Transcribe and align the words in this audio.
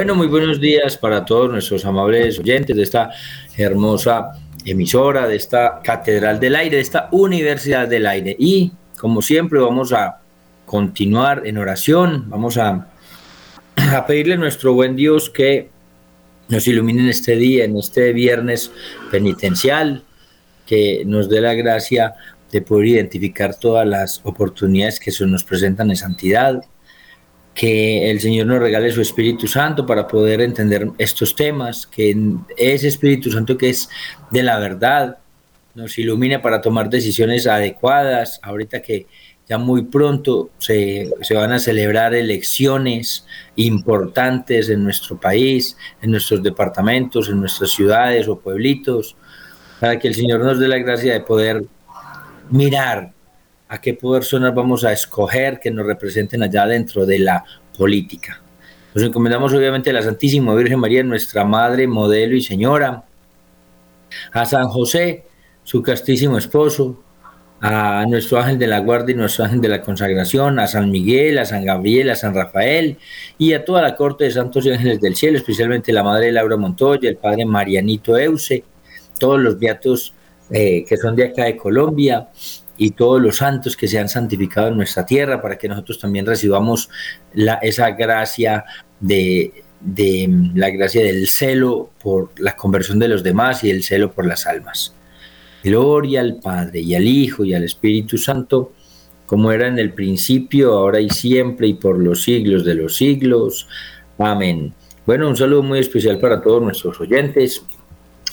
Bueno, 0.00 0.14
muy 0.14 0.28
buenos 0.28 0.58
días 0.58 0.96
para 0.96 1.26
todos 1.26 1.50
nuestros 1.50 1.84
amables 1.84 2.38
oyentes 2.38 2.74
de 2.74 2.84
esta 2.84 3.10
hermosa 3.54 4.30
emisora, 4.64 5.28
de 5.28 5.36
esta 5.36 5.82
Catedral 5.84 6.40
del 6.40 6.56
Aire, 6.56 6.76
de 6.76 6.82
esta 6.82 7.10
Universidad 7.12 7.86
del 7.86 8.06
Aire. 8.06 8.34
Y 8.38 8.72
como 8.98 9.20
siempre 9.20 9.60
vamos 9.60 9.92
a 9.92 10.22
continuar 10.64 11.42
en 11.44 11.58
oración, 11.58 12.30
vamos 12.30 12.56
a, 12.56 12.88
a 13.76 14.06
pedirle 14.06 14.36
a 14.36 14.38
nuestro 14.38 14.72
buen 14.72 14.96
Dios 14.96 15.28
que 15.28 15.68
nos 16.48 16.66
ilumine 16.66 17.02
en 17.02 17.08
este 17.10 17.36
día, 17.36 17.66
en 17.66 17.76
este 17.76 18.14
viernes 18.14 18.72
penitencial, 19.10 20.02
que 20.64 21.02
nos 21.04 21.28
dé 21.28 21.42
la 21.42 21.52
gracia 21.52 22.14
de 22.50 22.62
poder 22.62 22.86
identificar 22.86 23.54
todas 23.54 23.86
las 23.86 24.22
oportunidades 24.24 24.98
que 24.98 25.10
se 25.10 25.26
nos 25.26 25.44
presentan 25.44 25.90
en 25.90 25.96
santidad, 25.96 26.62
que 27.54 28.10
el 28.10 28.20
Señor 28.20 28.46
nos 28.46 28.60
regale 28.60 28.92
su 28.92 29.00
Espíritu 29.00 29.46
Santo 29.46 29.84
para 29.84 30.06
poder 30.06 30.40
entender 30.40 30.88
estos 30.98 31.34
temas, 31.34 31.86
que 31.86 32.16
ese 32.56 32.88
Espíritu 32.88 33.30
Santo 33.30 33.56
que 33.56 33.70
es 33.70 33.88
de 34.30 34.42
la 34.42 34.58
verdad 34.58 35.18
nos 35.74 35.98
ilumine 35.98 36.38
para 36.38 36.60
tomar 36.60 36.88
decisiones 36.90 37.46
adecuadas, 37.46 38.40
ahorita 38.42 38.80
que 38.82 39.06
ya 39.48 39.58
muy 39.58 39.82
pronto 39.82 40.50
se, 40.58 41.10
se, 41.22 41.34
van 41.34 41.50
a 41.50 41.58
celebrar 41.58 42.14
elecciones 42.14 43.26
importantes 43.56 44.68
en 44.68 44.84
nuestro 44.84 45.18
país, 45.18 45.76
en 46.00 46.12
nuestros 46.12 46.42
departamentos, 46.42 47.28
en 47.28 47.40
nuestras 47.40 47.70
ciudades 47.70 48.28
o 48.28 48.38
pueblitos, 48.38 49.16
para 49.80 49.98
que 49.98 50.06
el 50.06 50.14
Señor 50.14 50.40
nos 50.40 50.60
dé 50.60 50.68
la 50.68 50.78
gracia 50.78 51.12
de 51.12 51.20
poder 51.20 51.64
mirar 52.50 53.12
a 53.70 53.80
qué 53.80 53.94
personas 53.94 54.52
vamos 54.52 54.84
a 54.84 54.92
escoger 54.92 55.60
que 55.60 55.70
nos 55.70 55.86
representen 55.86 56.42
allá 56.42 56.66
dentro 56.66 57.06
de 57.06 57.20
la 57.20 57.44
política. 57.78 58.42
Nos 58.92 59.04
encomendamos 59.04 59.52
obviamente 59.54 59.90
a 59.90 59.92
la 59.92 60.02
Santísima 60.02 60.52
Virgen 60.56 60.80
María, 60.80 61.04
nuestra 61.04 61.44
Madre, 61.44 61.86
modelo 61.86 62.34
y 62.34 62.42
Señora, 62.42 63.04
a 64.32 64.44
San 64.44 64.68
José, 64.68 65.24
su 65.62 65.82
castísimo 65.82 66.36
esposo, 66.36 67.00
a 67.60 68.04
nuestro 68.08 68.40
ángel 68.40 68.58
de 68.58 68.66
la 68.66 68.80
guardia 68.80 69.12
y 69.12 69.16
nuestro 69.16 69.44
ángel 69.44 69.60
de 69.60 69.68
la 69.68 69.82
consagración, 69.82 70.58
a 70.58 70.66
San 70.66 70.90
Miguel, 70.90 71.38
a 71.38 71.44
San 71.44 71.64
Gabriel, 71.64 72.10
a 72.10 72.16
San 72.16 72.34
Rafael 72.34 72.96
y 73.38 73.52
a 73.52 73.64
toda 73.64 73.82
la 73.82 73.94
corte 73.94 74.24
de 74.24 74.32
santos 74.32 74.66
y 74.66 74.72
ángeles 74.72 75.00
del 75.00 75.14
cielo, 75.14 75.38
especialmente 75.38 75.92
la 75.92 76.02
Madre 76.02 76.32
Laura 76.32 76.56
Montoya, 76.56 77.08
el 77.08 77.18
Padre 77.18 77.44
Marianito 77.44 78.18
Euse, 78.18 78.64
todos 79.20 79.38
los 79.38 79.60
beatos 79.60 80.12
eh, 80.50 80.84
que 80.88 80.96
son 80.96 81.14
de 81.14 81.26
acá 81.26 81.44
de 81.44 81.56
Colombia, 81.56 82.28
y 82.82 82.92
todos 82.92 83.20
los 83.20 83.36
santos 83.36 83.76
que 83.76 83.86
se 83.86 83.98
han 83.98 84.08
santificado 84.08 84.68
en 84.68 84.78
nuestra 84.78 85.04
tierra 85.04 85.42
para 85.42 85.58
que 85.58 85.68
nosotros 85.68 85.98
también 85.98 86.24
recibamos 86.24 86.88
la, 87.34 87.56
esa 87.56 87.90
gracia 87.90 88.64
de, 88.98 89.52
la 90.54 90.70
gracia 90.70 91.04
del 91.04 91.28
celo 91.28 91.90
por 92.02 92.30
la 92.38 92.56
conversión 92.56 92.98
de 92.98 93.08
los 93.08 93.22
demás 93.22 93.62
y 93.64 93.70
el 93.70 93.82
celo 93.82 94.10
por 94.10 94.26
las 94.26 94.46
almas. 94.46 94.94
Gloria 95.62 96.22
al 96.22 96.36
Padre 96.36 96.80
y 96.80 96.94
al 96.94 97.06
Hijo 97.06 97.44
y 97.44 97.52
al 97.52 97.64
Espíritu 97.64 98.16
Santo, 98.16 98.72
como 99.26 99.52
era 99.52 99.68
en 99.68 99.78
el 99.78 99.92
principio, 99.92 100.72
ahora 100.72 101.00
y 101.00 101.10
siempre 101.10 101.68
y 101.68 101.74
por 101.74 101.98
los 101.98 102.22
siglos 102.22 102.64
de 102.64 102.76
los 102.76 102.96
siglos. 102.96 103.68
Amén. 104.16 104.72
Bueno, 105.04 105.28
un 105.28 105.36
saludo 105.36 105.62
muy 105.62 105.80
especial 105.80 106.18
para 106.18 106.40
todos 106.40 106.62
nuestros 106.62 106.98
oyentes. 106.98 107.62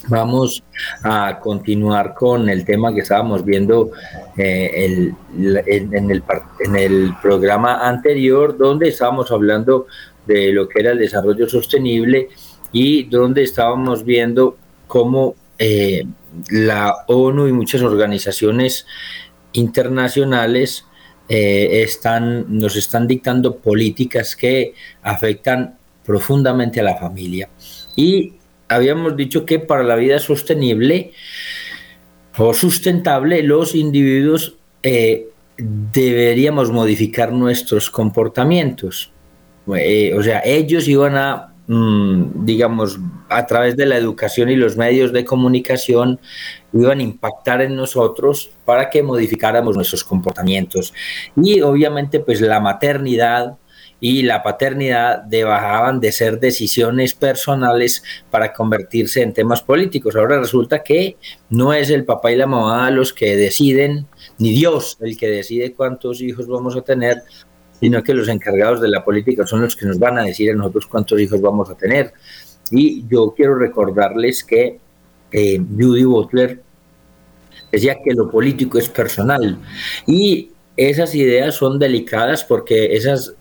Vamos 0.10 0.64
a 1.04 1.40
continuar 1.40 2.14
con 2.14 2.50
el 2.50 2.64
tema 2.64 2.94
que 2.94 3.02
estábamos 3.02 3.44
viendo 3.44 3.92
eh, 4.38 5.14
en, 5.36 6.76
el, 6.76 7.14
programa 7.22 7.88
anterior, 7.88 8.58
donde 8.58 8.90
estábamos 8.90 9.32
hablando 9.32 9.88
de 10.26 10.54
lo 10.54 10.70
que 10.70 10.80
era 10.80 10.92
el 10.92 11.00
desarrollo 11.00 11.50
sostenible 11.50 12.30
y 12.72 13.04
donde 13.04 13.44
estábamos 13.44 14.06
viendo 14.06 14.58
cómo 14.88 15.36
eh, 15.60 16.06
la 16.52 16.96
ONU 17.08 17.48
y 17.48 17.52
muchas 17.52 17.82
organizaciones 17.82 18.86
internacionales 19.54 20.86
eh, 21.28 21.82
están, 21.84 22.46
nos 22.48 22.78
están 22.78 23.08
dictando 23.08 23.58
políticas 23.58 24.36
que 24.36 24.74
afectan 25.02 25.78
profundamente 26.06 26.80
a 26.80 26.84
la 26.84 26.96
familia. 26.96 27.50
Y 27.96 28.37
habíamos 28.68 29.16
dicho 29.16 29.46
que 29.46 29.60
para 29.60 29.84
la 29.84 29.96
vida 29.96 30.20
sostenible 30.20 31.12
o 32.38 32.54
sustentable 32.54 33.42
los 33.44 33.76
individuos 33.76 34.56
eh, 34.84 35.28
deberíamos 35.58 36.72
modificar 36.72 37.32
nuestros 37.32 37.90
comportamientos. 37.90 39.12
Eh, 39.76 40.14
o 40.16 40.24
sea, 40.24 40.42
ellos 40.46 40.88
iban 40.88 41.18
a, 41.18 41.54
mm, 41.68 42.46
digamos, 42.46 43.00
a 43.28 43.46
través 43.46 43.76
de 43.76 43.86
la 43.86 43.98
educación 43.98 44.50
y 44.50 44.56
los 44.56 44.78
medios 44.78 45.12
de 45.12 45.26
comunicación, 45.26 46.20
iban 46.74 47.00
a 47.00 47.04
impactar 47.04 47.62
en 47.62 47.76
nosotros 47.76 48.52
para 48.66 48.90
que 48.90 49.04
modificáramos 49.04 49.76
nuestros 49.76 50.04
comportamientos. 50.04 50.94
Y 51.36 51.62
obviamente, 51.62 52.20
pues 52.20 52.40
la 52.40 52.60
maternidad, 52.60 53.58
y 54.00 54.24
la 54.24 54.44
paternidad 54.44 55.24
debajaban 55.24 56.00
de 56.00 56.12
ser 56.12 56.40
decisiones 56.40 57.14
personales 57.14 58.04
para 58.30 58.54
convertirse 58.54 59.22
en 59.22 59.34
temas 59.34 59.62
políticos. 59.62 60.16
Ahora 60.16 60.40
resulta 60.40 60.84
que 60.84 61.18
no 61.50 61.74
es 61.74 61.90
el 61.90 62.06
papá 62.06 62.32
y 62.32 62.36
la 62.36 62.48
mamá 62.48 62.92
los 62.92 63.14
que 63.14 63.36
deciden, 63.36 64.06
ni 64.38 64.52
Dios 64.52 64.98
el 65.02 65.18
que 65.18 65.28
decide 65.28 65.74
cuántos 65.74 66.22
hijos 66.22 66.48
vamos 66.48 66.76
a 66.76 66.82
tener, 66.82 67.24
sino 67.80 68.04
que 68.04 68.14
los 68.14 68.28
encargados 68.28 68.82
de 68.82 68.90
la 68.90 69.04
política 69.04 69.46
son 69.46 69.62
los 69.62 69.76
que 69.76 69.86
nos 69.86 70.00
van 70.00 70.20
a 70.20 70.24
decir 70.24 70.52
a 70.52 70.56
nosotros 70.56 70.88
cuántos 70.88 71.20
hijos 71.20 71.42
vamos 71.42 71.70
a 71.70 71.76
tener. 71.76 72.14
Y 72.72 73.06
yo 73.08 73.34
quiero 73.36 73.56
recordarles 73.56 74.44
que 74.44 74.80
eh, 75.32 75.60
Judy 75.60 76.04
Butler 76.04 76.62
decía 77.72 77.98
que 78.04 78.14
lo 78.14 78.30
político 78.30 78.78
es 78.78 78.90
personal 78.90 79.60
y 80.06 80.52
esas 80.76 81.16
ideas 81.16 81.56
son 81.56 81.80
delicadas 81.80 82.44
porque 82.44 82.96
esas 82.96 83.36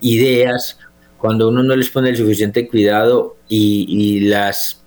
ideas, 0.00 0.78
cuando 1.18 1.48
uno 1.48 1.62
no 1.62 1.76
les 1.76 1.90
pone 1.90 2.10
el 2.10 2.16
suficiente 2.16 2.68
cuidado 2.68 3.36
y, 3.48 4.20
las 4.20 4.84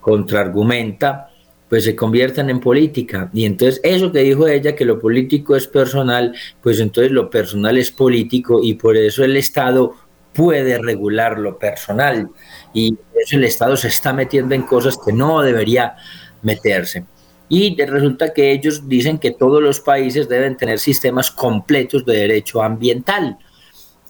contraargumenta, 0.00 1.30
pues 1.68 1.84
se 1.84 1.96
convierten 1.96 2.50
en 2.50 2.60
política. 2.60 3.30
Y 3.32 3.44
entonces 3.44 3.80
eso 3.82 4.12
que 4.12 4.20
dijo 4.20 4.46
ella, 4.46 4.76
que 4.76 4.84
lo 4.84 5.00
político 5.00 5.56
es 5.56 5.66
personal, 5.66 6.34
pues 6.62 6.78
entonces 6.80 7.10
lo 7.10 7.30
personal 7.30 7.78
es 7.78 7.90
político 7.90 8.60
y 8.62 8.74
por 8.74 8.96
eso 8.96 9.24
el 9.24 9.36
Estado 9.36 9.94
puede 10.32 10.78
regular 10.78 11.38
lo 11.38 11.58
personal. 11.58 12.28
Y 12.72 12.96
el 13.30 13.44
Estado 13.44 13.76
se 13.76 13.88
está 13.88 14.12
metiendo 14.12 14.54
en 14.54 14.62
cosas 14.62 14.98
que 15.04 15.12
no 15.12 15.40
debería 15.42 15.96
meterse. 16.42 17.04
Y 17.48 17.76
resulta 17.82 18.32
que 18.32 18.52
ellos 18.52 18.88
dicen 18.88 19.18
que 19.18 19.30
todos 19.30 19.62
los 19.62 19.80
países 19.80 20.28
deben 20.28 20.56
tener 20.56 20.78
sistemas 20.78 21.30
completos 21.30 22.04
de 22.04 22.16
derecho 22.16 22.62
ambiental 22.62 23.38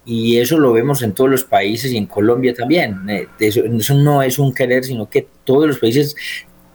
y 0.06 0.38
eso 0.38 0.58
lo 0.58 0.72
vemos 0.72 1.02
en 1.02 1.12
todos 1.12 1.30
los 1.30 1.44
países 1.44 1.90
y 1.92 1.96
en 1.96 2.06
Colombia 2.06 2.54
también. 2.54 3.08
Eh, 3.08 3.28
eso, 3.40 3.62
no 3.94 4.22
es 4.22 4.38
un 4.38 4.52
querer, 4.52 4.84
sino 4.84 5.08
que 5.08 5.26
todos 5.44 5.66
los 5.66 5.78
países 5.78 6.14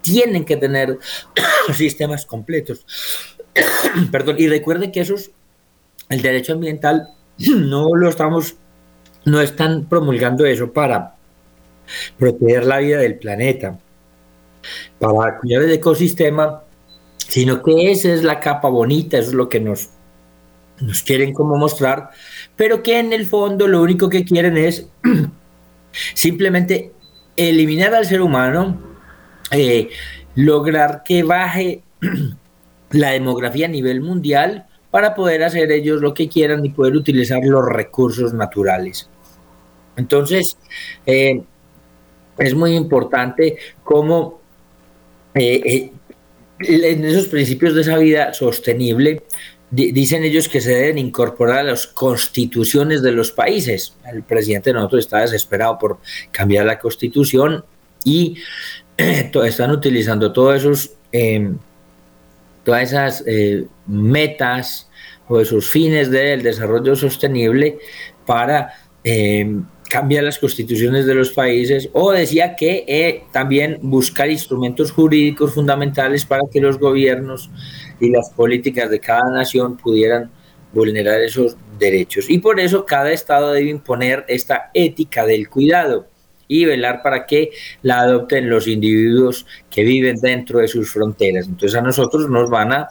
tienen 0.02 0.46
que 0.46 0.58
tener 0.58 0.98
sistemas 1.74 2.26
completos. 2.26 2.86
Perdón, 4.12 4.38
y 4.40 4.48
recuerde 4.48 4.92
que 4.92 5.02
esos, 5.02 5.32
el 6.10 6.22
derecho 6.22 6.54
ambiental, 6.54 7.10
no 7.38 7.96
lo 7.96 8.10
estamos, 8.10 8.56
no 9.26 9.42
están 9.42 9.86
promulgando 9.86 10.46
eso 10.46 10.72
para 10.72 11.16
proteger 12.18 12.66
la 12.66 12.80
vida 12.80 12.98
del 12.98 13.18
planeta, 13.18 13.80
para 15.00 15.38
cuidar 15.38 15.64
el 15.64 15.72
ecosistema, 15.72 16.64
sino 17.18 17.62
que 17.62 17.92
esa 17.92 18.14
es 18.14 18.24
la 18.24 18.40
capa 18.40 18.70
bonita, 18.70 19.18
eso 19.18 19.30
es 19.30 19.36
lo 19.36 19.50
que 19.50 19.60
nos, 19.60 19.90
nos 20.80 21.04
quieren 21.04 21.34
como 21.34 21.58
mostrar, 21.58 22.10
pero 22.60 22.84
que 22.84 23.00
en 23.00 23.14
el 23.14 23.26
fondo 23.26 23.70
lo 23.70 23.82
único 23.82 24.10
que 24.10 24.26
quieren 24.26 24.58
es 24.58 24.86
simplemente 26.14 26.92
eliminar 27.38 27.96
al 27.96 28.06
ser 28.06 28.20
humano, 28.20 28.78
eh, 29.50 29.88
lograr 30.36 31.04
que 31.06 31.24
baje 31.24 31.84
la 32.92 33.12
demografía 33.12 33.68
a 33.68 33.70
nivel 33.70 34.02
mundial 34.02 34.68
para 34.92 35.16
poder 35.16 35.44
hacer 35.44 35.72
ellos 35.72 36.02
lo 36.02 36.14
que 36.14 36.28
quieran 36.28 36.66
y 36.66 36.72
poder 36.72 36.98
utilizar 36.98 37.42
los 37.46 37.66
recursos 37.66 38.34
naturales. 38.34 39.10
Entonces, 39.96 40.58
eh, 41.06 41.42
es 42.38 42.56
muy 42.56 42.76
importante 42.76 43.58
cómo 43.86 44.42
eh, 45.34 45.92
en 46.60 47.06
esos 47.06 47.30
principios 47.30 47.74
de 47.74 47.82
esa 47.82 47.98
vida 47.98 48.34
sostenible 48.34 49.24
dicen 49.72 50.24
ellos 50.24 50.50
que 50.50 50.62
se 50.62 50.72
deben 50.72 50.98
incorporar 50.98 51.60
a 51.60 51.64
las 51.64 51.88
constituciones 51.88 53.02
de 53.02 53.12
los 53.12 53.32
países. 53.32 53.96
El 54.12 54.24
presidente 54.24 54.72
de 54.72 54.76
nosotros 54.76 55.06
está 55.06 55.20
desesperado 55.20 55.78
por 55.78 56.00
cambiar 56.32 56.66
la 56.66 56.80
constitución 56.80 57.64
y 58.04 58.38
están 58.98 59.72
utilizando 59.72 60.34
todos 60.34 60.58
esos, 60.58 60.92
em, 61.12 61.58
todas 62.64 62.84
esas 62.84 63.24
eh, 63.28 63.66
metas 63.88 64.90
o 65.28 65.40
esos 65.40 65.68
fines 65.68 66.10
del 66.10 66.42
desarrollo 66.42 66.96
sostenible 66.96 67.78
para 68.26 68.74
em, 69.04 69.64
cambiar 69.90 70.24
las 70.24 70.38
constituciones 70.38 71.06
de 71.06 71.16
los 71.16 71.32
países 71.32 71.90
o 71.94 72.12
decía 72.12 72.56
que 72.56 72.86
eh, 72.88 73.24
también 73.32 73.80
buscar 73.82 74.30
instrumentos 74.30 74.92
jurídicos 74.92 75.54
fundamentales 75.54 76.26
para 76.26 76.44
que 76.52 76.62
los 76.62 76.78
gobiernos 76.78 77.50
y 78.00 78.10
las 78.10 78.30
políticas 78.32 78.90
de 78.90 79.00
cada 79.00 79.30
nación 79.32 79.78
pudieran 79.78 80.32
vulnerar 80.74 81.22
esos 81.22 81.58
derechos. 81.78 82.30
Y 82.30 82.40
por 82.40 82.60
eso 82.60 82.86
cada 82.86 83.12
Estado 83.12 83.52
debe 83.54 83.70
imponer 83.70 84.26
esta 84.28 84.70
ética 84.74 85.26
del 85.26 85.50
cuidado 85.50 86.08
y 86.48 86.66
velar 86.66 87.02
para 87.02 87.26
que 87.26 87.52
la 87.84 88.02
adopten 88.02 88.50
los 88.50 88.68
individuos 88.68 89.46
que 89.70 89.84
viven 89.84 90.18
dentro 90.18 90.60
de 90.60 90.68
sus 90.68 90.92
fronteras. 90.92 91.48
Entonces 91.48 91.78
a 91.78 91.82
nosotros 91.82 92.30
nos 92.30 92.50
van 92.50 92.74
a, 92.74 92.90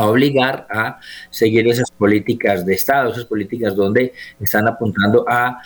obligar 0.00 0.66
a 0.70 0.98
seguir 1.30 1.68
esas 1.68 1.88
políticas 1.92 2.66
de 2.66 2.74
Estado, 2.74 3.12
esas 3.12 3.26
políticas 3.26 3.76
donde 3.76 4.12
están 4.40 4.66
apuntando 4.66 5.24
a 5.28 5.62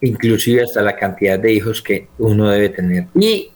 inclusive 0.00 0.62
hasta 0.62 0.82
la 0.82 0.94
cantidad 0.94 1.38
de 1.38 1.52
hijos 1.52 1.82
que 1.82 2.08
uno 2.18 2.48
debe 2.50 2.68
tener. 2.68 3.06
Y 3.14 3.51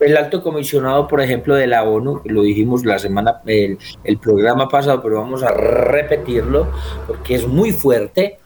el 0.00 0.16
alto 0.16 0.42
comisionado, 0.42 1.08
por 1.08 1.20
ejemplo, 1.20 1.54
de 1.54 1.66
la 1.66 1.84
ONU, 1.84 2.20
lo 2.24 2.42
dijimos 2.42 2.84
la 2.84 2.98
semana, 2.98 3.40
el, 3.46 3.78
el 4.04 4.18
programa 4.18 4.68
pasado, 4.68 5.02
pero 5.02 5.16
vamos 5.16 5.42
a 5.42 5.52
repetirlo 5.52 6.68
porque 7.06 7.36
es 7.36 7.46
muy 7.46 7.72
fuerte. 7.72 8.38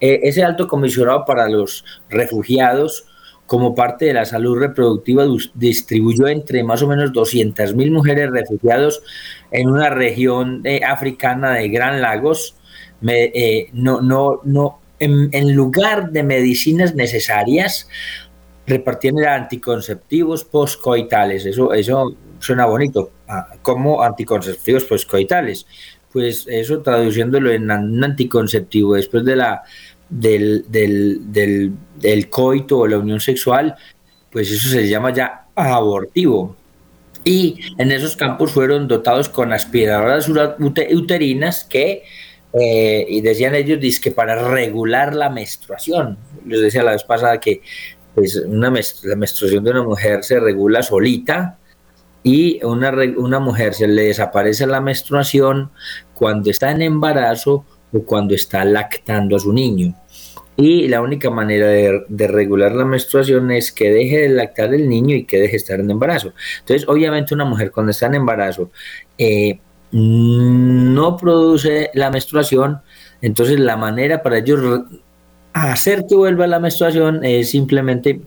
Eh, 0.00 0.20
ese 0.24 0.42
alto 0.42 0.66
comisionado 0.66 1.24
para 1.24 1.48
los 1.48 1.84
refugiados, 2.08 3.06
como 3.46 3.74
parte 3.74 4.06
de 4.06 4.14
la 4.14 4.24
salud 4.24 4.58
reproductiva, 4.58 5.26
distribuyó 5.54 6.28
entre 6.28 6.62
más 6.64 6.82
o 6.82 6.88
menos 6.88 7.12
200 7.12 7.74
mil 7.74 7.90
mujeres 7.90 8.30
refugiados 8.30 9.02
en 9.50 9.68
una 9.68 9.90
región 9.90 10.62
eh, 10.64 10.80
africana 10.86 11.54
de 11.54 11.68
Gran 11.68 12.00
Lagos. 12.00 12.56
Me, 13.00 13.24
eh, 13.34 13.68
no, 13.72 14.00
no, 14.00 14.40
no, 14.44 14.80
en, 14.98 15.30
en 15.32 15.54
lugar 15.54 16.10
de 16.12 16.22
medicinas 16.22 16.94
necesarias, 16.94 17.88
repartiendo 18.70 19.28
anticonceptivos 19.28 20.44
postcoitales. 20.44 21.44
Eso, 21.44 21.72
eso 21.74 22.14
suena 22.38 22.66
bonito, 22.66 23.10
ah, 23.28 23.48
como 23.62 24.02
anticonceptivos 24.02 24.84
postcoitales. 24.84 25.66
Pues 26.12 26.46
eso 26.48 26.80
traduciéndolo 26.80 27.50
en 27.50 27.70
un 27.70 28.02
anticonceptivo 28.02 28.94
después 28.94 29.24
de 29.24 29.36
la, 29.36 29.62
del, 30.08 30.64
del, 30.68 31.20
del, 32.00 32.28
coito 32.28 32.78
o 32.78 32.86
la 32.86 32.98
unión 32.98 33.20
sexual, 33.20 33.76
pues 34.32 34.50
eso 34.50 34.68
se 34.68 34.88
llama 34.88 35.12
ya 35.12 35.46
abortivo. 35.54 36.56
Y 37.22 37.60
en 37.78 37.92
esos 37.92 38.16
campos 38.16 38.52
fueron 38.52 38.88
dotados 38.88 39.28
con 39.28 39.52
aspiradoras 39.52 40.28
uterinas 40.28 41.64
que, 41.64 42.02
eh, 42.54 43.06
y 43.08 43.20
decían 43.20 43.54
ellos, 43.54 44.00
que 44.00 44.10
para 44.10 44.48
regular 44.48 45.14
la 45.14 45.28
menstruación. 45.28 46.18
Les 46.46 46.60
decía 46.60 46.82
la 46.82 46.92
vez 46.92 47.04
pasada 47.04 47.38
que 47.38 47.60
pues 48.14 48.36
una 48.36 48.70
la 48.70 49.16
menstruación 49.16 49.64
de 49.64 49.70
una 49.70 49.82
mujer 49.82 50.24
se 50.24 50.40
regula 50.40 50.82
solita 50.82 51.58
y 52.22 52.62
una, 52.64 52.90
una 53.16 53.40
mujer 53.40 53.74
se 53.74 53.88
le 53.88 54.04
desaparece 54.04 54.66
la 54.66 54.80
menstruación 54.80 55.70
cuando 56.14 56.50
está 56.50 56.70
en 56.70 56.82
embarazo 56.82 57.64
o 57.92 58.02
cuando 58.04 58.34
está 58.34 58.64
lactando 58.64 59.36
a 59.36 59.40
su 59.40 59.52
niño. 59.52 59.94
Y 60.56 60.88
la 60.88 61.00
única 61.00 61.30
manera 61.30 61.68
de, 61.68 62.26
regular 62.28 62.74
la 62.74 62.84
menstruación 62.84 63.50
es 63.50 63.72
que 63.72 63.90
deje 63.90 64.18
de 64.18 64.28
lactar 64.28 64.74
el 64.74 64.90
niño 64.90 65.16
y 65.16 65.24
que 65.24 65.38
deje 65.38 65.52
de 65.52 65.56
estar 65.56 65.80
en 65.80 65.90
embarazo. 65.90 66.34
Entonces, 66.60 66.86
obviamente 66.86 67.34
una 67.34 67.46
mujer 67.46 67.70
cuando 67.70 67.92
está 67.92 68.06
en 68.06 68.16
embarazo 68.16 68.70
eh, 69.16 69.58
no 69.92 71.16
produce 71.16 71.90
la 71.94 72.10
menstruación, 72.10 72.80
entonces 73.22 73.58
la 73.58 73.78
manera 73.78 74.22
para 74.22 74.38
ellos 74.38 74.82
hacer 75.52 76.06
que 76.08 76.16
vuelva 76.16 76.46
la 76.46 76.60
menstruación 76.60 77.24
es 77.24 77.50
simplemente 77.50 78.20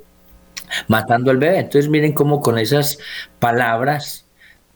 matando 0.88 1.32
al 1.32 1.38
bebé. 1.38 1.60
Entonces 1.60 1.90
miren 1.90 2.14
cómo 2.14 2.42
con 2.42 2.58
esas 2.58 2.98
palabras, 3.40 4.26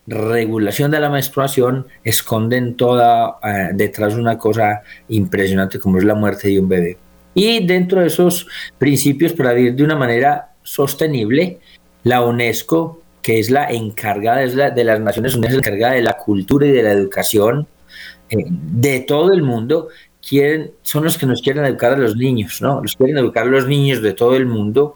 regulación 0.06 0.92
de 0.92 1.00
la 1.00 1.10
menstruación, 1.10 1.88
esconden 2.04 2.76
toda 2.76 3.38
eh, 3.44 3.70
detrás 3.74 4.16
una 4.16 4.38
cosa 4.38 4.82
impresionante 5.10 5.80
como 5.80 5.98
es 5.98 6.04
la 6.04 6.16
muerte 6.16 6.48
de 6.48 6.60
un 6.60 6.70
bebé. 6.70 6.98
Y 7.34 7.66
dentro 7.66 8.02
de 8.02 8.08
esos 8.08 8.48
principios 8.78 9.34
para 9.34 9.54
vivir 9.54 9.76
de 9.76 9.84
una 9.84 9.96
manera 9.96 10.54
sostenible, 10.64 11.60
la 12.04 12.24
UNESCO, 12.24 13.02
que 13.22 13.40
es 13.40 13.50
la 13.50 13.70
encargada 13.70 14.42
es 14.42 14.56
la, 14.56 14.72
de 14.72 14.84
las 14.84 15.00
Naciones 15.00 15.36
Unidas, 15.36 15.56
encargada 15.56 15.94
de 15.94 16.02
la 16.02 16.14
cultura 16.14 16.66
y 16.66 16.72
de 16.72 16.84
la 16.84 16.92
educación 16.92 17.68
eh, 18.30 18.46
de 18.48 19.02
todo 19.02 19.34
el 19.34 19.44
mundo, 19.44 19.90
quieren, 20.28 20.72
son 20.82 21.04
los 21.04 21.18
que 21.18 21.26
nos 21.26 21.42
quieren 21.42 21.66
educar 21.66 21.94
a 21.94 21.98
los 21.98 22.16
niños, 22.16 22.62
¿no? 22.62 22.82
Los 22.82 22.96
quieren 22.96 23.18
educar 23.18 23.44
a 23.44 23.50
los 23.50 23.68
niños 23.68 24.02
de 24.02 24.14
todo 24.14 24.36
el 24.36 24.46
mundo 24.46 24.96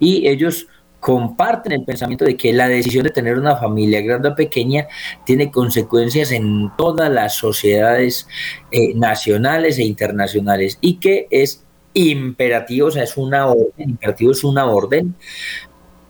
y 0.00 0.26
ellos 0.28 0.66
comparten 0.98 1.72
el 1.72 1.84
pensamiento 1.84 2.24
de 2.24 2.36
que 2.36 2.52
la 2.52 2.68
decisión 2.68 3.04
de 3.04 3.10
tener 3.10 3.36
una 3.36 3.56
familia 3.56 4.00
grande 4.02 4.28
o 4.28 4.34
pequeña 4.36 4.86
tiene 5.26 5.50
consecuencias 5.50 6.30
en 6.30 6.70
todas 6.76 7.10
las 7.10 7.34
sociedades 7.34 8.28
eh, 8.70 8.94
nacionales 8.94 9.78
e 9.78 9.84
internacionales 9.84 10.78
y 10.80 10.96
que 11.00 11.26
es 11.30 11.64
imperativo, 11.94 12.86
o 12.86 12.90
sea, 12.90 13.02
es 13.02 13.16
una 13.16 13.46
orden, 13.46 13.90
imperativo 13.90 14.30
es 14.30 14.44
una 14.44 14.66
orden 14.66 15.14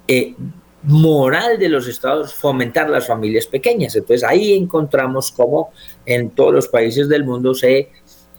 eh, 0.07 0.35
moral 0.83 1.59
de 1.59 1.69
los 1.69 1.89
estados 1.89 2.35
fomentar 2.35 2.91
las 2.91 3.07
familias 3.07 3.47
pequeñas. 3.47 3.97
Entonces 3.97 4.25
ahí 4.29 4.55
encontramos 4.55 5.33
cómo 5.33 5.71
en 6.05 6.31
todos 6.31 6.53
los 6.53 6.69
países 6.69 7.09
del 7.09 7.25
mundo 7.25 7.55
se 7.55 7.91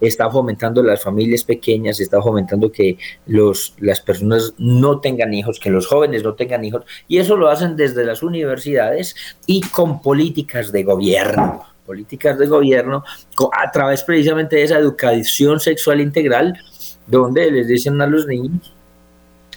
está 0.01 0.29
fomentando 0.29 0.83
las 0.83 1.01
familias 1.01 1.43
pequeñas, 1.43 1.99
está 1.99 2.21
fomentando 2.21 2.71
que 2.71 2.97
los, 3.27 3.75
las 3.79 4.01
personas 4.01 4.53
no 4.57 4.99
tengan 4.99 5.33
hijos, 5.33 5.59
que 5.59 5.69
los 5.69 5.87
jóvenes 5.87 6.23
no 6.23 6.33
tengan 6.33 6.63
hijos, 6.65 6.83
y 7.07 7.17
eso 7.17 7.37
lo 7.37 7.49
hacen 7.49 7.75
desde 7.75 8.05
las 8.05 8.23
universidades 8.23 9.15
y 9.45 9.61
con 9.61 10.01
políticas 10.01 10.71
de 10.71 10.83
gobierno, 10.83 11.63
políticas 11.85 12.37
de 12.37 12.47
gobierno 12.47 13.03
a 13.51 13.71
través 13.71 14.03
precisamente 14.03 14.57
de 14.57 14.63
esa 14.63 14.77
educación 14.77 15.59
sexual 15.59 16.01
integral, 16.01 16.57
donde 17.07 17.51
les 17.51 17.67
dicen 17.67 18.01
a 18.01 18.07
los 18.07 18.25
niños, 18.27 18.73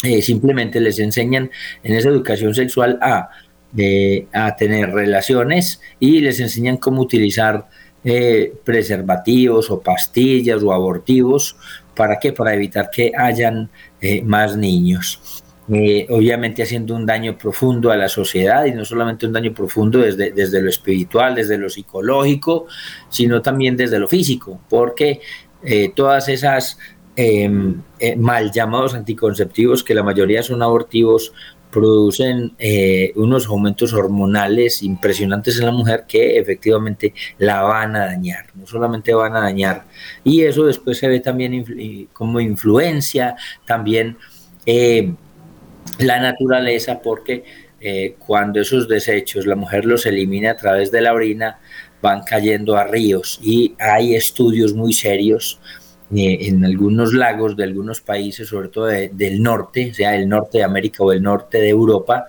eh, 0.02 0.20
simplemente 0.20 0.80
les 0.80 0.98
enseñan 0.98 1.50
en 1.82 1.94
esa 1.94 2.08
educación 2.08 2.54
sexual 2.54 2.98
a, 3.00 3.30
eh, 3.76 4.26
a 4.32 4.54
tener 4.56 4.90
relaciones 4.90 5.80
y 5.98 6.20
les 6.20 6.38
enseñan 6.40 6.76
cómo 6.76 7.02
utilizar 7.02 7.66
eh, 8.08 8.54
preservativos 8.62 9.68
o 9.68 9.80
pastillas 9.80 10.62
o 10.62 10.72
abortivos. 10.72 11.56
¿Para 11.92 12.20
qué? 12.20 12.32
Para 12.32 12.54
evitar 12.54 12.88
que 12.88 13.10
hayan 13.18 13.68
eh, 14.00 14.22
más 14.22 14.56
niños. 14.56 15.42
Eh, 15.68 16.06
obviamente 16.08 16.62
haciendo 16.62 16.94
un 16.94 17.04
daño 17.04 17.36
profundo 17.36 17.90
a 17.90 17.96
la 17.96 18.08
sociedad 18.08 18.64
y 18.66 18.70
no 18.70 18.84
solamente 18.84 19.26
un 19.26 19.32
daño 19.32 19.52
profundo 19.52 19.98
desde, 19.98 20.30
desde 20.30 20.62
lo 20.62 20.68
espiritual, 20.68 21.34
desde 21.34 21.58
lo 21.58 21.68
psicológico, 21.68 22.68
sino 23.08 23.42
también 23.42 23.76
desde 23.76 23.98
lo 23.98 24.06
físico, 24.06 24.60
porque 24.68 25.20
todas 25.96 26.28
esas 26.28 26.78
em, 27.16 27.82
mal 28.18 28.52
llamados 28.52 28.94
anticonceptivos, 28.94 29.82
que 29.82 29.94
la 29.94 30.04
mayoría 30.04 30.44
son 30.44 30.62
abortivos, 30.62 31.32
producen 31.76 32.54
eh, 32.58 33.12
unos 33.16 33.48
aumentos 33.48 33.92
hormonales 33.92 34.82
impresionantes 34.82 35.58
en 35.58 35.66
la 35.66 35.72
mujer 35.72 36.04
que 36.08 36.38
efectivamente 36.38 37.12
la 37.36 37.60
van 37.60 37.94
a 37.96 38.06
dañar, 38.06 38.46
no 38.54 38.66
solamente 38.66 39.12
van 39.12 39.36
a 39.36 39.40
dañar, 39.40 39.84
y 40.24 40.40
eso 40.40 40.64
después 40.64 40.96
se 40.96 41.06
ve 41.06 41.20
también 41.20 42.08
como 42.14 42.40
influencia 42.40 43.36
también 43.66 44.16
eh, 44.64 45.12
la 45.98 46.18
naturaleza, 46.18 47.02
porque 47.02 47.44
eh, 47.78 48.16
cuando 48.26 48.58
esos 48.58 48.88
desechos 48.88 49.44
la 49.44 49.54
mujer 49.54 49.84
los 49.84 50.06
elimina 50.06 50.52
a 50.52 50.56
través 50.56 50.90
de 50.90 51.02
la 51.02 51.12
orina, 51.12 51.58
van 52.00 52.22
cayendo 52.22 52.78
a 52.78 52.84
ríos 52.84 53.38
y 53.42 53.74
hay 53.78 54.14
estudios 54.14 54.72
muy 54.72 54.94
serios 54.94 55.60
eh, 56.14 56.38
en 56.42 56.64
algunos 56.64 57.12
lagos 57.12 57.56
de 57.56 57.64
algunos 57.64 58.00
países, 58.00 58.48
sobre 58.48 58.68
todo 58.68 58.86
del 58.86 59.42
norte, 59.42 59.92
sea 59.92 60.14
el 60.14 60.28
norte 60.28 60.58
de 60.58 60.64
América 60.64 61.02
o 61.02 61.12
el 61.12 61.22
norte 61.22 61.58
de 61.58 61.68
Europa, 61.68 62.26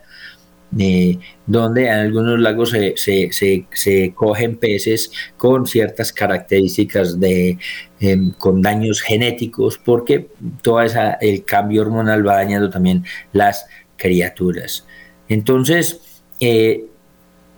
eh, 0.77 1.17
donde 1.45 1.87
en 1.87 1.93
algunos 1.93 2.39
lagos 2.39 2.71
se, 2.71 2.95
se, 2.97 3.29
se, 3.71 4.13
cogen 4.13 4.57
peces 4.57 5.11
con 5.37 5.65
ciertas 5.65 6.11
características 6.11 7.19
de 7.19 7.57
em, 8.01 8.31
con 8.31 8.61
daños 8.61 9.01
genéticos, 9.01 9.77
porque 9.77 10.27
todo 10.61 10.81
esa, 10.81 11.13
el 11.13 11.45
cambio 11.45 11.83
hormonal 11.83 12.27
va 12.27 12.35
dañando 12.35 12.69
también 12.69 13.05
las 13.31 13.65
criaturas. 13.95 14.85
Entonces, 15.29 16.21
eh, 16.39 16.85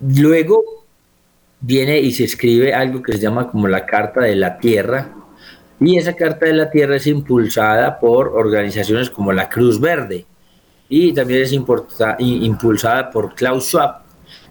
luego 0.02 0.64
viene 1.62 2.00
y 2.00 2.12
se 2.12 2.26
escribe 2.26 2.74
algo 2.74 3.02
que 3.02 3.14
se 3.14 3.20
llama 3.20 3.50
como 3.50 3.68
la 3.68 3.86
Carta 3.86 4.22
de 4.22 4.36
la 4.36 4.60
Tierra, 4.60 5.16
y 5.80 5.98
esa 5.98 6.14
Carta 6.14 6.46
de 6.46 6.54
la 6.54 6.70
Tierra 6.70 6.98
es 6.98 7.08
impulsada 7.08 8.00
por 8.00 8.30
organizaciones 8.30 9.10
como 9.10 9.32
la 9.32 9.50
Cruz 9.50 9.80
Verde 9.80 10.26
y 10.90 11.14
también 11.14 11.44
es 11.44 11.54
impulsada 11.54 13.12
por 13.12 13.36
Klaus 13.36 13.68
Schwab, 13.68 14.02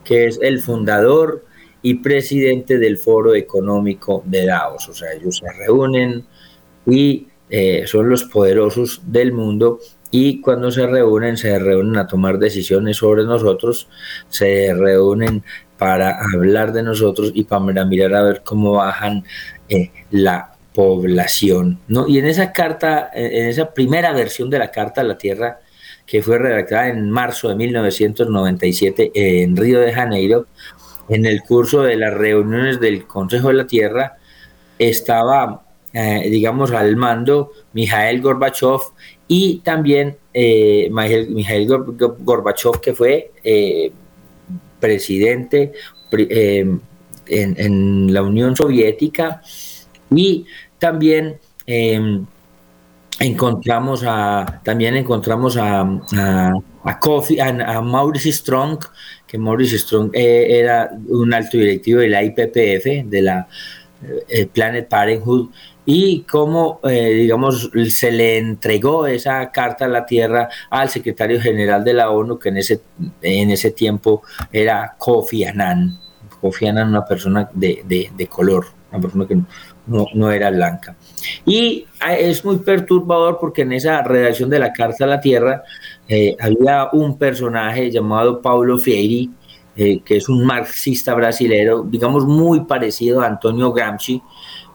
que 0.05 0.27
es 0.27 0.39
el 0.41 0.61
fundador 0.61 1.45
y 1.83 1.95
presidente 1.95 2.79
del 2.79 2.97
Foro 2.97 3.35
Económico 3.35 4.23
de 4.25 4.47
Davos. 4.47 4.89
O 4.89 4.95
sea, 4.95 5.13
ellos 5.13 5.39
se 5.39 5.53
reúnen 5.53 6.25
y 6.87 7.27
eh, 7.51 7.85
son 7.87 8.09
los 8.09 8.25
poderosos 8.25 9.03
del 9.07 9.33
mundo 9.33 9.81
y 10.11 10.41
cuando 10.41 10.71
se 10.71 10.87
reúnen, 10.87 11.37
se 11.37 11.59
reúnen 11.59 11.97
a 11.99 12.07
tomar 12.07 12.39
decisiones 12.39 12.97
sobre 12.97 13.25
nosotros, 13.25 13.89
se 14.29 14.73
reúnen 14.75 15.43
para 15.77 16.19
hablar 16.35 16.73
de 16.73 16.83
nosotros 16.83 17.33
y 17.35 17.45
para 17.45 17.85
mirar 17.85 18.15
a 18.15 18.23
ver 18.23 18.43
cómo 18.45 18.73
bajan 18.73 19.25
eh, 19.69 19.91
la 20.11 20.58
población. 20.79 21.81
¿no? 21.89 22.07
Y 22.07 22.21
en 22.21 22.27
esa 22.27 22.53
carta, 22.53 23.11
en 23.13 23.49
esa 23.49 23.75
primera 23.75 24.13
versión 24.13 24.49
de 24.49 24.61
la 24.61 24.71
Carta 24.71 25.01
a 25.01 25.05
la 25.05 25.19
Tierra, 25.19 25.59
que 26.07 26.23
fue 26.23 26.39
redactada 26.39 26.89
en 26.89 27.11
marzo 27.11 27.49
de 27.49 27.57
1997 27.57 29.11
en 29.13 29.57
Río 29.57 29.81
de 29.81 29.93
Janeiro, 29.93 30.47
en 31.09 31.27
el 31.27 31.43
curso 31.43 31.83
de 31.83 31.97
las 31.97 32.15
reuniones 32.15 32.79
del 32.79 33.09
Consejo 33.09 33.49
de 33.49 33.55
la 33.55 33.67
Tierra, 33.67 34.19
estaba, 34.79 35.65
eh, 35.93 36.29
digamos, 36.31 36.71
al 36.71 36.95
mando 36.95 37.51
Mikhail 37.73 38.23
Gorbachev 38.23 38.79
y 39.27 39.59
también 39.65 40.17
eh, 40.33 40.89
Mikhail 40.93 41.67
Gorbachev, 42.21 42.81
que 42.81 42.95
fue 42.95 43.33
eh, 43.43 43.91
presidente 44.79 45.73
en, 46.13 46.81
en, 47.27 48.15
la 48.15 48.23
Unión 48.23 48.55
Soviética, 48.55 49.43
y 50.15 50.47
también 50.79 51.39
em, 51.67 52.27
encontramos 53.21 54.05
a 54.07 54.61
también 54.65 54.97
encontramos 54.97 55.57
a, 55.57 55.81
a, 55.81 56.53
a, 56.85 57.81
Maurice 57.83 58.33
Strong, 58.33 58.79
que 59.27 59.39
Maurice 59.39 59.79
Strong 59.79 60.11
eh, 60.15 60.59
era 60.61 60.91
un 61.09 61.35
alto 61.35 61.59
directivo 61.59 62.01
de 62.01 62.09
la 62.09 62.23
IPPF, 62.23 63.09
de 63.09 63.23
la 63.23 63.49
eh, 64.29 64.47
Planet 64.47 64.89
Parenthood, 64.89 65.51
y 65.85 66.21
cómo, 66.31 66.81
eh, 66.85 67.15
digamos, 67.15 67.71
se 67.89 68.13
le 68.13 68.37
entregó 68.37 69.07
esa 69.07 69.51
carta 69.51 69.87
a 69.87 69.89
la 69.89 70.05
Tierra 70.05 70.49
al 70.69 70.91
secretario 70.91 71.41
general 71.41 71.83
de 71.83 71.95
la 71.95 72.11
ONU, 72.11 72.39
que 72.39 72.51
en 72.51 72.59
ese, 72.59 72.83
en 73.23 73.51
ese 73.51 73.71
tiempo 73.71 74.23
era 74.53 74.95
Kofi 74.99 75.45
Annan. 75.45 75.99
Kofi 76.41 76.67
Annan, 76.67 76.91
una 76.91 77.07
persona 77.07 77.49
de, 77.55 77.83
de, 77.87 78.11
de 78.15 78.27
color, 78.27 78.67
una 78.93 79.01
persona 79.01 79.27
que 79.27 79.39
no, 79.89 80.07
no 80.15 80.31
era 80.31 80.51
blanca. 80.51 80.97
Y 81.45 81.87
ah, 82.01 82.15
es 82.15 82.45
muy 82.45 82.59
perturbador 82.59 83.39
porque 83.41 83.63
en 83.63 83.73
esa 83.73 84.03
redacción 84.03 84.51
de 84.51 84.59
la 84.59 84.73
Carta 84.73 85.05
a 85.05 85.09
la 85.09 85.21
Tierra 85.21 85.63
eh, 86.09 86.37
había 86.41 86.89
un 86.93 87.19
personaje 87.19 87.91
llamado 87.91 88.41
Paulo 88.41 88.79
Freire, 88.79 89.29
eh, 89.77 90.01
que 90.05 90.17
es 90.17 90.29
un 90.29 90.45
marxista 90.45 91.15
brasilero, 91.15 91.85
digamos 91.89 92.25
muy 92.25 92.65
parecido 92.65 93.21
a 93.21 93.27
Antonio 93.27 93.73
Gramsci, 93.73 94.21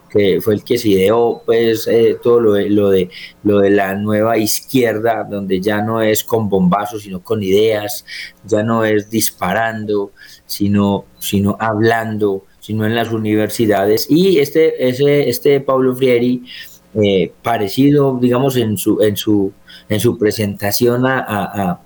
que 0.10 0.40
fue 0.42 0.54
el 0.54 0.64
que 0.64 0.78
se 0.78 0.90
ideó 0.90 1.42
pues 1.44 1.88
eh, 1.88 2.18
todo 2.22 2.40
lo 2.40 2.54
de, 2.54 2.70
lo 2.70 2.92
de, 2.92 3.10
lo 3.44 3.60
de 3.60 3.72
la 3.72 3.96
nueva 3.96 4.38
izquierda, 4.38 5.24
donde 5.28 5.60
ya 5.60 5.82
no 5.82 6.02
es 6.02 6.24
con 6.24 6.50
bombazos, 6.50 7.02
sino 7.02 7.24
con 7.24 7.42
ideas, 7.42 8.06
ya 8.46 8.62
no 8.62 8.86
es 8.86 9.10
disparando, 9.10 10.12
sino, 10.46 11.06
sino 11.18 11.58
hablando, 11.60 12.46
sino 12.64 12.86
en 12.86 12.96
las 12.96 13.12
universidades. 13.12 14.08
Y 14.10 14.40
este, 14.40 14.88
ese, 14.88 15.28
este 15.28 15.60
Pablo 15.60 15.94
Frieri, 15.94 16.44
eh, 16.96 17.34
parecido, 17.42 18.18
digamos, 18.22 18.56
en 18.56 18.78
su, 18.78 19.02
en 19.02 19.18
su, 19.18 19.52
en 19.90 20.00
su 20.00 20.18
presentación 20.18 21.06
a, 21.06 21.20
a, 21.20 21.82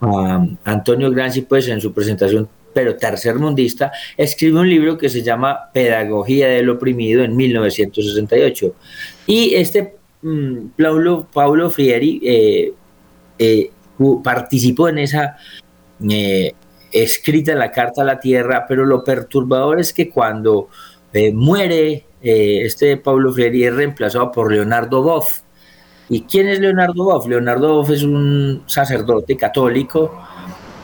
a, 0.00 0.46
Antonio 0.64 1.10
Gramsci, 1.10 1.42
pues 1.42 1.68
en 1.68 1.82
su 1.82 1.92
presentación 1.92 2.48
pero 2.72 2.96
tercermundista, 2.96 3.92
escribe 4.16 4.60
un 4.60 4.70
libro 4.70 4.96
que 4.96 5.10
se 5.10 5.22
llama 5.22 5.70
Pedagogía 5.74 6.48
del 6.48 6.70
Oprimido 6.70 7.22
en 7.22 7.36
1968. 7.36 8.74
Y 9.26 9.54
este 9.54 9.96
mm, 10.22 10.68
Paulo, 10.82 11.26
Paulo 11.30 11.68
Frieri 11.68 12.22
eh, 12.24 12.72
eh, 13.38 13.70
participó 14.24 14.88
en 14.88 15.00
esa 15.00 15.36
escrita 16.92 17.52
en 17.52 17.58
la 17.58 17.70
Carta 17.70 18.02
a 18.02 18.04
la 18.04 18.20
Tierra, 18.20 18.66
pero 18.68 18.84
lo 18.84 19.02
perturbador 19.02 19.80
es 19.80 19.92
que 19.92 20.10
cuando 20.10 20.68
eh, 21.12 21.32
muere 21.32 22.04
eh, 22.22 22.62
este 22.64 22.96
Pablo 22.96 23.32
Freire 23.32 23.68
es 23.68 23.74
reemplazado 23.74 24.30
por 24.30 24.52
Leonardo 24.52 25.02
Boff. 25.02 25.40
¿Y 26.08 26.22
quién 26.22 26.48
es 26.48 26.60
Leonardo 26.60 27.04
Boff? 27.04 27.26
Leonardo 27.26 27.76
Boff 27.76 27.90
es 27.90 28.02
un 28.02 28.62
sacerdote 28.66 29.36
católico 29.36 30.22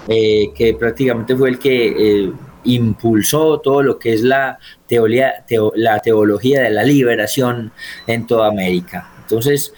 eh, 0.08 0.50
que 0.54 0.74
prácticamente 0.74 1.36
fue 1.36 1.50
el 1.50 1.58
que 1.58 2.32
impulsó 2.64 3.60
todo 3.60 3.82
lo 3.82 3.98
que 3.98 4.14
es 4.14 4.22
la, 4.22 4.58
teoría, 4.86 5.44
la 5.74 5.98
teología 6.00 6.62
de 6.62 6.70
la 6.70 6.82
liberación 6.82 7.72
en 8.06 8.26
toda 8.26 8.48
América. 8.48 9.10
Entonces, 9.20 9.74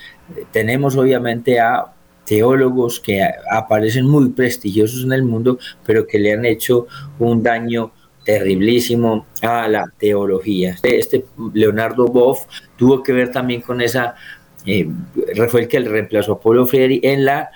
tenemos 0.53 0.97
obviamente 0.97 1.59
a 1.61 1.93
teólogos 2.31 3.01
que 3.01 3.29
aparecen 3.51 4.07
muy 4.07 4.29
prestigiosos 4.29 5.03
en 5.03 5.13
el 5.13 5.25
mundo, 5.25 5.59
pero 5.85 6.07
que 6.07 6.21
le 6.21 6.33
han 6.33 6.45
hecho 6.45 6.87
un 7.19 7.43
daño 7.43 7.91
terriblísimo 8.25 9.27
a 9.43 9.67
la 9.67 9.93
teología. 9.99 10.75
Este, 10.75 10.97
este 11.01 11.25
Leonardo 11.55 12.07
Boff 12.07 12.47
tuvo 12.77 13.03
que 13.03 13.13
ver 13.13 13.33
también 13.33 13.63
con 13.63 13.81
esa, 13.81 14.15
eh, 14.65 14.89
fue 15.49 15.63
el 15.63 15.69
que 15.69 15.81
le 15.81 15.89
reemplazó 15.89 16.35
a 16.35 16.41
Paulo 16.41 16.69
Freire 16.69 17.01
en 17.03 17.25
la 17.25 17.51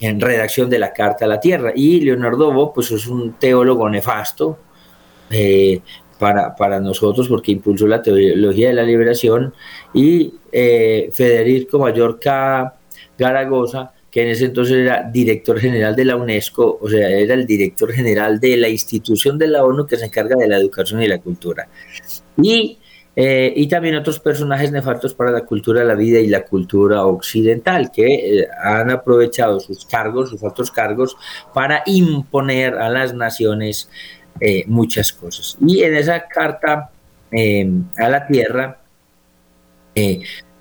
en 0.00 0.18
redacción 0.18 0.70
de 0.70 0.78
la 0.78 0.94
Carta 0.94 1.26
a 1.26 1.28
la 1.28 1.38
Tierra. 1.38 1.72
Y 1.76 2.00
Leonardo 2.00 2.50
Boff, 2.50 2.72
pues 2.74 2.92
es 2.92 3.06
un 3.06 3.34
teólogo 3.34 3.90
nefasto 3.90 4.58
eh, 5.28 5.82
para, 6.18 6.56
para, 6.56 6.80
nosotros 6.80 7.28
porque 7.28 7.52
impulsó 7.52 7.86
la 7.86 8.00
teología 8.00 8.68
de 8.68 8.74
la 8.74 8.84
liberación. 8.84 9.52
Y 9.92 10.32
eh, 10.50 11.10
Federico 11.12 11.78
Mallorca 11.78 12.74
Garagosa 13.18 13.93
que 14.14 14.22
en 14.22 14.28
ese 14.28 14.44
entonces 14.44 14.76
era 14.76 15.02
director 15.02 15.58
general 15.58 15.96
de 15.96 16.04
la 16.04 16.14
UNESCO, 16.14 16.78
o 16.80 16.88
sea, 16.88 17.10
era 17.10 17.34
el 17.34 17.44
director 17.46 17.92
general 17.92 18.38
de 18.38 18.56
la 18.56 18.68
institución 18.68 19.36
de 19.36 19.48
la 19.48 19.64
ONU 19.64 19.88
que 19.88 19.96
se 19.96 20.04
encarga 20.04 20.36
de 20.36 20.46
la 20.46 20.56
educación 20.56 21.02
y 21.02 21.08
la 21.08 21.18
cultura. 21.18 21.66
Y, 22.40 22.78
eh, 23.16 23.52
y 23.56 23.66
también 23.66 23.96
otros 23.96 24.20
personajes 24.20 24.70
nefastos 24.70 25.14
para 25.14 25.32
la 25.32 25.40
cultura, 25.40 25.82
la 25.82 25.96
vida 25.96 26.20
y 26.20 26.28
la 26.28 26.44
cultura 26.44 27.04
occidental, 27.04 27.90
que 27.90 28.04
eh, 28.42 28.46
han 28.62 28.88
aprovechado 28.88 29.58
sus 29.58 29.84
cargos, 29.84 30.30
sus 30.30 30.44
altos 30.44 30.70
cargos, 30.70 31.16
para 31.52 31.82
imponer 31.84 32.74
a 32.74 32.88
las 32.90 33.14
naciones 33.14 33.90
eh, 34.40 34.62
muchas 34.68 35.12
cosas. 35.12 35.58
Y 35.60 35.82
en 35.82 35.96
esa 35.96 36.28
carta 36.28 36.92
a 37.98 38.08
la 38.08 38.26
tierra, 38.28 38.78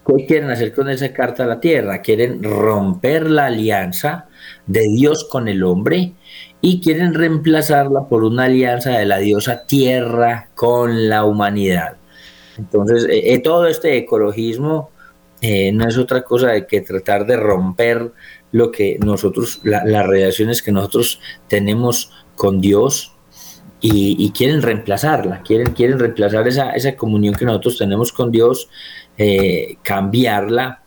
¿Qué 0.06 0.26
quieren 0.26 0.50
hacer 0.50 0.74
con 0.74 0.90
esa 0.90 1.14
carta 1.14 1.44
a 1.44 1.48
la 1.48 1.60
tierra? 1.60 2.02
Quieren 2.02 2.44
romper 2.44 3.30
la 3.30 3.46
alianza 3.46 4.28
de 4.68 4.82
Dios 4.90 5.26
con 5.30 5.48
el 5.48 5.64
hombre 5.64 6.14
y 6.62 6.82
quieren 6.82 7.14
reemplazarla 7.14 8.08
por 8.08 8.24
una 8.24 8.46
alianza 8.46 8.92
de 8.92 9.06
la 9.06 9.18
diosa 9.18 9.66
tierra 9.66 10.50
con 10.56 11.10
la 11.10 11.24
humanidad. 11.26 11.98
Entonces, 12.58 13.06
eh, 13.06 13.34
eh, 13.34 13.40
todo 13.40 13.68
este 13.68 13.98
ecologismo 13.98 14.92
eh, 15.42 15.72
no 15.72 15.88
es 15.88 15.98
otra 15.98 16.22
cosa 16.24 16.50
de 16.50 16.68
que 16.68 16.82
tratar 16.82 17.26
de 17.26 17.38
romper 17.38 18.12
lo 18.52 18.72
que 18.72 18.98
nosotros, 19.04 19.60
las 19.64 20.06
relaciones 20.06 20.62
que 20.62 20.72
nosotros 20.72 21.20
tenemos 21.48 22.12
con 22.36 22.62
Dios 22.62 23.14
y, 23.86 24.32
quieren 24.32 24.62
reemplazarla, 24.62 25.42
quieren, 25.42 25.74
quieren 25.74 26.00
reemplazar 26.00 26.48
esa, 26.48 26.72
esa 26.72 26.96
comunión 26.96 27.36
que 27.36 27.44
nosotros 27.44 27.78
tenemos 27.78 28.14
con 28.14 28.32
Dios 28.32 28.70
eh, 29.18 29.78
cambiarla 29.84 30.82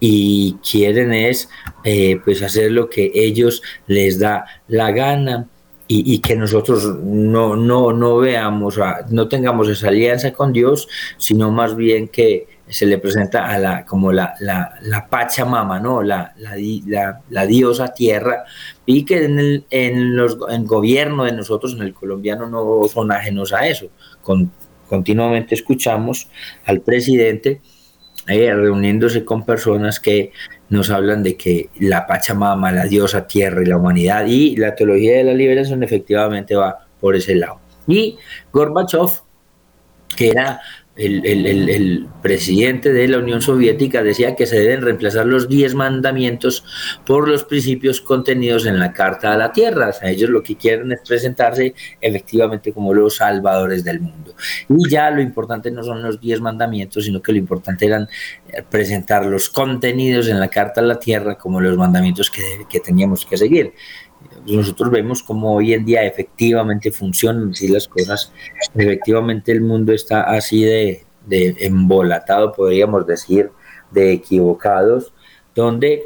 y 0.00 0.56
quieren 0.68 1.12
es 1.12 1.48
eh, 1.82 2.20
pues 2.24 2.42
hacer 2.42 2.70
lo 2.70 2.90
que 2.90 3.10
ellos 3.14 3.62
les 3.86 4.18
da 4.18 4.44
la 4.68 4.90
gana 4.90 5.48
y, 5.86 6.18
que 6.20 6.34
nosotros 6.34 6.98
no, 7.02 7.56
no, 7.56 7.92
no 7.92 8.16
veamos, 8.16 8.80
no 9.10 9.28
tengamos 9.28 9.68
esa 9.68 9.88
alianza 9.88 10.32
con 10.32 10.52
Dios, 10.52 10.88
sino 11.18 11.50
más 11.50 11.76
bien 11.76 12.08
que 12.08 12.48
se 12.66 12.86
le 12.86 12.98
presenta 12.98 13.46
a 13.46 13.58
la, 13.58 13.84
como 13.84 14.10
la, 14.10 14.34
la, 14.40 14.74
la 14.82 15.06
Pachamama, 15.08 15.78
¿no? 15.80 16.02
La, 16.02 16.34
la, 16.38 17.20
la, 17.28 17.46
diosa 17.46 17.92
tierra, 17.92 18.44
y 18.86 19.04
que 19.04 19.24
en 19.24 19.38
el, 19.38 19.66
en 19.70 20.16
los, 20.16 20.38
gobierno 20.38 21.24
de 21.24 21.32
nosotros, 21.32 21.74
en 21.74 21.82
el 21.82 21.92
colombiano, 21.92 22.48
no 22.48 22.88
son 22.88 23.12
ajenos 23.12 23.52
a 23.52 23.66
eso. 23.66 23.88
Con, 24.22 24.50
continuamente 24.88 25.54
escuchamos 25.54 26.28
al 26.64 26.80
presidente 26.80 27.60
eh, 28.26 28.54
reuniéndose 28.54 29.24
con 29.24 29.44
personas 29.44 30.00
que 30.00 30.32
nos 30.70 30.90
hablan 30.90 31.22
de 31.22 31.36
que 31.36 31.68
la 31.78 32.06
Pachamama, 32.06 32.72
la 32.72 32.86
diosa 32.86 33.26
tierra 33.26 33.62
y 33.62 33.66
la 33.66 33.76
humanidad 33.76 34.24
y 34.26 34.56
la 34.56 34.74
teología 34.74 35.18
de 35.18 35.24
la 35.24 35.34
liberación 35.34 35.82
efectivamente 35.82 36.54
va 36.54 36.86
por 37.00 37.16
ese 37.16 37.34
lado. 37.34 37.60
Y 37.86 38.16
Gorbachev, 38.50 39.10
que 40.16 40.30
era 40.30 40.60
el, 40.96 42.08
presidente 42.22 42.92
de 42.92 43.08
la 43.08 43.18
Unión 43.18 43.42
Soviética 43.42 44.02
decía 44.02 44.34
que 44.34 44.46
se 44.46 44.58
deben 44.58 44.82
reemplazar 44.82 45.26
los 45.26 45.48
diez 45.48 45.74
mandamientos 45.74 46.64
por 47.04 47.28
los 47.28 47.44
principios 47.44 48.00
contenidos 48.00 48.64
en 48.64 48.78
la 48.78 48.92
Carta 48.92 49.32
a 49.32 49.36
la 49.36 49.52
Tierra. 49.52 49.88
O 49.88 49.92
sea, 49.92 50.08
ellos 50.08 50.30
lo 50.30 50.42
que 50.42 50.56
quieren 50.56 50.92
es 50.92 51.00
presentarse 51.06 51.74
efectivamente 52.00 52.72
como 52.72 52.94
los 52.94 53.16
salvadores 53.16 53.84
del 53.84 54.00
mundo. 54.00 54.34
Y 54.68 54.88
ya 54.88 55.10
lo 55.10 55.20
importante 55.20 55.70
no 55.70 55.82
son 55.82 56.02
los 56.02 56.20
diez 56.20 56.40
mandamientos, 56.40 57.04
sino 57.04 57.20
que 57.20 57.32
lo 57.32 57.38
importante 57.38 57.86
eran 57.86 58.08
eh, 58.48 58.62
presentar 58.68 59.26
los 59.26 59.50
contenidos 59.50 60.28
en 60.28 60.40
la 60.40 60.48
Carta 60.48 60.80
a 60.80 60.84
la 60.84 60.98
Tierra 60.98 61.36
como 61.36 61.60
los 61.60 61.76
mandamientos 61.76 62.30
que, 62.30 62.42
que 62.70 62.80
teníamos 62.80 63.26
que 63.26 63.36
seguir 63.36 63.74
nosotros 64.46 64.90
vemos 64.90 65.22
cómo 65.22 65.54
hoy 65.54 65.72
en 65.72 65.84
día 65.84 66.04
efectivamente 66.04 66.90
funcionan 66.90 67.50
así 67.50 67.68
las 67.68 67.88
cosas, 67.88 68.32
efectivamente 68.74 69.52
el 69.52 69.60
mundo 69.60 69.92
está 69.92 70.22
así 70.22 70.64
de, 70.64 71.04
embolatado, 71.30 72.52
podríamos 72.52 73.06
decir, 73.06 73.50
de 73.90 74.12
equivocados, 74.12 75.12
donde 75.54 76.04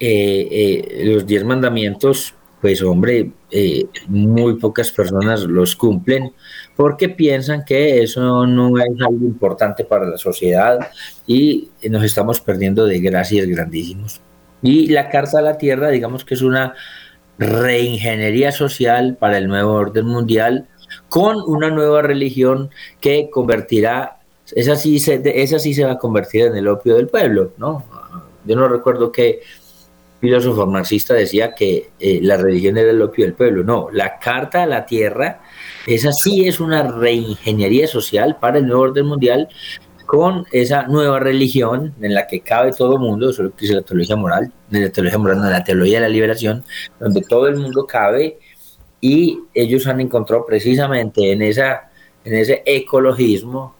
eh, 0.00 0.48
eh, 0.50 1.04
los 1.04 1.26
diez 1.26 1.44
mandamientos, 1.44 2.34
pues 2.60 2.82
hombre, 2.82 3.32
eh, 3.50 3.86
muy 4.08 4.54
pocas 4.56 4.90
personas 4.90 5.42
los 5.42 5.76
cumplen 5.76 6.32
porque 6.74 7.08
piensan 7.08 7.64
que 7.64 8.02
eso 8.02 8.46
no 8.46 8.76
es 8.78 8.90
algo 9.00 9.24
importante 9.26 9.84
para 9.84 10.06
la 10.06 10.18
sociedad 10.18 10.78
y 11.26 11.68
nos 11.88 12.02
estamos 12.02 12.40
perdiendo 12.40 12.86
de 12.86 12.98
gracias 13.00 13.46
grandísimos. 13.46 14.20
Y 14.62 14.88
la 14.88 15.10
Carta 15.10 15.38
a 15.38 15.42
la 15.42 15.58
Tierra, 15.58 15.90
digamos 15.90 16.24
que 16.24 16.34
es 16.34 16.42
una 16.42 16.74
reingeniería 17.38 18.52
social 18.52 19.16
para 19.18 19.38
el 19.38 19.48
nuevo 19.48 19.72
orden 19.72 20.06
mundial 20.06 20.66
con 21.08 21.36
una 21.46 21.70
nueva 21.70 22.02
religión 22.02 22.70
que 23.00 23.30
convertirá, 23.30 24.18
esa 24.54 24.76
sí 24.76 24.98
se, 24.98 25.20
esa 25.42 25.58
se 25.58 25.84
va 25.84 25.92
a 25.92 25.98
convertir 25.98 26.46
en 26.46 26.56
el 26.56 26.68
opio 26.68 26.96
del 26.96 27.08
pueblo, 27.08 27.52
¿no? 27.58 27.84
Yo 28.44 28.56
no 28.56 28.68
recuerdo 28.68 29.10
qué 29.10 29.40
filósofo 30.20 30.66
marxista 30.66 31.14
decía 31.14 31.54
que 31.54 31.90
eh, 32.00 32.20
la 32.22 32.36
religión 32.36 32.76
era 32.78 32.90
el 32.90 33.02
opio 33.02 33.24
del 33.24 33.34
pueblo, 33.34 33.64
no, 33.64 33.88
la 33.92 34.18
carta 34.18 34.62
a 34.62 34.66
la 34.66 34.86
tierra, 34.86 35.40
esa 35.86 36.12
sí 36.12 36.48
es 36.48 36.58
una 36.58 36.82
reingeniería 36.82 37.86
social 37.86 38.36
para 38.40 38.58
el 38.58 38.66
nuevo 38.66 38.82
orden 38.82 39.06
mundial 39.06 39.48
con 40.06 40.46
esa 40.52 40.84
nueva 40.86 41.18
religión 41.18 41.94
en 42.00 42.14
la 42.14 42.26
que 42.26 42.40
cabe 42.40 42.72
todo 42.72 42.94
el 42.94 43.00
mundo, 43.00 43.30
eso 43.30 43.42
es 43.42 43.50
lo 43.50 43.54
que 43.54 43.62
dice 43.62 43.74
la 43.74 43.82
teología 43.82 44.16
moral, 44.16 44.52
la 44.70 44.90
teología 44.90 45.18
moral, 45.18 45.42
de 45.42 45.50
la 45.50 45.64
teología 45.64 45.98
de 45.98 46.06
la 46.06 46.08
liberación, 46.08 46.64
donde 46.98 47.22
todo 47.22 47.48
el 47.48 47.56
mundo 47.56 47.86
cabe 47.86 48.38
y 49.00 49.40
ellos 49.52 49.86
han 49.86 50.00
encontrado 50.00 50.46
precisamente 50.46 51.32
en, 51.32 51.42
esa, 51.42 51.90
en 52.24 52.34
ese 52.34 52.62
ecologismo 52.64 53.74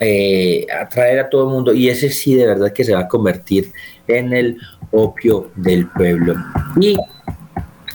eh, 0.00 0.66
atraer 0.80 1.20
a 1.20 1.28
todo 1.28 1.44
el 1.44 1.54
mundo 1.54 1.72
y 1.72 1.88
ese 1.88 2.10
sí 2.10 2.34
de 2.34 2.46
verdad 2.46 2.72
que 2.72 2.84
se 2.84 2.94
va 2.94 3.00
a 3.00 3.08
convertir 3.08 3.72
en 4.08 4.32
el 4.32 4.58
opio 4.90 5.50
del 5.56 5.88
pueblo. 5.88 6.34
Y 6.80 6.96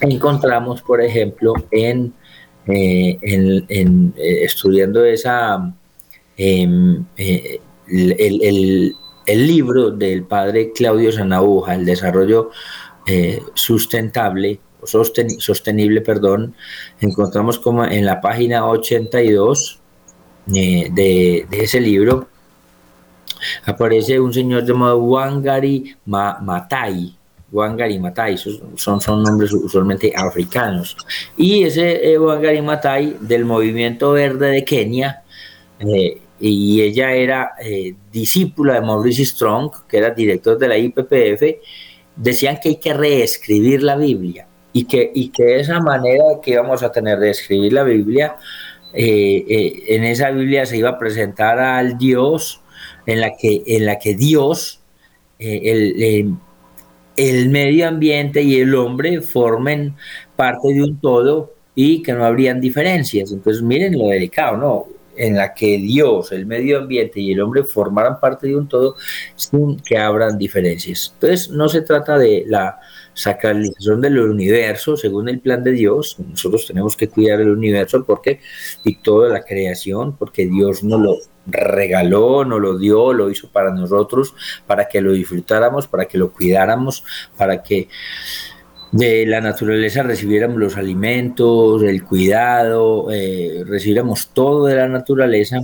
encontramos, 0.02 0.82
por 0.82 1.02
ejemplo, 1.02 1.54
en, 1.72 2.14
eh, 2.68 3.18
en, 3.22 4.14
eh, 4.18 4.44
estudiando 4.44 5.04
esa 5.06 5.74
em, 6.38 7.04
el, 7.90 8.96
libro 9.28 9.92
del 9.92 10.24
padre 10.24 10.72
Claudio 10.74 11.12
Sanabuja, 11.12 11.76
El 11.76 11.86
desarrollo 11.86 12.52
eh, 13.06 13.42
sustentable, 13.54 14.60
sostenible, 14.84 16.02
perdón, 16.02 16.56
encontramos 17.02 17.60
como 17.60 17.86
en 17.86 18.06
la 18.06 18.22
página 18.22 18.68
82 18.68 19.80
eh, 20.54 20.90
de, 20.92 21.48
ese 21.52 21.82
libro 21.82 22.28
aparece 23.66 24.20
un 24.20 24.34
señor 24.34 24.66
llamado 24.66 24.98
Wangari 25.00 25.96
Matai. 26.06 27.16
Wangari 27.52 27.98
Matai, 27.98 28.38
son, 28.38 29.00
son 29.00 29.24
nombres 29.24 29.54
usualmente 29.54 30.12
africanos. 30.16 30.98
Y 31.38 31.64
ese 31.64 32.12
eh, 32.12 32.18
Wangari 32.20 32.62
Matai 32.62 33.18
del 33.22 33.46
movimiento 33.46 34.12
verde 34.12 34.52
de 34.52 34.66
Kenia 34.66 35.24
y 36.40 36.82
ella 36.82 37.14
era 37.14 37.54
eh, 37.60 37.96
discípula 38.12 38.76
de 38.76 38.82
Maurice 38.82 39.26
Strong, 39.26 39.72
que 39.88 39.98
era 39.98 40.12
director 40.12 40.58
de 40.58 40.68
la 40.68 40.78
IPPF, 40.78 41.44
decían 42.16 42.60
que 42.62 42.70
hay 42.70 42.76
que 42.78 42.94
reescribir 42.94 43.84
la 43.84 43.96
Biblia 43.96 44.48
y 44.74 44.86
que, 44.86 45.12
y 45.14 45.30
que 45.30 45.60
esa 45.60 45.80
manera 45.80 46.24
que 46.42 46.52
íbamos 46.52 46.84
a 46.84 46.92
tener 46.92 47.20
de 47.20 47.32
escribir 47.32 47.74
la 47.74 47.84
Biblia, 47.84 48.36
eh, 48.94 49.46
eh, 49.48 49.84
en 49.90 50.04
esa 50.04 50.32
Biblia 50.32 50.66
se 50.66 50.78
iba 50.78 50.90
a 50.90 51.00
presentar 51.00 51.60
al 51.60 51.98
Dios 51.98 52.62
en 53.06 53.22
la 53.22 53.36
que, 53.36 53.64
en 53.66 53.86
la 53.86 54.00
que 54.00 54.16
Dios, 54.16 54.82
el, 55.40 56.36
el 57.16 57.50
medio 57.50 57.88
ambiente 57.88 58.42
y 58.42 58.60
el 58.60 58.74
hombre 58.76 59.22
formen 59.22 59.96
parte 60.36 60.74
de 60.74 60.84
un 60.84 61.00
todo 61.00 61.54
y 61.76 62.02
que 62.02 62.14
no 62.14 62.26
habrían 62.26 62.60
diferencias. 62.60 63.32
Entonces 63.32 63.62
miren 63.62 63.98
lo 63.98 64.08
delicado, 64.08 64.58
¿no? 64.58 64.97
En 65.18 65.36
la 65.36 65.54
que 65.54 65.78
Dios, 65.78 66.32
el 66.32 66.46
medio 66.46 66.80
ambiente 66.80 67.20
y 67.20 67.32
el 67.32 67.42
hombre 67.42 67.64
formaran 67.64 68.20
parte 68.20 68.48
de 68.48 68.56
un 68.56 68.68
todo 68.68 68.96
sin 69.36 69.80
que 69.80 69.98
abran 69.98 70.38
diferencias. 70.38 71.12
Entonces 71.14 71.50
no 71.50 71.68
se 71.68 71.82
trata 71.82 72.18
de 72.18 72.44
la 72.48 72.80
sacralización 73.14 74.00
del 74.00 74.20
universo 74.20 74.96
según 74.96 75.28
el 75.28 75.40
plan 75.40 75.64
de 75.64 75.72
Dios. 75.72 76.18
Nosotros 76.20 76.68
tenemos 76.68 76.96
que 76.96 77.10
cuidar 77.10 77.42
el 77.42 77.50
universo 77.50 78.06
porque 78.06 78.40
y 78.84 78.96
toda 79.02 79.30
la 79.30 79.44
creación, 79.44 80.16
porque 80.16 80.46
Dios 80.46 80.84
nos 80.84 81.02
lo 81.02 81.18
regaló, 81.48 82.46
nos 82.46 82.62
lo 82.62 82.78
dio, 82.78 83.14
lo 83.14 83.32
hizo 83.32 83.50
para 83.50 83.72
nosotros, 83.72 84.36
para 84.68 84.88
que 84.88 85.02
lo 85.02 85.14
disfrutáramos, 85.14 85.88
para 85.88 86.06
que 86.06 86.18
lo 86.18 86.32
cuidáramos, 86.32 87.04
para 87.38 87.64
que 87.64 87.88
de 88.92 89.26
la 89.26 89.42
naturaleza 89.42 90.04
recibiéramos 90.04 90.58
los 90.58 90.78
alimentos, 90.78 91.84
el 91.84 92.04
cuidado, 92.04 93.08
eh, 93.12 93.64
recibiéramos 93.66 94.30
todo 94.34 94.66
de 94.66 94.76
la 94.76 94.88
naturaleza 94.88 95.58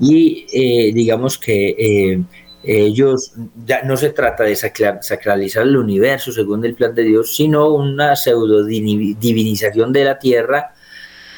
y 0.00 0.46
eh, 0.52 0.92
digamos 0.92 1.38
que 1.38 1.68
eh, 1.78 2.22
ellos, 2.62 3.32
ya 3.64 3.82
no 3.82 3.96
se 3.96 4.10
trata 4.10 4.44
de 4.44 4.54
sacralizar 4.54 5.62
el 5.62 5.76
universo 5.76 6.32
según 6.32 6.64
el 6.64 6.74
plan 6.74 6.94
de 6.94 7.04
Dios, 7.04 7.34
sino 7.34 7.70
una 7.70 8.14
pseudo 8.16 8.64
divinización 8.64 9.92
de 9.92 10.04
la 10.04 10.18
tierra 10.18 10.74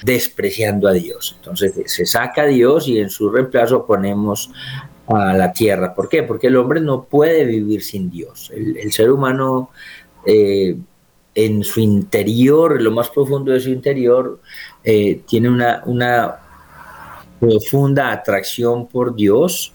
despreciando 0.02 0.88
a 0.88 0.92
Dios. 0.92 1.36
Entonces 1.38 1.74
se 1.86 2.06
saca 2.06 2.42
a 2.42 2.46
Dios 2.46 2.88
y 2.88 2.98
en 2.98 3.10
su 3.10 3.30
reemplazo 3.30 3.86
ponemos 3.86 4.50
a 5.06 5.34
la 5.34 5.52
tierra. 5.52 5.94
¿Por 5.94 6.08
qué? 6.08 6.22
Porque 6.22 6.48
el 6.48 6.56
hombre 6.56 6.80
no 6.80 7.04
puede 7.04 7.44
vivir 7.44 7.82
sin 7.82 8.10
Dios. 8.10 8.50
El, 8.54 8.90
ser 8.92 9.10
humano 9.10 9.70
en 11.44 11.64
su 11.64 11.80
interior, 11.80 12.80
lo 12.80 12.90
más 12.90 13.10
profundo 13.10 13.52
de 13.52 13.60
su 13.60 13.70
interior, 13.70 14.40
eh, 14.84 15.22
tiene 15.26 15.48
una, 15.48 16.38
profunda 17.38 18.12
atracción 18.12 18.86
por 18.86 19.14
Dios. 19.14 19.72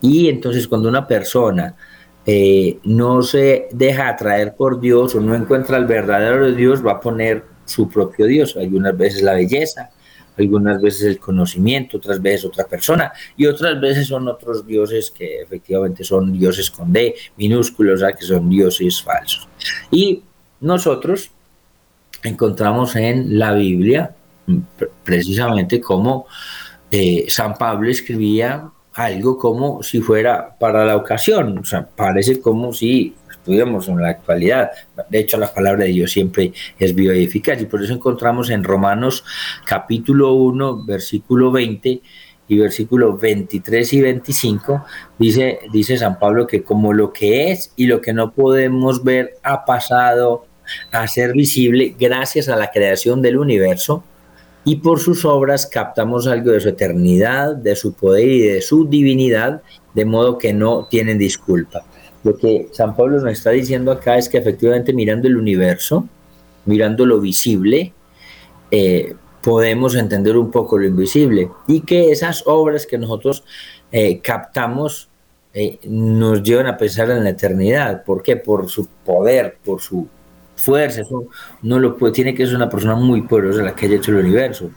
Y 0.00 0.28
entonces 0.28 0.66
cuando 0.66 0.88
una 0.88 1.06
persona 1.06 1.76
eh, 2.26 2.78
no 2.82 3.22
se 3.22 3.68
deja 3.70 4.08
atraer 4.08 4.56
por 4.56 4.80
Dios 4.80 5.14
o 5.14 5.20
no 5.20 5.34
encuentra 5.34 5.76
el 5.76 5.86
verdadero 5.86 6.50
Dios, 6.50 6.84
va 6.84 6.92
a 6.92 7.00
poner 7.00 7.44
su 7.64 7.88
propio 7.88 8.26
Dios, 8.26 8.56
algunas 8.56 8.96
veces 8.96 9.22
la 9.22 9.34
belleza, 9.34 9.90
algunas 10.36 10.80
veces 10.80 11.02
el 11.04 11.18
conocimiento, 11.18 11.96
otras 11.98 12.20
veces 12.20 12.44
otra 12.44 12.66
persona 12.66 13.12
y 13.36 13.46
otras 13.46 13.80
veces 13.80 14.08
son 14.08 14.28
otros 14.28 14.66
dioses 14.66 15.10
que 15.10 15.40
efectivamente 15.42 16.04
son 16.04 16.32
dioses 16.32 16.70
con 16.70 16.92
D 16.92 17.14
minúsculos, 17.36 18.02
o 18.02 18.04
sea, 18.04 18.12
que 18.12 18.24
son 18.24 18.48
dioses 18.50 19.02
falsos. 19.02 19.48
Y 19.90 20.22
nosotros 20.60 21.30
encontramos 22.22 22.96
en 22.96 23.38
la 23.38 23.52
Biblia 23.52 24.14
precisamente 25.04 25.80
como 25.80 26.26
eh, 26.90 27.26
San 27.28 27.54
Pablo 27.54 27.90
escribía 27.90 28.70
algo 28.92 29.36
como 29.36 29.82
si 29.82 30.00
fuera 30.00 30.56
para 30.58 30.84
la 30.84 30.96
ocasión, 30.96 31.58
o 31.58 31.64
sea, 31.64 31.86
parece 31.86 32.40
como 32.40 32.72
si 32.72 33.14
estuviéramos 33.30 33.88
en 33.88 34.00
la 34.00 34.08
actualidad. 34.08 34.70
De 35.10 35.18
hecho, 35.18 35.36
la 35.36 35.52
palabra 35.52 35.84
de 35.84 35.90
Dios 35.90 36.10
siempre 36.12 36.52
es 36.78 36.94
viva 36.94 37.14
y 37.14 37.28
por 37.66 37.82
eso 37.82 37.92
encontramos 37.92 38.48
en 38.48 38.64
Romanos 38.64 39.24
capítulo 39.66 40.32
1, 40.32 40.84
versículo 40.84 41.50
20, 41.50 42.00
y 42.48 42.58
versículos 42.58 43.20
23 43.20 43.92
y 43.92 44.00
25, 44.00 44.84
dice, 45.18 45.58
dice 45.72 45.98
San 45.98 46.18
Pablo 46.18 46.46
que 46.46 46.62
como 46.62 46.92
lo 46.92 47.12
que 47.12 47.50
es 47.50 47.72
y 47.76 47.86
lo 47.86 48.00
que 48.00 48.12
no 48.12 48.32
podemos 48.32 49.02
ver 49.02 49.34
ha 49.42 49.64
pasado 49.64 50.45
a 50.90 51.06
ser 51.08 51.32
visible 51.32 51.94
gracias 51.98 52.48
a 52.48 52.56
la 52.56 52.70
creación 52.70 53.22
del 53.22 53.38
universo 53.38 54.04
y 54.64 54.76
por 54.76 54.98
sus 54.98 55.24
obras 55.24 55.66
captamos 55.66 56.26
algo 56.26 56.50
de 56.50 56.60
su 56.60 56.68
eternidad, 56.68 57.54
de 57.54 57.76
su 57.76 57.92
poder 57.92 58.28
y 58.28 58.40
de 58.40 58.60
su 58.60 58.88
divinidad, 58.88 59.62
de 59.94 60.04
modo 60.04 60.38
que 60.38 60.52
no 60.52 60.88
tienen 60.90 61.18
disculpa. 61.18 61.84
Lo 62.24 62.36
que 62.36 62.68
San 62.72 62.96
Pablo 62.96 63.20
nos 63.20 63.32
está 63.32 63.50
diciendo 63.50 63.92
acá 63.92 64.18
es 64.18 64.28
que 64.28 64.38
efectivamente 64.38 64.92
mirando 64.92 65.28
el 65.28 65.36
universo, 65.36 66.08
mirando 66.64 67.06
lo 67.06 67.20
visible, 67.20 67.92
eh, 68.72 69.14
podemos 69.40 69.94
entender 69.94 70.36
un 70.36 70.50
poco 70.50 70.76
lo 70.76 70.86
invisible 70.86 71.48
y 71.68 71.82
que 71.82 72.10
esas 72.10 72.42
obras 72.46 72.84
que 72.84 72.98
nosotros 72.98 73.44
eh, 73.92 74.18
captamos 74.18 75.08
eh, 75.54 75.78
nos 75.84 76.42
llevan 76.42 76.66
a 76.66 76.76
pensar 76.76 77.08
en 77.10 77.22
la 77.22 77.30
eternidad. 77.30 78.02
¿Por 78.02 78.22
qué? 78.24 78.36
Por 78.36 78.68
su 78.68 78.88
poder, 79.04 79.58
por 79.64 79.80
su 79.80 80.08
fuerza. 80.56 81.02
Eso 81.02 81.26
no 81.62 81.78
lo 81.78 81.96
puede, 81.96 82.12
tiene 82.12 82.34
que 82.34 82.46
ser 82.46 82.56
una 82.56 82.68
persona 82.68 82.96
muy 82.96 83.22
poderosa 83.22 83.62
la 83.62 83.74
que 83.74 83.86
haya 83.86 83.96
hecho 83.96 84.10
el 84.10 84.24
universo. 84.24 84.70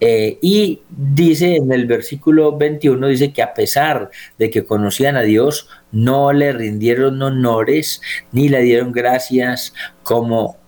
Eh, 0.00 0.38
y 0.42 0.82
dice 0.90 1.56
en 1.56 1.72
el 1.72 1.86
versículo 1.86 2.56
21, 2.56 3.06
dice 3.06 3.32
que 3.32 3.42
a 3.42 3.54
pesar 3.54 4.10
de 4.38 4.50
que 4.50 4.64
conocían 4.64 5.16
a 5.16 5.22
Dios, 5.22 5.68
no 5.92 6.32
le 6.32 6.52
rindieron 6.52 7.22
honores 7.22 8.02
ni 8.32 8.48
le 8.48 8.60
dieron 8.62 8.92
gracias 8.92 9.72
como 10.02 10.58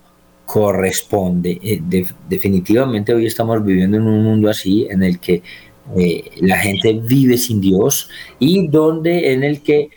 corresponde. 0.45 1.59
Eh, 1.61 1.81
definitivamente 2.29 3.13
hoy 3.13 3.25
estamos 3.25 3.63
viviendo 3.63 3.97
en 3.97 4.07
un 4.07 4.23
mundo 4.23 4.49
así, 4.49 4.87
en 4.89 5.03
el 5.03 5.19
que 5.19 5.43
eh, 5.95 6.31
la 6.41 6.57
gente 6.57 6.93
vive 6.93 7.37
sin 7.37 7.61
Dios 7.61 8.09
y 8.39 8.67
donde 8.67 9.33
en 9.33 9.43
el 9.43 9.61
que 9.61 9.89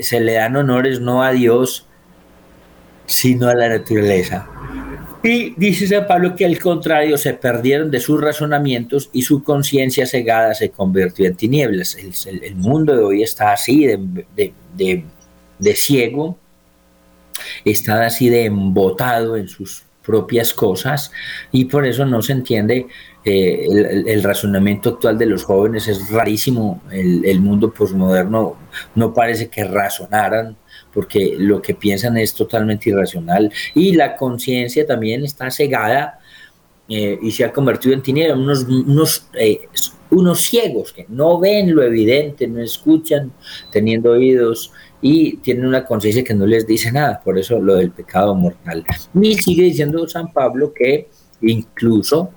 se 0.00 0.20
le 0.20 0.34
dan 0.34 0.56
honores 0.56 1.00
no 1.00 1.22
a 1.22 1.32
Dios, 1.32 1.86
sino 3.06 3.48
a 3.48 3.54
la 3.54 3.68
naturaleza. 3.68 4.48
Y 5.22 5.54
dice 5.56 5.86
San 5.86 6.06
Pablo 6.06 6.36
que 6.36 6.44
al 6.44 6.58
contrario 6.58 7.16
se 7.16 7.32
perdieron 7.32 7.90
de 7.90 7.98
sus 7.98 8.20
razonamientos 8.20 9.08
y 9.10 9.22
su 9.22 9.42
conciencia 9.42 10.04
cegada 10.04 10.52
se 10.54 10.68
convirtió 10.68 11.26
en 11.26 11.34
tinieblas. 11.34 11.96
El, 11.96 12.56
mundo 12.56 12.94
de 12.94 13.02
hoy 13.02 13.22
está 13.22 13.52
así 13.52 13.86
de, 13.86 15.74
ciego, 15.74 16.38
está 17.64 18.04
así 18.04 18.28
de 18.28 18.44
embotado 18.44 19.38
en 19.38 19.48
sus 19.48 19.84
propias 20.04 20.52
cosas 20.52 21.10
y 21.50 21.64
por 21.64 21.86
eso 21.86 22.04
no 22.04 22.20
se 22.20 22.32
entiende 22.32 22.86
eh, 23.24 23.66
el, 24.06 24.22
razonamiento 24.22 24.90
actual 24.90 25.16
de 25.16 25.26
los 25.26 25.44
jóvenes 25.44 25.88
es 25.88 26.10
rarísimo. 26.10 26.82
El, 26.90 27.24
el 27.24 27.40
mundo 27.40 27.72
posmoderno 27.72 28.56
no 28.94 29.14
parece 29.14 29.48
que 29.48 29.64
razonaran 29.64 30.56
porque 30.92 31.34
lo 31.36 31.60
que 31.60 31.74
piensan 31.74 32.16
es 32.16 32.34
totalmente 32.34 32.90
irracional. 32.90 33.52
Y 33.74 33.92
la 33.92 34.16
conciencia 34.16 34.86
también 34.86 35.24
está 35.24 35.50
cegada 35.50 36.20
eh, 36.88 37.18
y 37.20 37.30
se 37.30 37.44
ha 37.44 37.52
convertido 37.52 37.94
en 37.94 38.02
tinieblas, 38.02 38.38
unos, 38.38 38.62
unos, 38.64 39.26
eh, 39.34 39.62
unos 40.10 40.40
ciegos 40.42 40.92
que 40.92 41.06
no 41.08 41.40
ven 41.40 41.74
lo 41.74 41.82
evidente, 41.82 42.46
no 42.46 42.60
escuchan 42.60 43.32
teniendo 43.70 44.12
oídos 44.12 44.70
y 45.00 45.38
tienen 45.38 45.66
una 45.66 45.84
conciencia 45.84 46.22
que 46.22 46.34
no 46.34 46.46
les 46.46 46.66
dice 46.66 46.92
nada, 46.92 47.20
por 47.24 47.38
eso 47.38 47.58
lo 47.58 47.76
del 47.76 47.90
pecado 47.90 48.34
mortal. 48.34 48.84
Y 49.20 49.34
sigue 49.34 49.64
diciendo 49.64 50.06
San 50.08 50.32
Pablo 50.32 50.72
que 50.74 51.08
incluso 51.40 52.30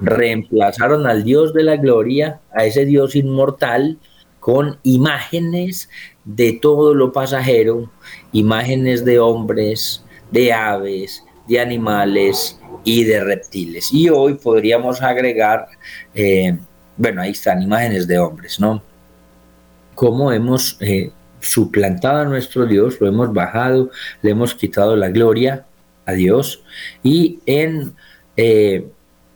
reemplazaron 0.00 1.06
al 1.06 1.24
Dios 1.24 1.52
de 1.54 1.62
la 1.62 1.76
gloria, 1.76 2.40
a 2.52 2.64
ese 2.64 2.84
Dios 2.84 3.16
inmortal, 3.16 3.98
con 4.40 4.78
imágenes 4.82 5.88
de 6.24 6.54
todo 6.54 6.94
lo 6.94 7.12
pasajero, 7.12 7.90
imágenes 8.32 9.04
de 9.04 9.18
hombres, 9.18 10.04
de 10.30 10.52
aves, 10.52 11.24
de 11.46 11.60
animales 11.60 12.58
y 12.84 13.04
de 13.04 13.22
reptiles. 13.22 13.92
Y 13.92 14.08
hoy 14.08 14.34
podríamos 14.34 15.02
agregar, 15.02 15.68
eh, 16.14 16.58
bueno, 16.96 17.22
ahí 17.22 17.30
están 17.30 17.62
imágenes 17.62 18.06
de 18.06 18.18
hombres, 18.18 18.58
¿no? 18.58 18.82
Cómo 19.94 20.32
hemos 20.32 20.78
eh, 20.80 21.10
suplantado 21.40 22.20
a 22.20 22.24
nuestro 22.24 22.66
Dios, 22.66 23.00
lo 23.00 23.08
hemos 23.08 23.32
bajado, 23.32 23.90
le 24.22 24.30
hemos 24.30 24.54
quitado 24.54 24.96
la 24.96 25.10
gloria 25.10 25.66
a 26.06 26.12
Dios 26.12 26.62
y 27.02 27.40
en... 27.46 27.94
Eh, 28.36 28.86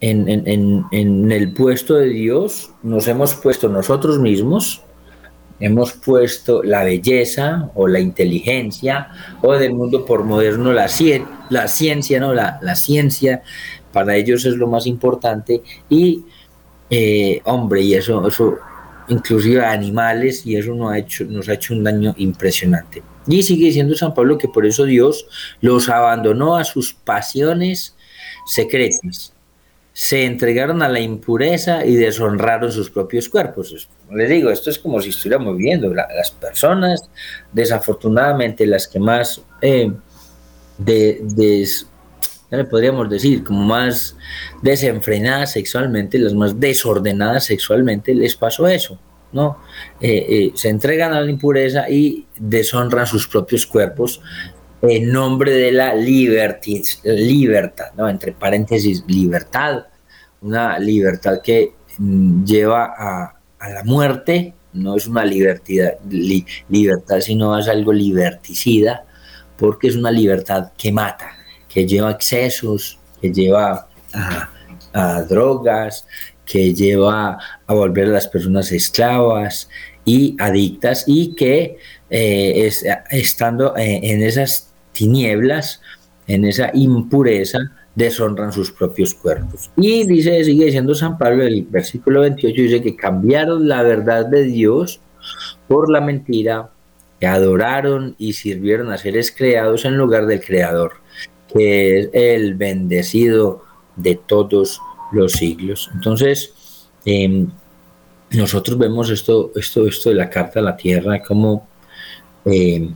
en, 0.01 1.33
el 1.33 1.53
puesto 1.55 1.95
de 1.95 2.09
Dios 2.11 2.71
nos 2.83 3.09
hemos 3.09 3.35
puesto 3.35 3.69
nosotros 3.69 4.19
mismos 4.19 4.83
hemos 5.61 5.93
puesto 5.93 6.63
la 6.63 6.85
belleza 6.85 7.71
o 7.75 7.89
la 7.89 8.01
inteligencia 8.01 9.09
o 9.41 9.53
del 9.55 9.73
mundo 9.73 10.05
por 10.05 10.25
moderno 10.25 10.73
la, 10.73 10.89
ciencia, 10.89 12.21
¿no? 12.21 12.35
La, 12.35 12.59
la, 12.61 12.75
ciencia 12.75 13.43
para 13.93 14.17
ellos 14.17 14.45
es 14.45 14.57
lo 14.57 14.67
más 14.67 14.87
importante 14.87 15.63
y 15.89 16.25
eh, 16.91 17.41
hombre, 17.45 17.83
y 17.83 17.95
eso, 17.95 18.27
eso 18.29 18.59
inclusive 19.09 19.65
a 19.65 19.73
animales 19.73 20.47
y 20.47 20.57
eso 20.57 20.75
nos 20.75 20.93
ha, 20.93 20.99
hecho, 20.99 21.25
nos 21.25 21.49
ha 21.49 21.55
hecho 21.55 21.75
un 21.75 21.85
daño 21.85 22.15
impresionante. 22.19 23.03
Y 23.27 23.43
sigue 23.43 23.67
diciendo 23.67 23.95
San 23.95 24.15
Pablo 24.15 24.37
que 24.39 24.49
por 24.49 24.67
eso 24.67 24.85
Dios 24.85 25.27
los 25.61 25.89
abandonó 25.89 26.57
a 26.57 26.65
sus 26.65 26.93
pasiones 26.93 27.97
secretas 28.47 29.35
se 29.95 30.25
entregaron 30.25 30.83
a 30.83 30.89
la 30.89 30.99
impureza 30.99 31.87
y 31.87 31.95
deshonraron 31.95 32.71
sus 32.73 32.91
propios 32.91 33.29
cuerpos. 33.29 33.89
Les 34.11 34.29
digo, 34.29 34.51
esto 34.51 34.69
es 34.69 34.79
como 34.79 35.01
si 35.01 35.11
estuviéramos 35.11 35.57
viendo 35.57 35.95
las 35.95 36.33
personas, 36.33 37.09
desafortunadamente 37.53 38.67
las 38.67 38.89
que 38.89 38.99
más, 38.99 39.41
eh, 39.63 39.93
de, 40.79 41.23
podríamos 42.69 43.09
decir, 43.09 43.45
como 43.45 43.63
más 43.63 44.17
desenfrenadas 44.63 45.53
sexualmente, 45.53 46.19
las 46.19 46.35
más 46.35 46.59
desordenadas 46.59 47.45
sexualmente, 47.45 48.17
les 48.17 48.35
pasó 48.35 48.67
eso. 48.67 48.99
¿no? 49.31 49.59
Eh, 50.01 50.27
eh, 50.29 50.53
se 50.55 50.71
entregan 50.71 51.13
a 51.13 51.21
la 51.21 51.31
impureza 51.31 51.89
y 51.89 52.27
deshonran 52.37 53.07
sus 53.07 53.29
propios 53.29 53.65
cuerpos 53.67 54.21
en 54.89 55.13
nombre 55.13 55.53
de 55.53 55.73
la 55.73 55.95
libertad, 55.95 57.87
¿no? 57.97 58.09
entre 58.09 58.33
paréntesis, 58.33 59.05
libertad, 59.07 59.87
una 60.41 60.79
libertad 60.79 61.41
que 61.43 61.75
mm, 61.99 62.45
lleva 62.45 62.95
a, 62.97 63.41
la 63.61 63.83
muerte, 63.83 64.53
no 64.75 64.95
es 64.95 65.07
una 65.07 65.25
libertad, 65.25 65.95
libertad, 66.69 67.21
sino 67.21 67.59
es 67.59 67.67
algo 67.67 67.95
liberticida, 67.95 69.07
porque 69.57 69.89
es 69.89 69.97
una 69.97 70.11
libertad 70.11 70.73
que 70.77 70.93
mata, 70.93 71.31
que 71.67 71.87
lleva 71.87 72.11
excesos, 72.11 72.99
que 73.23 73.33
lleva 73.33 73.89
a, 74.93 75.23
drogas, 75.23 76.07
que 76.45 76.75
lleva 76.75 77.39
a 77.67 77.75
volver 77.75 78.09
a 78.09 78.13
las 78.13 78.29
personas 78.29 78.71
esclavas 78.71 79.71
y 80.05 80.37
adictas 80.39 81.05
y 81.07 81.35
que 81.35 81.79
eh, 82.11 82.71
estando 83.11 83.75
eh, 83.77 84.01
en 84.03 84.23
esas 84.23 84.74
tinieblas, 84.95 85.83
en 86.27 86.47
esa 86.47 86.71
impureza, 86.73 87.59
deshonran 87.95 88.53
sus 88.53 88.71
propios 88.71 89.15
cuerpos. 89.15 89.71
Y 89.77 90.07
dice, 90.07 90.43
sigue 90.45 90.67
diciendo 90.67 90.95
San 90.95 91.19
Pablo, 91.19 91.45
el 91.45 91.65
versículo 91.65 92.21
28 92.21 92.63
dice 92.63 92.83
que 92.83 92.97
cambiaron 92.97 93.69
la 93.69 93.83
verdad 93.83 94.27
de 94.27 94.45
Dios 94.45 95.01
por 95.69 95.91
la 95.91 96.01
mentira, 96.01 96.71
que 97.21 97.27
adoraron 97.27 98.15
y 98.19 98.33
sirvieron 98.33 98.91
a 98.91 98.99
seres 98.99 99.31
creados 99.31 99.85
en 99.85 99.97
lugar 99.97 100.27
del 100.27 100.41
Creador, 100.41 100.95
que 101.53 102.01
es 102.01 102.11
el 102.13 102.55
bendecido 102.55 103.63
de 103.97 104.17
todos 104.17 104.81
los 105.13 105.33
siglos. 105.33 105.91
Entonces, 105.95 106.53
em, 107.05 107.49
nosotros 108.31 108.77
vemos 108.77 109.11
esto, 109.11 109.53
esto, 109.55 109.87
esto 109.87 110.11
de 110.11 110.17
la 110.17 110.29
carta 110.29 110.59
a 110.59 110.63
la 110.63 110.77
tierra 110.77 111.23
como 111.23 111.69
em, 112.45 112.95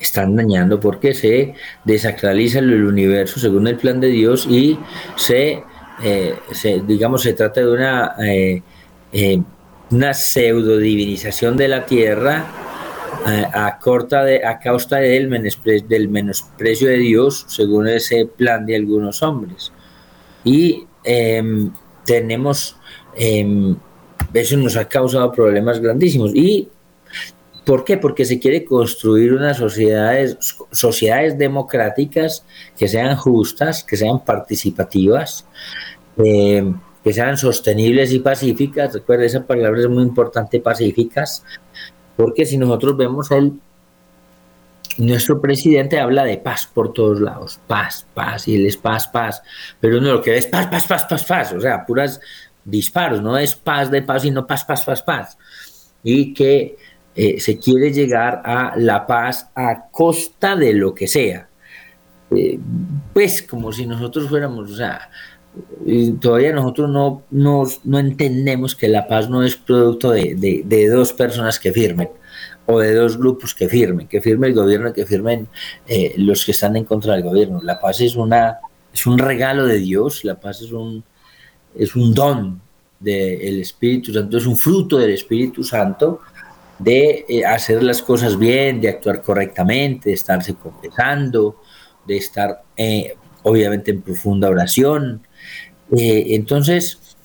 están 0.00 0.34
dañando 0.34 0.80
porque 0.80 1.14
se 1.14 1.54
desacraliza 1.84 2.60
el 2.60 2.84
universo 2.84 3.38
según 3.38 3.68
el 3.68 3.76
plan 3.76 4.00
de 4.00 4.08
Dios 4.08 4.46
y 4.48 4.78
se, 5.16 5.62
eh, 6.02 6.34
digamos, 6.86 7.22
se 7.22 7.34
trata 7.34 7.60
de 7.60 7.70
una, 7.70 8.14
eh, 8.18 8.62
eh, 9.12 9.42
una 9.90 10.14
pseudo 10.14 10.78
divinización 10.78 11.56
de 11.56 11.68
la 11.68 11.84
tierra 11.84 12.46
a, 13.52 13.78
corta 13.78 14.24
de, 14.24 14.44
a 14.44 14.58
causa 14.58 14.96
del, 14.96 15.28
del 15.88 16.08
menosprecio 16.08 16.88
de 16.88 16.96
Dios 16.96 17.44
según 17.48 17.88
ese 17.88 18.24
plan 18.24 18.64
de 18.64 18.76
algunos 18.76 19.22
hombres. 19.22 19.72
Y 20.44 20.86
em, 21.04 21.70
tenemos, 22.06 22.76
em, 23.16 23.76
eso 24.32 24.56
nos 24.56 24.76
ha 24.76 24.88
causado 24.88 25.32
problemas 25.32 25.80
grandísimos. 25.80 26.34
Y 26.34 26.68
¿Por 27.64 27.84
qué? 27.84 27.98
Porque 27.98 28.24
se 28.24 28.38
quiere 28.38 28.64
construir 28.64 29.32
unas 29.32 29.58
sociedades, 29.58 30.38
sociedades 30.72 31.36
democráticas 31.36 32.44
que 32.76 32.88
sean 32.88 33.16
justas, 33.16 33.84
que 33.84 33.96
sean 33.96 34.24
participativas, 34.24 35.46
eh, 36.16 36.72
que 37.04 37.12
sean 37.12 37.36
sostenibles 37.36 38.12
y 38.12 38.20
pacíficas. 38.20 38.94
Recuerda, 38.94 39.24
esa 39.24 39.46
palabra 39.46 39.80
es 39.80 39.88
muy 39.88 40.02
importante, 40.02 40.60
pacíficas, 40.60 41.44
porque 42.16 42.46
si 42.46 42.56
nosotros 42.56 42.96
vemos 42.96 43.30
el 43.30 43.52
nuestro 44.98 45.40
presidente 45.40 45.98
habla 45.98 46.24
de 46.24 46.36
paz 46.38 46.66
por 46.66 46.92
todos 46.92 47.20
lados, 47.20 47.60
paz, 47.66 48.06
paz, 48.12 48.48
y 48.48 48.56
él 48.56 48.66
es 48.66 48.76
paz, 48.76 49.08
paz, 49.08 49.42
pero 49.78 49.98
uno 49.98 50.12
lo 50.12 50.22
que 50.22 50.30
ve 50.30 50.38
es 50.38 50.46
paz, 50.46 50.66
paz, 50.66 50.86
paz, 50.86 51.04
paz, 51.04 51.24
paz, 51.24 51.52
o 51.52 51.60
sea, 51.60 51.86
puras 51.86 52.20
disparos, 52.64 53.22
no 53.22 53.38
es 53.38 53.54
paz 53.54 53.90
de 53.90 54.02
paz, 54.02 54.22
sino 54.22 54.46
paz, 54.46 54.64
paz, 54.64 54.84
paz, 54.84 55.02
paz. 55.02 55.38
Y 56.02 56.34
que 56.34 56.76
eh, 57.22 57.38
se 57.38 57.58
quiere 57.58 57.92
llegar 57.92 58.40
a 58.46 58.72
la 58.78 59.06
paz 59.06 59.50
a 59.54 59.90
costa 59.90 60.56
de 60.56 60.72
lo 60.72 60.94
que 60.94 61.06
sea. 61.06 61.50
Eh, 62.30 62.58
pues 63.12 63.42
como 63.42 63.72
si 63.72 63.84
nosotros 63.84 64.26
fuéramos, 64.26 64.70
o 64.70 64.74
sea, 64.74 65.10
todavía 66.18 66.54
nosotros 66.54 66.88
no, 66.88 67.22
no, 67.30 67.98
entendemos 67.98 68.74
que 68.74 68.88
la 68.88 69.06
paz 69.06 69.28
no 69.28 69.42
es 69.42 69.54
producto 69.54 70.12
de, 70.12 70.88
dos 70.90 71.12
personas 71.12 71.58
que 71.58 71.74
firmen 71.74 72.08
o 72.64 72.80
de 72.80 72.94
dos 72.94 73.18
grupos 73.18 73.54
que 73.54 73.68
firmen, 73.68 74.08
que 74.08 74.22
firme 74.22 74.46
el 74.46 74.54
gobierno 74.54 74.88
y 74.88 74.92
que 74.94 75.04
firmen 75.04 75.46
eh, 75.88 76.14
los 76.16 76.46
que 76.46 76.52
están 76.52 76.74
en 76.76 76.86
contra 76.86 77.12
del 77.12 77.22
gobierno. 77.22 77.60
La 77.62 77.78
paz 77.78 78.00
es, 78.00 78.16
una, 78.16 78.60
es 78.94 79.06
un 79.06 79.18
regalo 79.18 79.66
de 79.66 79.76
Dios, 79.76 80.24
la 80.24 80.40
paz 80.40 80.62
es 80.62 80.72
un, 80.72 81.04
es 81.76 81.94
un 81.94 82.14
don 82.14 82.62
del 82.98 83.60
Espíritu 83.60 84.10
Santo, 84.10 84.38
es 84.38 84.46
un 84.46 84.56
fruto 84.56 84.96
del 84.96 85.10
Espíritu 85.10 85.62
Santo 85.62 86.20
de 86.80 87.26
eh, 87.28 87.44
hacer 87.44 87.82
las 87.82 88.02
cosas 88.02 88.38
bien, 88.38 88.80
de 88.80 88.88
actuar 88.88 89.20
correctamente, 89.20 90.08
de 90.08 90.14
estarse 90.14 90.54
confesando, 90.54 91.60
de 92.06 92.16
estar 92.16 92.62
eh, 92.76 93.16
obviamente 93.42 93.90
en 93.90 94.00
profunda 94.00 94.48
oración. 94.48 95.20
Eh, 95.96 96.24
entonces, 96.30 97.16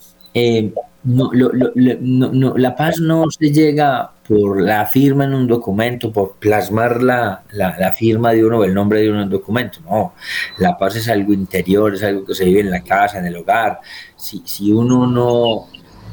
la 1.06 2.76
paz 2.76 3.00
no 3.00 3.32
se 3.32 3.52
llega 3.52 4.12
por 4.28 4.60
la 4.62 4.86
firma 4.88 5.24
en 5.24 5.34
un 5.34 5.48
documento, 5.48 6.12
por 6.12 6.34
plasmar 6.34 7.02
la, 7.02 7.44
firma 7.98 8.34
de 8.34 8.44
uno 8.44 8.58
o 8.60 8.64
el 8.66 8.74
nombre 8.74 9.00
de 9.02 9.10
uno 9.10 9.20
en 9.20 9.26
un 9.26 9.30
documento. 9.30 9.80
No, 9.86 10.16
la 10.58 10.78
paz 10.78 10.98
es 10.98 11.08
algo 11.08 11.32
interior, 11.32 11.96
es 11.96 12.04
algo 12.04 12.26
que 12.26 12.36
se 12.36 12.44
vive 12.44 12.60
en 12.60 12.72
la 12.72 12.84
casa, 12.84 13.20
en 13.20 13.26
el 13.28 13.38
hogar. 13.38 13.80
Si, 14.18 14.42
si 14.46 14.74
uno 14.74 15.08
no, 15.08 15.68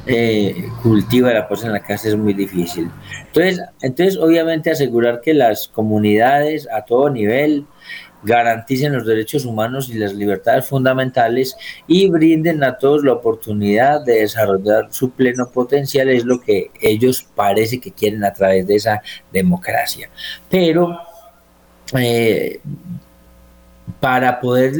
eh, 0.07 0.69
cultiva 0.83 1.33
la 1.33 1.49
paz 1.49 1.65
en 1.65 1.73
la 1.73 1.81
casa 1.81 2.09
es 2.09 2.17
muy 2.17 2.35
difícil. 2.35 2.91
Entonces, 3.27 3.61
entonces, 3.81 4.19
obviamente 4.19 4.71
asegurar 4.71 5.21
que 5.21 5.35
las 5.35 5.69
comunidades 5.69 6.69
a 6.71 6.85
todo 6.85 7.09
nivel 7.11 7.67
garanticen 8.23 8.93
los 8.93 9.07
derechos 9.07 9.45
humanos 9.45 9.89
y 9.89 9.95
las 9.95 10.15
libertades 10.15 10.67
fundamentales 10.67 11.57
y 11.87 12.09
brinden 12.09 12.63
a 12.63 12.79
todos 12.79 13.05
la 13.05 13.13
oportunidad 13.13 14.05
de 14.05 14.21
desarrollar 14.21 14.89
su 14.91 15.11
pleno 15.11 15.51
potencial 15.51 16.09
es 16.09 16.25
lo 16.25 16.41
que 16.41 16.71
ellos 16.81 17.27
parece 17.35 17.81
que 17.81 17.91
quieren 17.91 18.25
a 18.25 18.33
través 18.33 18.67
de 18.67 18.77
esa 18.77 19.03
democracia. 19.33 20.09
Pero 20.49 20.99
eh, 21.99 22.61
para 24.01 24.41
poder 24.41 24.75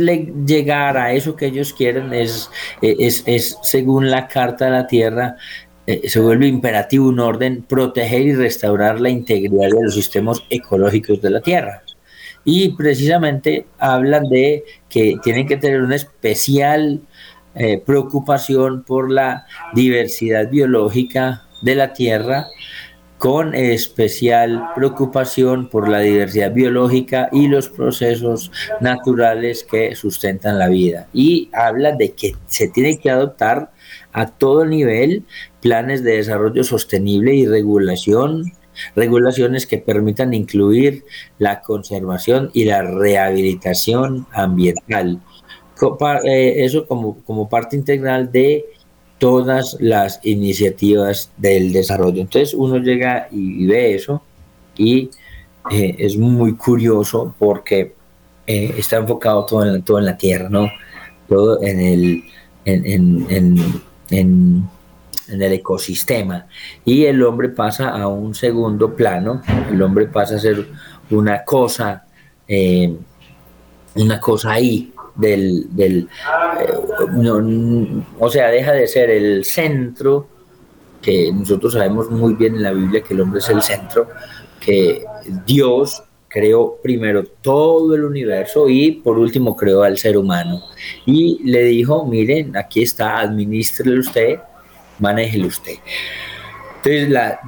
llegar 0.47 0.97
a 0.97 1.13
eso 1.13 1.37
que 1.37 1.47
ellos 1.47 1.73
quieren 1.73 2.13
es, 2.13 2.51
es, 2.81 3.23
es 3.27 3.59
según 3.63 4.11
la 4.11 4.29
Carta 4.29 4.67
de 4.67 4.71
la 4.71 4.87
Tierra, 4.87 5.37
eh, 5.85 6.09
se 6.09 6.21
vuelve 6.21 6.47
imperativo 6.47 7.09
un 7.09 7.19
orden 7.19 7.63
proteger 7.63 8.23
y 8.23 8.35
restaurar 8.35 9.01
la 9.01 9.09
integridad 9.11 9.69
de 9.69 9.83
los 9.83 9.95
sistemas 9.95 10.43
ecológicos 10.49 11.21
de 11.21 11.31
la 11.31 11.41
Tierra. 11.41 11.83
Y 12.45 12.71
precisamente 12.77 13.67
hablan 13.79 14.29
de 14.29 14.65
que 14.89 15.17
tienen 15.23 15.47
que 15.47 15.57
tener 15.57 15.83
una 15.83 15.97
especial 15.97 17.01
eh, 17.55 17.83
preocupación 17.85 18.85
por 18.85 19.11
la 19.11 19.47
diversidad 19.75 20.49
biológica 20.49 21.43
de 21.63 21.75
la 21.75 21.93
Tierra, 21.93 22.47
con 23.23 23.55
especial 23.55 24.71
preocupación 24.75 25.69
por 25.69 25.89
la 25.89 26.01
diversidad 26.01 26.53
biológica 26.53 27.29
y 27.31 27.47
los 27.47 27.69
procesos 27.69 28.51
naturales 28.81 29.63
que 29.63 29.95
sustentan 29.95 30.59
la 30.59 30.67
vida. 30.67 31.07
Y 31.13 31.49
habla 31.53 31.93
de 31.93 32.15
que 32.15 32.35
se 32.49 32.67
tiene 32.67 32.99
que 32.99 33.11
adoptar 33.11 33.71
a 34.13 34.27
todo 34.27 34.65
nivel 34.65 35.23
planes 35.61 36.03
de 36.03 36.17
desarrollo 36.17 36.65
sostenible 36.65 37.33
y 37.33 37.47
regulación 37.47 38.55
regulaciones 38.97 39.69
que 39.69 39.79
permitan 39.79 40.35
incluir 40.35 41.05
la 41.39 41.61
conservación 41.61 42.51
y 42.55 42.65
la 42.65 42.83
rehabilitación 42.83 44.27
ambiental. 44.33 45.21
Eh, 46.25 46.65
eso 46.65 46.89
como, 46.89 47.23
como 47.23 47.49
parte 47.49 47.77
integral 47.77 48.33
de 48.33 48.65
todas 49.23 49.77
las 49.79 50.19
iniciativas 50.25 51.31
del 51.37 51.73
desarrollo. 51.73 52.21
Entonces 52.21 52.55
uno 52.55 52.79
llega 52.79 53.29
y, 53.31 53.65
ve 53.67 53.95
eso 53.95 54.21
y 54.77 55.11
eh, 55.71 55.95
es 55.97 56.17
muy 56.17 56.57
curioso 56.57 57.33
porque 57.39 57.95
eh, 58.49 58.75
está 58.77 58.97
enfocado 58.97 59.47
todo 59.47 59.65
en, 59.65 59.81
todo 59.85 60.01
en 60.01 60.07
la 60.07 60.17
tierra, 60.17 60.49
¿no? 60.49 60.69
Todo 61.29 61.63
en 61.63 61.79
el, 61.79 62.25
en, 62.65 63.57
en, 64.11 64.69
el 65.29 65.53
ecosistema. 65.53 66.49
Y 66.85 67.05
el 67.05 67.23
hombre 67.23 67.51
pasa 67.51 67.91
a 67.91 68.09
un 68.09 68.35
segundo 68.35 68.97
plano, 68.97 69.41
el 69.71 69.81
hombre 69.83 70.09
pasa 70.09 70.35
a 70.35 70.41
ser 70.41 70.67
una 71.11 71.45
cosa, 71.45 72.07
eh, 72.49 72.93
una 73.95 74.19
cosa 74.19 74.51
ahí, 74.51 74.92
del, 75.15 75.67
del 75.75 76.09
eh, 76.61 78.03
o 78.19 78.31
sea, 78.31 78.49
deja 78.49 78.73
de 78.73 78.87
ser 78.87 79.11
el 79.11 79.45
centro, 79.45 80.27
que 81.01 81.33
nosotros 81.33 81.73
sabemos 81.75 82.11
muy 82.11 82.35
bien 82.35 82.55
en 82.57 82.63
la 82.63 82.73
Biblia 82.73 83.03
que 83.03 83.15
el 83.15 83.21
hombre 83.21 83.41
es 83.41 83.49
el 83.49 83.63
centro, 83.63 84.09
que 84.61 85.05
Dios 85.47 86.03
creó 86.29 86.79
primero 86.83 87.25
todo 87.43 87.95
el 87.95 88.05
universo 88.05 88.69
y 88.69 88.93
por 88.93 89.19
último 89.19 89.55
creó 89.55 89.83
al 89.83 89.99
ser 89.99 90.17
humano. 90.17 90.63
Y 91.05 91.43
le 91.45 91.65
dijo, 91.65 92.07
miren, 92.07 92.57
aquí 92.57 92.83
está, 92.83 93.19
administrele 93.19 94.01
usted, 94.01 94.39
manéjele 94.99 95.47
usted. 95.47 95.75
Entonces, 96.85 97.11
la, 97.11 97.39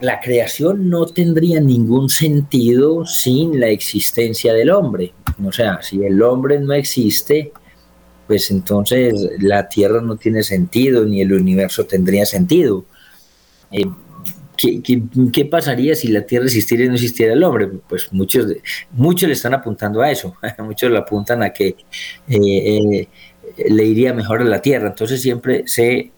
la, 0.00 0.20
creación 0.20 0.90
no 0.90 1.06
tendría 1.06 1.60
ningún 1.60 2.08
sentido 2.08 3.06
sin 3.06 3.60
la 3.60 3.68
existencia 3.68 4.52
del 4.52 4.70
hombre. 4.70 5.14
O 5.44 5.52
sea, 5.52 5.80
si 5.80 6.02
el 6.04 6.20
hombre 6.22 6.58
no 6.58 6.72
existe, 6.72 7.52
pues 8.26 8.50
entonces 8.50 9.14
la 9.38 9.68
Tierra 9.68 10.00
no 10.00 10.16
tiene 10.16 10.42
sentido, 10.42 11.04
ni 11.04 11.20
el 11.20 11.32
universo 11.32 11.84
tendría 11.84 12.26
sentido. 12.26 12.84
Eh, 13.70 13.84
¿qué, 14.56 15.44
pasaría 15.44 15.94
si 15.94 16.08
la 16.08 16.22
Tierra 16.22 16.46
existiera 16.46 16.84
y 16.84 16.88
no 16.88 16.94
existiera 16.94 17.32
el 17.32 17.44
hombre? 17.44 17.68
Pues 17.88 18.12
muchos, 18.12 18.46
muchos 18.92 19.28
le 19.28 19.34
están 19.34 19.54
apuntando 19.54 20.00
a 20.02 20.10
eso, 20.10 20.34
muchos 20.58 20.90
le 20.90 20.98
apuntan 20.98 21.42
a 21.42 21.50
que 21.52 21.76
eh, 22.28 22.38
eh, 22.38 23.08
le 23.68 23.84
iría 23.84 24.14
mejor 24.14 24.40
a 24.40 24.44
la 24.44 24.62
Tierra. 24.62 24.88
Entonces 24.88 25.20
siempre 25.20 25.64
se 25.66 26.10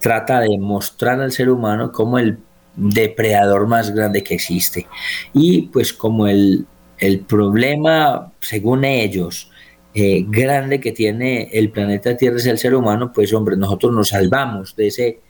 trata 0.00 0.40
de 0.40 0.58
mostrar 0.58 1.20
al 1.20 1.32
ser 1.32 1.50
humano 1.50 1.92
como 1.92 2.18
el 2.18 2.38
depredador 2.76 3.66
más 3.66 3.94
grande 3.94 4.22
que 4.22 4.34
existe 4.34 4.86
y 5.32 5.62
pues 5.62 5.92
como 5.92 6.26
el 6.26 6.66
el 7.00 7.20
problema, 7.20 8.32
según 8.40 8.84
ellos, 8.84 9.50
eh, 9.94 10.24
grande 10.28 10.78
que 10.80 10.92
tiene 10.92 11.48
el 11.52 11.70
planeta 11.70 12.16
Tierra 12.16 12.36
es 12.36 12.46
el 12.46 12.58
ser 12.58 12.74
humano, 12.74 13.10
pues 13.12 13.32
hombre, 13.32 13.56
nosotros 13.56 13.92
nos 13.92 14.10
salvamos 14.10 14.76
de 14.76 14.86
ese, 14.86 15.20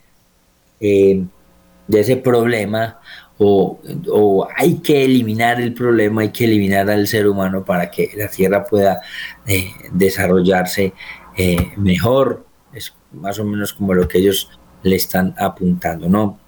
eh, 0.81 1.25
de 1.87 2.01
ese 2.01 2.17
problema 2.17 2.99
o, 3.39 3.79
hay 4.55 4.75
que 4.81 5.03
eliminar 5.03 5.63
el 5.63 5.73
problema, 5.73 6.21
hay 6.21 6.29
que 6.29 6.45
eliminar 6.45 6.91
al 6.91 7.07
ser 7.07 7.27
humano 7.27 7.65
para 7.65 7.91
que 7.91 8.11
la 8.15 8.29
Tierra 8.29 8.65
pueda 8.65 9.01
eh, 9.47 9.71
desarrollarse 9.93 10.93
mejor. 11.79 12.45
Es 12.75 12.95
más 13.13 13.39
o 13.39 13.45
menos 13.45 13.73
como 13.73 13.95
lo 13.95 14.07
que 14.07 14.19
ellos 14.19 14.51
le 14.83 14.97
están 14.97 15.35
apuntando, 15.39 16.09
¿no? 16.09 16.39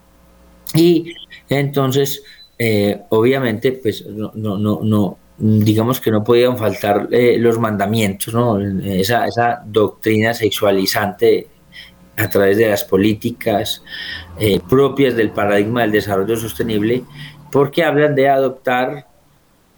Y 0.75 1.15
entonces, 1.49 2.23
eh, 2.59 3.03
obviamente, 3.11 3.73
pues 3.73 4.07
no, 4.07 4.33
no, 4.35 4.81
no, 4.83 5.19
digamos 5.39 6.01
que 6.01 6.11
no 6.11 6.23
podían 6.23 6.57
faltar 6.57 7.09
eh, 7.11 7.37
los 7.39 7.59
mandamientos, 7.59 8.33
¿no? 8.33 8.59
Esa, 8.61 9.27
esa, 9.27 9.63
doctrina 9.67 10.35
sexualizante 10.35 11.49
a 12.17 12.29
través 12.29 12.59
de 12.59 12.69
las 12.69 12.85
políticas 12.85 13.83
eh, 14.39 14.61
propias 14.69 15.17
del 15.17 15.31
paradigma 15.31 15.83
del 15.83 15.93
desarrollo 15.93 16.37
sostenible, 16.37 17.05
porque 17.51 17.85
hablan 17.85 18.15
de 18.15 18.29
adoptar 18.29 19.07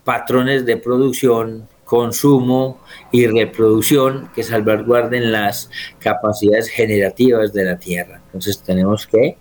patrones 0.05 0.67
de 0.67 0.77
producción, 0.77 1.67
consumo 1.85 2.81
y 3.13 3.27
reproducción 3.27 4.31
que 4.35 4.43
salvaguarden 4.43 5.33
las 5.33 5.71
capacidades 5.99 6.69
generativas 6.69 7.53
de 7.53 7.65
la 7.65 7.79
tierra. 7.79 8.21
Entonces 8.27 8.63
tenemos 8.63 9.07
que 9.07 9.37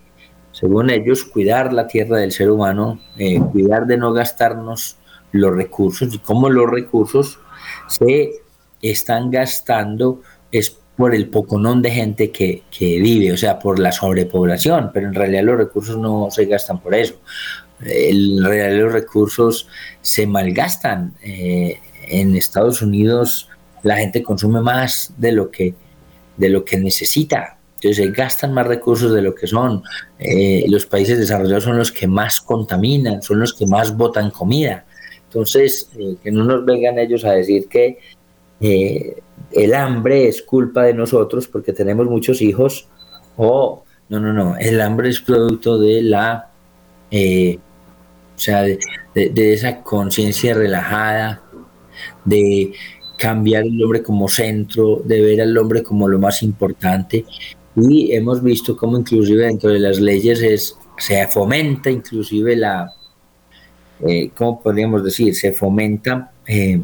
según 0.53 0.91
ellos, 0.91 1.25
cuidar 1.25 1.73
la 1.73 1.87
tierra 1.87 2.19
del 2.19 2.31
ser 2.31 2.49
humano, 2.51 2.99
eh, 3.17 3.39
cuidar 3.51 3.87
de 3.87 3.97
no 3.97 4.13
gastarnos 4.13 4.97
los 5.31 5.53
recursos 5.53 6.13
y 6.13 6.19
cómo 6.19 6.47
los 6.47 6.69
recursos 6.69 7.39
se 7.87 8.33
están 8.81 9.31
gastando 9.31 10.21
es 10.51 10.77
por 10.95 11.15
el 11.15 11.27
poconón 11.29 11.81
de 11.81 11.89
gente 11.89 12.31
que, 12.31 12.63
vive, 12.79 13.33
o 13.33 13.37
sea, 13.37 13.57
por 13.57 13.79
la 13.79 13.91
sobrepoblación, 13.91 14.91
pero 14.93 15.07
en 15.07 15.15
realidad 15.15 15.43
los 15.43 15.57
recursos 15.57 15.97
no 15.97 16.29
se 16.29 16.45
gastan 16.45 16.79
por 16.79 16.93
eso. 16.93 17.15
En 17.81 18.43
realidad 18.43 18.83
los 18.83 18.93
recursos 18.93 19.67
se 20.01 20.27
malgastan. 20.27 21.15
Eh, 21.23 21.79
en 22.07 22.35
Estados 22.35 22.81
Unidos 22.81 23.49
la 23.83 23.97
gente 23.97 24.23
consume 24.23 24.61
más 24.61 25.13
de 25.17 25.31
lo 25.31 25.51
que, 25.51 25.75
de 26.37 26.49
lo 26.49 26.63
que 26.63 26.77
necesita 26.77 27.57
entonces 27.83 28.05
se 28.05 28.11
gastan 28.11 28.53
más 28.53 28.65
recursos 28.65 29.13
de 29.13 29.21
lo 29.21 29.35
que 29.35 29.45
son. 29.45 29.83
Eh, 30.17 30.63
los 30.69 30.85
países 30.85 31.19
desarrollados 31.19 31.65
son 31.65 31.77
los 31.77 31.91
que 31.91 32.07
más 32.07 32.39
contaminan, 32.39 33.21
son 33.21 33.41
los 33.41 33.53
que 33.53 33.65
más 33.65 33.97
botan 33.97 34.31
comida. 34.31 34.85
Entonces, 35.25 35.89
eh, 35.97 36.15
que 36.23 36.31
no 36.31 36.45
nos 36.45 36.63
vengan 36.63 36.97
ellos 36.97 37.25
a 37.25 37.33
decir 37.33 37.67
que, 37.67 37.99
eh, 38.61 39.21
el 39.51 39.73
hambre 39.73 40.29
es 40.29 40.41
culpa 40.41 40.83
de 40.83 40.93
nosotros 40.93 41.47
porque 41.47 41.73
tenemos 41.73 42.07
muchos 42.07 42.41
hijos, 42.41 42.87
o 43.35 43.83
no, 44.07 44.19
no, 44.19 44.31
no, 44.31 44.55
el 44.57 44.79
hambre 44.79 45.09
es 45.09 45.19
producto 45.19 45.77
de 45.77 46.03
la, 46.03 46.49
eh, 47.11 47.59
o 48.35 48.39
sea, 48.39 48.61
de, 48.61 48.79
esa 49.53 49.83
conciencia 49.83 50.53
relajada, 50.53 51.42
de 52.25 52.73
cambiar 53.17 53.63
el 53.63 53.81
hombre 53.83 54.03
como 54.03 54.27
centro, 54.27 55.01
de 55.03 55.21
ver 55.21 55.41
al 55.41 55.57
hombre 55.57 55.83
como 55.83 56.07
lo 56.07 56.19
más 56.19 56.43
importante. 56.43 57.25
Y 57.75 58.13
hemos 58.13 58.43
visto 58.43 58.75
cómo 58.75 58.97
inclusive 58.97 59.45
dentro 59.45 59.69
de 59.69 59.79
las 59.79 59.99
leyes 59.99 60.41
es, 60.41 60.77
se 60.97 61.27
fomenta 61.27 61.89
inclusive 61.89 62.55
la, 62.55 62.91
eh, 64.05 64.31
¿cómo 64.35 64.61
podríamos 64.61 65.03
decir? 65.03 65.35
Se 65.35 65.53
fomenta 65.53 66.31
eh, 66.45 66.81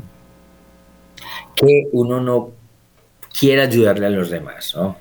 que 1.56 1.88
uno 1.92 2.22
no 2.22 2.52
quiera 3.38 3.64
ayudarle 3.64 4.06
a 4.08 4.10
los 4.10 4.30
demás, 4.30 4.74
¿no? 4.76 4.98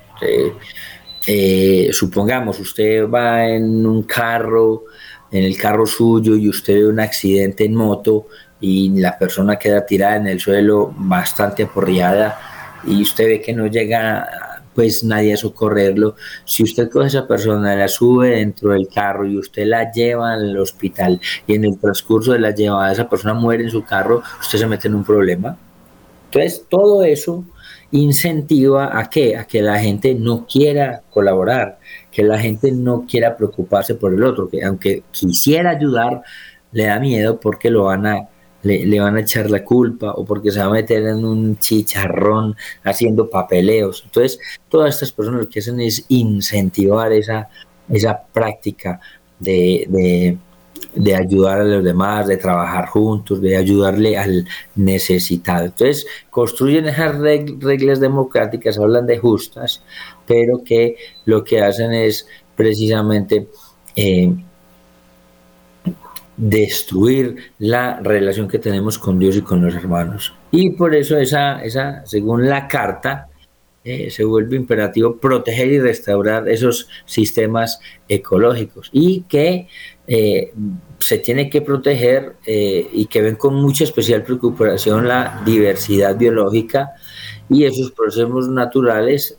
Eh, 1.31 1.89
supongamos, 1.91 2.59
usted 2.59 3.07
va 3.07 3.47
en 3.47 3.85
un 3.85 4.03
carro, 4.03 4.85
en 5.31 5.43
el 5.43 5.57
carro 5.57 5.85
suyo 5.85 6.35
y 6.35 6.49
usted 6.49 6.75
ve 6.75 6.87
un 6.87 6.99
accidente 6.99 7.65
en 7.65 7.75
moto 7.75 8.27
y 8.59 8.89
la 8.99 9.17
persona 9.17 9.57
queda 9.57 9.85
tirada 9.85 10.17
en 10.17 10.27
el 10.27 10.39
suelo 10.39 10.93
bastante 10.97 11.63
aporreada 11.63 12.37
y 12.85 13.01
usted 13.01 13.25
ve 13.25 13.41
que 13.41 13.53
no 13.53 13.67
llega 13.67 14.27
pues 14.73 15.03
nadie 15.03 15.33
a 15.33 15.37
socorrerlo. 15.37 16.15
Si 16.45 16.63
usted 16.63 16.89
coge 16.89 17.05
a 17.05 17.07
esa 17.07 17.27
persona, 17.27 17.75
la 17.75 17.87
sube 17.87 18.29
dentro 18.29 18.71
del 18.71 18.87
carro 18.87 19.25
y 19.25 19.37
usted 19.37 19.65
la 19.65 19.91
lleva 19.91 20.33
al 20.33 20.57
hospital 20.57 21.19
y 21.47 21.55
en 21.55 21.65
el 21.65 21.77
transcurso 21.77 22.33
de 22.33 22.39
la 22.39 22.51
llevada 22.51 22.91
esa 22.91 23.09
persona 23.09 23.33
muere 23.33 23.63
en 23.63 23.71
su 23.71 23.83
carro, 23.83 24.21
usted 24.39 24.59
se 24.59 24.67
mete 24.67 24.87
en 24.87 24.95
un 24.95 25.03
problema. 25.03 25.57
Entonces, 26.25 26.63
todo 26.69 27.03
eso 27.03 27.43
incentiva 27.91 28.97
a 28.97 29.09
qué? 29.09 29.35
A 29.35 29.45
que 29.45 29.61
la 29.61 29.79
gente 29.79 30.13
no 30.13 30.45
quiera 30.45 31.01
colaborar, 31.09 31.79
que 32.11 32.23
la 32.23 32.37
gente 32.39 32.71
no 32.71 33.05
quiera 33.05 33.35
preocuparse 33.35 33.95
por 33.95 34.13
el 34.13 34.23
otro, 34.23 34.47
que 34.47 34.63
aunque 34.63 35.03
quisiera 35.11 35.71
ayudar, 35.71 36.21
le 36.71 36.85
da 36.85 36.99
miedo 36.99 37.39
porque 37.39 37.69
lo 37.69 37.85
van 37.85 38.05
a 38.05 38.29
le, 38.63 38.99
van 38.99 39.15
a 39.15 39.21
echar 39.21 39.49
la 39.49 39.63
culpa 39.63 40.11
o 40.11 40.25
porque 40.25 40.51
se 40.51 40.59
va 40.59 40.65
a 40.65 40.69
meter 40.69 41.03
en 41.03 41.25
un 41.25 41.57
chicharrón 41.57 42.55
haciendo 42.83 43.29
papeleos. 43.29 44.03
Entonces, 44.05 44.39
todas 44.67 44.95
estas 44.95 45.11
personas 45.11 45.41
lo 45.41 45.49
que 45.49 45.59
hacen 45.59 45.79
es 45.79 46.05
incentivar 46.09 47.11
esa, 47.13 47.49
esa 47.89 48.21
práctica 48.33 48.99
de 49.39 50.37
de 50.93 51.15
ayudar 51.15 51.61
a 51.61 51.63
los 51.63 51.83
demás, 51.83 52.27
de 52.27 52.37
trabajar 52.37 52.87
juntos, 52.87 53.41
de 53.41 53.57
ayudarle 53.57 54.17
al 54.17 54.47
necesitado. 54.75 55.65
Entonces, 55.65 56.05
construyen 56.29 56.87
esas 56.87 57.17
reglas 57.17 57.99
democráticas, 57.99 58.77
hablan 58.77 59.05
de 59.05 59.17
justas, 59.17 59.83
pero 60.27 60.63
que 60.63 60.95
lo 61.25 61.43
que 61.43 61.61
hacen 61.61 61.93
es 61.93 62.27
precisamente 62.55 63.47
eh, 63.95 64.33
destruir 66.39 67.35
la 67.59 67.99
relación 67.99 68.47
que 68.47 68.59
tenemos 68.59 68.97
con 68.97 69.19
Dios 69.19 69.35
y 69.35 69.41
con 69.41 69.63
los 69.63 69.75
hermanos. 69.75 70.33
Y 70.51 70.71
por 70.71 70.95
eso 70.95 71.17
esa, 71.17 71.61
esa 71.63 72.05
según 72.05 72.47
la 72.47 72.67
carta, 72.67 73.27
eh, 73.83 74.09
se 74.09 74.23
vuelve 74.23 74.55
imperativo 74.55 75.17
proteger 75.17 75.67
y 75.71 75.79
restaurar 75.79 76.49
esos 76.49 76.89
sistemas 77.05 77.79
ecológicos 78.07 78.89
y 78.91 79.21
que 79.21 79.67
eh, 80.05 80.53
se 80.99 81.17
tiene 81.19 81.49
que 81.49 81.61
proteger 81.61 82.35
eh, 82.45 82.87
y 82.91 83.05
que 83.05 83.21
ven 83.21 83.35
con 83.35 83.55
mucha 83.55 83.85
especial 83.85 84.23
preocupación 84.23 85.07
la 85.07 85.41
diversidad 85.45 86.17
biológica 86.17 86.91
y 87.49 87.65
esos 87.65 87.91
procesos 87.91 88.49
naturales. 88.49 89.37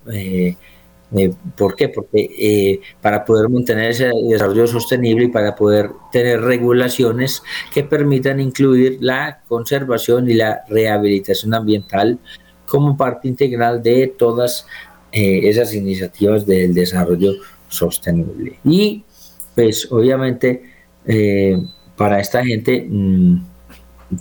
Eh, 1.17 1.33
¿Por 1.57 1.75
qué? 1.75 1.89
Porque 1.89 2.81
para 3.01 3.25
poder 3.25 3.49
mantener 3.49 3.91
ese 3.91 4.11
desarrollo 4.29 4.67
sostenible 4.67 5.25
y 5.25 5.29
para 5.29 5.55
poder 5.55 5.91
tener 6.13 6.41
regulaciones 6.41 7.43
que 7.73 7.83
permitan 7.83 8.41
incluir 8.41 8.99
la 9.01 9.41
conservación 9.49 10.31
y 10.31 10.35
la 10.35 10.63
rehabilitación 10.69 11.55
ambiental 11.55 12.19
como 12.67 12.97
parte 12.97 13.27
integral 13.27 13.83
de 13.83 14.15
todas 14.17 14.67
esas 15.11 15.75
iniciativas 15.75 16.47
del 16.47 16.73
desarrollo 16.73 17.33
sostenible. 17.69 18.59
Y 18.65 19.05
pues 19.55 19.91
obviamente 19.91 20.63
eh, 21.07 21.57
para 21.97 22.21
esta 22.21 22.45
gente 22.45 22.87
mm, 22.89 23.43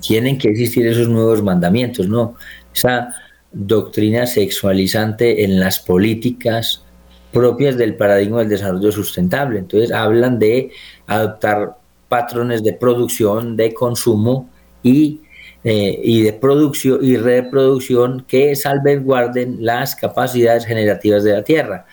tienen 0.02 0.38
que 0.38 0.50
existir 0.50 0.88
esos 0.88 1.10
nuevos 1.10 1.42
mandamientos, 1.44 2.08
¿no? 2.08 2.36
Esa 2.74 3.14
doctrina 3.52 4.26
sexualizante 4.26 5.44
en 5.44 5.60
las 5.60 5.80
políticas 5.80 6.84
propias 7.32 7.78
del 7.78 7.96
paradigma 7.96 8.40
del 8.40 8.50
desarrollo 8.50 8.92
sustentable. 8.92 9.60
Entonces 9.60 9.92
hablan 9.92 10.40
de 10.40 10.72
adoptar 11.08 11.78
patrones 12.08 12.64
de 12.64 12.74
producción, 12.74 13.56
de 13.56 13.74
consumo 13.74 14.50
y, 14.82 15.22
eh, 15.64 16.00
y 16.04 16.22
de 16.24 16.34
producción 16.34 17.00
y 17.04 17.18
reproducción 17.18 18.26
que 18.28 18.56
salvaguarden 18.56 19.58
las 19.60 19.96
capacidades 19.96 20.66
generativas 20.66 21.24
de 21.24 21.34
la 21.34 21.44
tierra 21.44 21.86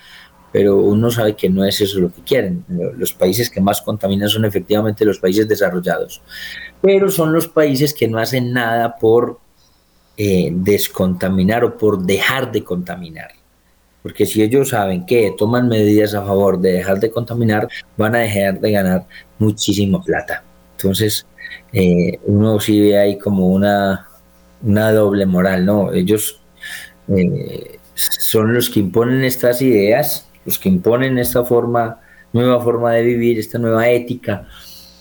pero 0.56 0.76
uno 0.76 1.10
sabe 1.10 1.36
que 1.36 1.50
no 1.50 1.66
es 1.66 1.82
eso 1.82 2.00
lo 2.00 2.10
que 2.10 2.22
quieren. 2.22 2.64
Los 2.96 3.12
países 3.12 3.50
que 3.50 3.60
más 3.60 3.82
contaminan 3.82 4.30
son 4.30 4.46
efectivamente 4.46 5.04
los 5.04 5.18
países 5.18 5.46
desarrollados, 5.46 6.22
pero 6.80 7.10
son 7.10 7.34
los 7.34 7.46
países 7.46 7.92
que 7.92 8.08
no 8.08 8.18
hacen 8.18 8.54
nada 8.54 8.96
por 8.96 9.38
eh, 10.16 10.50
descontaminar 10.52 11.64
o 11.64 11.76
por 11.76 12.02
dejar 12.02 12.50
de 12.52 12.64
contaminar. 12.64 13.30
Porque 14.02 14.24
si 14.24 14.42
ellos 14.42 14.68
saben 14.70 15.04
que 15.04 15.34
toman 15.36 15.68
medidas 15.68 16.14
a 16.14 16.24
favor 16.24 16.60
de 16.60 16.72
dejar 16.72 17.00
de 17.00 17.10
contaminar, 17.10 17.68
van 17.96 18.14
a 18.14 18.18
dejar 18.20 18.60
de 18.60 18.70
ganar 18.70 19.06
muchísima 19.38 20.00
plata. 20.02 20.44
Entonces, 20.76 21.26
eh, 21.72 22.18
uno 22.24 22.60
sí 22.60 22.80
ve 22.80 22.98
ahí 22.98 23.18
como 23.18 23.48
una, 23.48 24.08
una 24.62 24.92
doble 24.92 25.26
moral, 25.26 25.66
¿no? 25.66 25.92
Ellos 25.92 26.40
eh, 27.08 27.78
son 27.94 28.54
los 28.54 28.70
que 28.70 28.80
imponen 28.80 29.24
estas 29.24 29.60
ideas 29.60 30.26
los 30.46 30.58
que 30.58 30.68
imponen 30.68 31.18
esta 31.18 31.44
forma, 31.44 32.00
nueva 32.32 32.62
forma 32.62 32.92
de 32.92 33.02
vivir, 33.02 33.38
esta 33.38 33.58
nueva 33.58 33.90
ética 33.90 34.46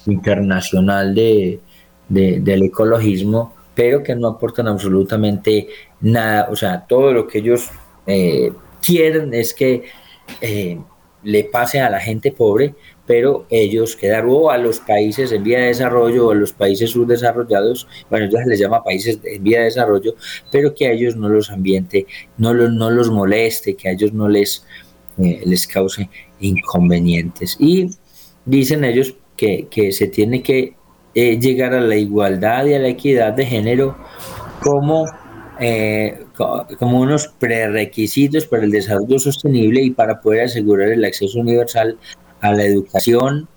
internacional 0.08 1.14
de, 1.14 1.62
del 2.10 2.64
ecologismo, 2.64 3.55
pero 3.76 4.02
que 4.02 4.16
no 4.16 4.30
aportan 4.30 4.68
absolutamente 4.68 5.68
nada. 6.02 6.48
O 6.50 6.56
sea, 6.56 6.86
todo 6.88 7.12
lo 7.12 7.28
que 7.28 7.40
ellos 7.40 7.70
eh, 8.08 8.52
quieren 8.82 9.34
es 9.34 9.54
que 9.54 9.84
eh, 10.42 10.80
le 11.24 11.44
pase 11.44 11.80
a 11.80 11.90
la 11.90 12.00
gente 12.00 12.32
pobre, 12.32 12.74
pero 13.06 13.46
ellos 13.50 13.96
quedar 13.96 14.26
o 14.28 14.50
a 14.50 14.58
los 14.58 14.80
países 14.80 15.32
en 15.32 15.44
vía 15.44 15.60
de 15.60 15.68
desarrollo 15.68 16.28
o 16.28 16.32
a 16.32 16.36
los 16.36 16.54
países 16.54 16.92
subdesarrollados, 16.92 17.88
bueno, 18.10 18.30
ya 18.32 18.44
se 18.44 18.50
les 18.50 18.60
llama 18.60 18.84
países 18.84 19.20
en 19.24 19.44
vía 19.44 19.60
de 19.60 19.66
desarrollo, 19.66 20.16
pero 20.52 20.74
que 20.74 20.88
a 20.88 20.92
ellos 20.92 21.16
no 21.16 21.30
los 21.30 21.52
ambiente, 21.52 22.08
no 22.38 22.54
los, 22.54 22.72
no 22.72 22.90
los 22.90 23.10
moleste, 23.12 23.76
que 23.76 23.90
a 23.90 23.92
ellos 23.92 24.14
no 24.14 24.28
les, 24.28 24.66
eh, 25.18 25.42
les 25.46 25.68
cause 25.68 26.10
inconvenientes. 26.40 27.58
Y 27.60 27.90
dicen 28.46 28.84
ellos 28.84 29.16
que, 29.36 29.68
se 29.92 30.08
tiene 30.08 30.42
que 30.42 30.76
eh, 31.16 31.40
llegar 31.40 31.74
a 31.74 31.80
la 31.80 31.96
igualdad 31.96 32.66
y 32.66 32.74
a 32.74 32.80
la 32.80 32.90
equidad 32.90 33.34
de 33.34 33.46
género 33.46 33.98
como, 34.62 35.06
eh, 35.60 36.26
como 36.78 37.00
unos 37.00 37.28
prerequisitos 37.40 38.46
para 38.46 38.64
el 38.64 38.72
desarrollo 38.72 39.18
sostenible 39.18 39.82
y 39.82 39.92
para 39.92 40.22
poder 40.22 40.46
asegurar 40.46 40.90
el 40.90 41.06
acceso 41.06 41.40
universal 41.40 41.98
a 42.42 42.52
la 42.52 42.66
educación, 42.66 43.48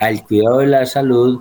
al 0.00 0.24
cuidado 0.24 0.58
de 0.58 0.66
la 0.66 0.86
salud 0.86 1.40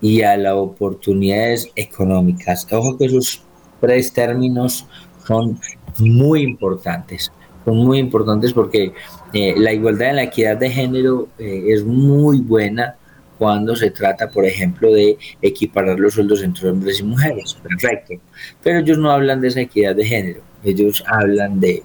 y 0.00 0.22
a 0.22 0.36
las 0.36 0.54
oportunidades 0.54 1.70
económicas. 1.76 2.66
Ojo 2.72 2.98
que 2.98 3.06
esos 3.06 3.42
tres 3.80 4.12
términos 4.12 4.86
son 5.24 5.58
muy 5.98 6.42
importantes 6.42 7.32
son 7.66 7.78
muy 7.78 7.98
importantes 7.98 8.52
porque 8.52 8.92
eh, 9.32 9.54
la 9.58 9.72
igualdad 9.72 10.12
y 10.12 10.14
la 10.14 10.22
equidad 10.22 10.56
de 10.56 10.70
género 10.70 11.28
eh, 11.38 11.64
es 11.66 11.84
muy 11.84 12.40
buena 12.40 12.96
cuando 13.38 13.76
se 13.76 13.90
trata, 13.90 14.28
por 14.28 14.44
ejemplo, 14.44 14.92
de 14.92 15.16
equiparar 15.42 15.98
los 15.98 16.14
sueldos 16.14 16.42
entre 16.42 16.70
hombres 16.70 17.00
y 17.00 17.04
mujeres. 17.04 17.54
Perfecto. 17.62 18.14
Pero 18.62 18.80
ellos 18.80 18.98
no 18.98 19.10
hablan 19.10 19.40
de 19.40 19.48
esa 19.48 19.60
equidad 19.60 19.94
de 19.94 20.04
género. 20.04 20.40
Ellos 20.64 21.04
hablan 21.06 21.60
de 21.60 21.82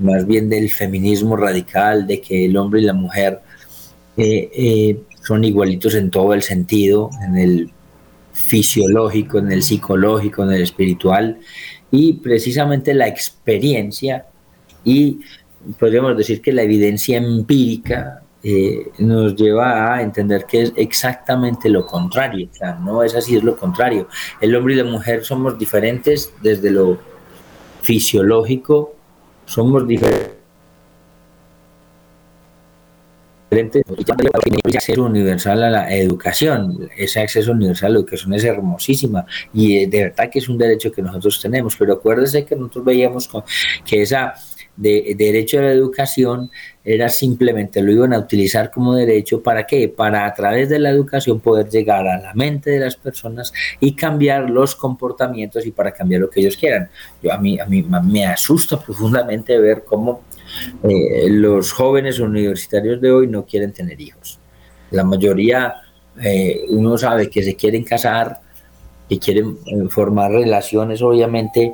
más 0.00 0.26
bien 0.26 0.48
del 0.48 0.70
feminismo 0.70 1.36
radical, 1.36 2.06
de 2.06 2.20
que 2.20 2.44
el 2.44 2.56
hombre 2.56 2.80
y 2.80 2.84
la 2.84 2.92
mujer 2.92 3.40
eh, 4.16 5.00
son 5.22 5.44
igualitos 5.44 5.94
en 5.94 6.10
todo 6.10 6.34
el 6.34 6.42
sentido, 6.42 7.10
en 7.24 7.36
el 7.36 7.70
fisiológico, 8.32 9.38
en 9.38 9.50
el 9.52 9.62
psicológico, 9.62 10.44
en 10.44 10.52
el 10.52 10.62
espiritual. 10.62 11.38
Y 11.90 12.14
precisamente 12.14 12.94
la 12.94 13.08
experiencia 13.08 14.26
y 14.84 15.20
podríamos 15.78 16.16
decir 16.16 16.40
que 16.40 16.52
la 16.52 16.62
evidencia 16.62 17.18
empírica 17.18 18.22
eh, 18.42 18.90
nos 18.98 19.36
lleva 19.36 19.94
a 19.94 20.02
entender 20.02 20.46
que 20.46 20.62
es 20.62 20.72
exactamente 20.76 21.68
lo 21.68 21.84
contrario, 21.86 22.48
o 22.50 22.54
sea, 22.54 22.74
no 22.74 23.02
es 23.02 23.14
así, 23.14 23.36
es 23.36 23.44
lo 23.44 23.56
contrario. 23.56 24.08
El 24.40 24.54
hombre 24.56 24.74
y 24.74 24.76
la 24.78 24.84
mujer 24.84 25.24
somos 25.24 25.58
diferentes 25.58 26.32
desde 26.42 26.70
lo 26.70 27.10
fisiológico 27.82 28.94
somos 29.46 29.86
diferentes 29.86 30.30
ese 33.50 34.76
acceso 34.76 35.02
universal 35.02 35.64
a 35.64 35.70
la 35.70 35.92
educación, 35.96 36.88
ese 36.96 37.18
acceso 37.18 37.50
universal 37.50 37.90
a 37.90 37.92
la 37.94 37.98
educación 37.98 38.32
es 38.34 38.44
hermosísima 38.44 39.26
y 39.52 39.78
eh, 39.78 39.88
de 39.88 40.04
verdad 40.04 40.30
que 40.30 40.38
es 40.38 40.48
un 40.48 40.56
derecho 40.56 40.92
que 40.92 41.02
nosotros 41.02 41.40
tenemos, 41.40 41.74
pero 41.76 41.94
acuérdense 41.94 42.44
que 42.44 42.54
nosotros 42.54 42.84
veíamos 42.84 43.28
que 43.84 44.02
esa 44.02 44.34
de, 44.76 45.14
derecho 45.16 45.58
a 45.58 45.62
la 45.62 45.72
educación 45.72 46.50
era 46.84 47.08
simplemente 47.08 47.82
lo 47.82 47.92
iban 47.92 48.12
a 48.14 48.18
utilizar 48.18 48.70
como 48.70 48.94
derecho 48.94 49.42
para 49.42 49.66
qué? 49.66 49.88
Para 49.88 50.26
a 50.26 50.34
través 50.34 50.68
de 50.68 50.78
la 50.78 50.90
educación 50.90 51.40
poder 51.40 51.68
llegar 51.68 52.08
a 52.08 52.18
la 52.18 52.34
mente 52.34 52.70
de 52.70 52.80
las 52.80 52.96
personas 52.96 53.52
y 53.78 53.94
cambiar 53.94 54.48
los 54.48 54.74
comportamientos 54.74 55.66
y 55.66 55.70
para 55.70 55.92
cambiar 55.92 56.22
lo 56.22 56.30
que 56.30 56.40
ellos 56.40 56.56
quieran. 56.56 56.88
Yo 57.22 57.32
a 57.32 57.38
mí 57.38 57.58
a 57.58 57.66
mí 57.66 57.86
me 58.04 58.26
asusta 58.26 58.80
profundamente 58.80 59.58
ver 59.58 59.84
cómo 59.84 60.22
eh, 60.82 61.28
los 61.28 61.72
jóvenes 61.72 62.18
universitarios 62.18 63.00
de 63.00 63.10
hoy 63.10 63.26
no 63.26 63.44
quieren 63.44 63.72
tener 63.72 64.00
hijos. 64.00 64.38
La 64.90 65.04
mayoría, 65.04 65.74
eh, 66.20 66.64
uno 66.68 66.98
sabe 66.98 67.30
que 67.30 67.42
se 67.42 67.54
quieren 67.54 67.84
casar, 67.84 68.40
que 69.08 69.18
quieren 69.18 69.58
eh, 69.66 69.88
formar 69.88 70.32
relaciones 70.32 71.02
obviamente 71.02 71.72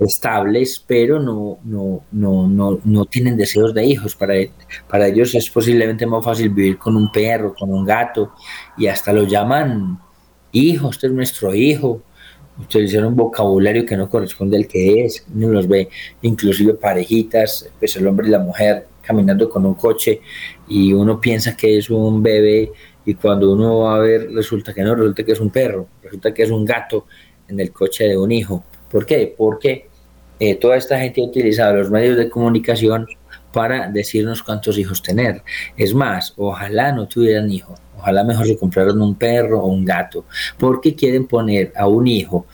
estables, 0.00 0.84
pero 0.86 1.20
no, 1.20 1.58
no, 1.64 2.04
no, 2.12 2.48
no, 2.48 2.80
no 2.84 3.04
tienen 3.06 3.36
deseos 3.36 3.74
de 3.74 3.84
hijos. 3.84 4.14
Para, 4.14 4.34
para 4.88 5.08
ellos 5.08 5.34
es 5.34 5.48
posiblemente 5.50 6.06
más 6.06 6.24
fácil 6.24 6.50
vivir 6.50 6.78
con 6.78 6.96
un 6.96 7.10
perro, 7.10 7.54
con 7.54 7.72
un 7.72 7.84
gato, 7.84 8.32
y 8.76 8.86
hasta 8.86 9.12
lo 9.12 9.24
llaman 9.24 9.98
hijo, 10.52 10.90
este 10.90 11.08
es 11.08 11.12
nuestro 11.12 11.54
hijo, 11.54 12.02
utilizar 12.58 13.04
un 13.06 13.16
vocabulario 13.16 13.86
que 13.86 13.96
no 13.96 14.08
corresponde 14.08 14.56
al 14.56 14.66
que 14.66 15.04
es. 15.04 15.24
Uno 15.34 15.48
los 15.48 15.68
ve 15.68 15.88
inclusive 16.22 16.74
parejitas, 16.74 17.70
pues 17.78 17.96
el 17.96 18.06
hombre 18.06 18.28
y 18.28 18.30
la 18.30 18.40
mujer 18.40 18.86
caminando 19.02 19.48
con 19.48 19.64
un 19.64 19.74
coche 19.74 20.20
y 20.68 20.92
uno 20.92 21.18
piensa 21.18 21.56
que 21.56 21.78
es 21.78 21.88
un 21.88 22.22
bebé 22.22 22.70
y 23.06 23.14
cuando 23.14 23.52
uno 23.52 23.78
va 23.78 23.96
a 23.96 23.98
ver 24.00 24.30
resulta 24.32 24.74
que 24.74 24.82
no, 24.82 24.94
resulta 24.94 25.24
que 25.24 25.32
es 25.32 25.40
un 25.40 25.48
perro, 25.48 25.88
resulta 26.02 26.34
que 26.34 26.42
es 26.42 26.50
un 26.50 26.64
gato 26.64 27.06
en 27.48 27.58
el 27.58 27.72
coche 27.72 28.04
de 28.04 28.18
un 28.18 28.30
hijo. 28.30 28.64
¿Por 28.90 29.06
qué? 29.06 29.34
Porque 29.36 29.87
eh, 30.40 30.54
toda 30.54 30.76
esta 30.76 30.98
gente 30.98 31.20
ha 31.20 31.24
utilizado 31.24 31.76
los 31.76 31.90
medios 31.90 32.16
de 32.16 32.28
comunicación 32.28 33.06
para 33.52 33.88
decirnos 33.88 34.42
cuántos 34.42 34.78
hijos 34.78 35.02
tener. 35.02 35.42
Es 35.76 35.94
más, 35.94 36.34
ojalá 36.36 36.92
no 36.92 37.06
tuvieran 37.08 37.50
hijos 37.50 37.80
Ojalá 37.98 38.22
mejor 38.22 38.46
se 38.46 38.56
compraron 38.56 39.02
un 39.02 39.16
perro 39.16 39.60
o 39.60 39.66
un 39.66 39.84
gato, 39.84 40.24
porque 40.56 40.94
quieren 40.94 41.26
poner 41.26 41.72
a 41.76 41.88
un 41.88 42.06
hijo 42.06 42.46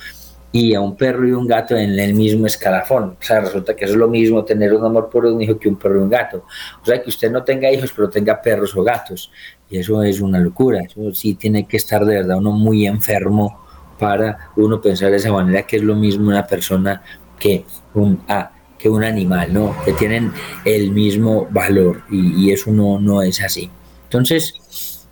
y 0.50 0.74
a 0.74 0.80
un 0.80 0.96
perro 0.96 1.28
y 1.28 1.32
un 1.32 1.46
gato 1.46 1.76
en 1.76 1.98
el 1.98 2.14
mismo 2.14 2.46
escalafón. 2.46 3.16
O 3.20 3.22
sea, 3.22 3.40
resulta 3.40 3.74
que 3.76 3.84
es 3.84 3.94
lo 3.94 4.08
mismo 4.08 4.44
tener 4.44 4.72
un 4.72 4.84
amor 4.84 5.10
por 5.10 5.26
un 5.26 5.42
hijo 5.42 5.58
que 5.58 5.68
un 5.68 5.76
perro 5.76 5.98
y 5.98 6.02
un 6.02 6.08
gato. 6.08 6.44
O 6.80 6.86
sea, 6.86 7.02
que 7.02 7.10
usted 7.10 7.30
no 7.30 7.42
tenga 7.42 7.70
hijos, 7.70 7.92
pero 7.94 8.08
tenga 8.08 8.40
perros 8.40 8.74
o 8.76 8.82
gatos. 8.82 9.30
Y 9.68 9.78
eso 9.78 10.02
es 10.02 10.20
una 10.20 10.38
locura. 10.38 10.80
Eso 10.80 11.12
sí 11.12 11.34
tiene 11.34 11.66
que 11.66 11.76
estar 11.76 12.04
de 12.04 12.16
verdad 12.16 12.38
uno 12.38 12.52
muy 12.52 12.86
enfermo 12.86 13.60
para 13.98 14.50
uno 14.56 14.80
pensar 14.80 15.10
de 15.10 15.16
esa 15.16 15.32
manera 15.32 15.62
que 15.62 15.76
es 15.76 15.82
lo 15.82 15.94
mismo 15.94 16.28
una 16.28 16.46
persona 16.46 17.02
que 17.38 17.64
un, 17.94 18.22
ah, 18.28 18.50
que 18.78 18.88
un 18.88 19.04
animal, 19.04 19.52
¿no? 19.52 19.76
Que 19.84 19.92
tienen 19.92 20.32
el 20.64 20.90
mismo 20.92 21.46
valor 21.50 22.02
y, 22.10 22.50
eso 22.50 22.70
no, 22.70 22.98
no 22.98 23.22
es 23.22 23.40
así. 23.42 23.70
Entonces, 24.04 25.06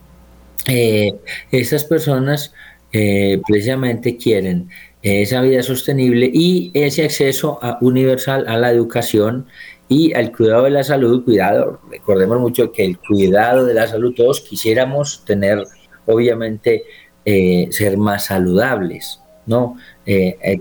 eh, 0.66 1.12
estas 1.50 1.84
personas 1.84 2.54
eh, 2.92 3.40
precisamente 3.46 4.16
quieren 4.16 4.68
esa 5.02 5.40
vida 5.40 5.62
sostenible 5.64 6.30
y 6.32 6.70
ese 6.74 7.04
acceso 7.04 7.58
universal 7.80 8.44
a 8.46 8.56
la 8.56 8.70
educación 8.70 9.46
y 9.88 10.14
al 10.14 10.32
cuidado 10.32 10.64
de 10.64 10.70
la 10.70 10.84
salud. 10.84 11.24
Cuidado, 11.24 11.80
recordemos 11.90 12.40
mucho 12.40 12.72
que 12.72 12.84
el 12.84 12.98
cuidado 12.98 13.64
de 13.66 13.74
la 13.74 13.86
salud, 13.86 14.14
todos 14.16 14.40
quisiéramos 14.40 15.24
tener, 15.24 15.64
obviamente, 16.06 16.84
eh, 17.24 17.68
ser 17.70 17.98
más 17.98 18.26
saludables, 18.26 19.20
¿no? 19.46 19.76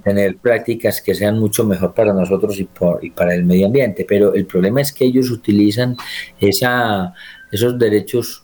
tener 0.03 0.38
prácticas 0.38 1.01
que 1.01 1.13
sean 1.13 1.39
mucho 1.39 1.63
mejor 1.63 1.93
para 1.93 2.13
nosotros 2.13 2.59
y, 2.59 2.63
por, 2.63 3.03
y 3.03 3.11
para 3.11 3.34
el 3.36 3.43
medio 3.45 3.67
ambiente. 3.67 4.05
Pero 4.07 4.34
el 4.34 4.45
problema 4.45 4.82
es 4.82 4.91
que 4.91 5.05
ellos 5.05 5.29
utilizan 5.29 5.95
esa, 6.39 7.13
esos 7.51 7.77
derechos 7.77 8.43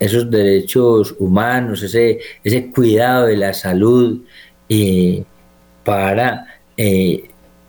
esos 0.00 0.30
derechos 0.30 1.14
humanos, 1.18 1.82
ese, 1.82 2.18
ese 2.42 2.70
cuidado 2.70 3.26
de 3.26 3.36
la 3.36 3.52
salud 3.52 4.22
eh, 4.68 5.22
para 5.84 6.46
eh, 6.76 7.28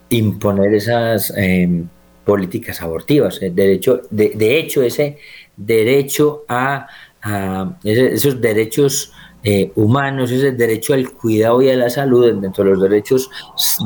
imponer 0.10 0.74
esas 0.74 1.34
em, 1.36 1.88
políticas 2.24 2.82
abortivas. 2.82 3.40
Derecho, 3.40 4.04
de, 4.10 4.30
de, 4.30 4.60
hecho, 4.60 4.82
ese 4.82 5.18
derecho 5.58 6.46
a 6.48 6.88
esos 7.84 8.42
derechos 8.42 9.12
eh, 9.44 9.72
humanos, 9.76 10.32
es 10.32 10.44
el 10.44 10.56
derecho 10.56 10.94
al 10.94 11.12
cuidado 11.12 11.62
y 11.62 11.70
a 11.70 11.76
la 11.76 11.90
salud, 11.90 12.32
dentro 12.40 12.64
de 12.64 12.70
los 12.72 12.82
derechos 12.82 13.30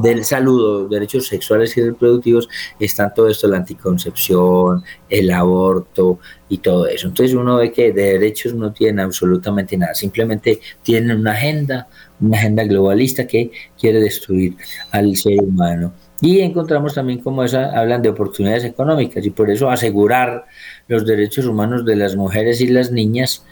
del 0.01 0.25
salud, 0.25 0.81
los 0.81 0.89
derechos 0.89 1.27
sexuales 1.27 1.75
y 1.77 1.81
reproductivos, 1.81 2.49
están 2.79 3.13
todo 3.13 3.29
esto, 3.29 3.47
la 3.47 3.57
anticoncepción, 3.57 4.83
el 5.09 5.31
aborto 5.31 6.19
y 6.49 6.57
todo 6.57 6.87
eso. 6.87 7.07
Entonces 7.07 7.35
uno 7.35 7.57
ve 7.57 7.71
que 7.71 7.93
de 7.93 8.13
derechos 8.13 8.53
no 8.53 8.73
tienen 8.73 8.99
absolutamente 8.99 9.77
nada, 9.77 9.93
simplemente 9.93 10.59
tienen 10.83 11.19
una 11.19 11.31
agenda, 11.31 11.87
una 12.19 12.37
agenda 12.37 12.63
globalista 12.65 13.25
que 13.25 13.51
quiere 13.79 14.01
destruir 14.01 14.55
al 14.91 15.15
ser 15.15 15.39
humano. 15.39 15.93
Y 16.21 16.39
encontramos 16.39 16.93
también 16.93 17.19
como 17.19 17.43
esa, 17.43 17.77
hablan 17.77 18.01
de 18.01 18.09
oportunidades 18.09 18.63
económicas 18.63 19.25
y 19.25 19.31
por 19.31 19.49
eso 19.49 19.69
asegurar 19.69 20.45
los 20.87 21.05
derechos 21.05 21.45
humanos 21.45 21.85
de 21.85 21.95
las 21.97 22.15
mujeres 22.15 22.61
y 22.61 22.67
las 22.67 22.91
niñas 22.91 23.45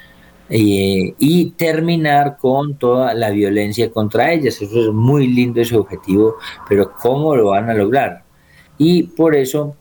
eh, 0.56 1.16
y 1.18 1.50
terminar 1.58 2.38
con 2.38 2.78
toda 2.78 3.16
la 3.16 3.32
violencia 3.32 3.90
contra 3.90 4.32
ellas. 4.32 4.62
Eso 4.62 4.82
es 4.82 4.94
muy 4.94 5.26
lindo 5.26 5.60
ese 5.60 5.76
objetivo, 5.76 6.36
pero 6.70 6.94
¿cómo 6.94 7.36
lo 7.36 7.48
van 7.48 7.72
a 7.72 7.74
lograr? 7.74 8.22
Y 8.78 9.02
por 9.02 9.36
eso, 9.36 9.76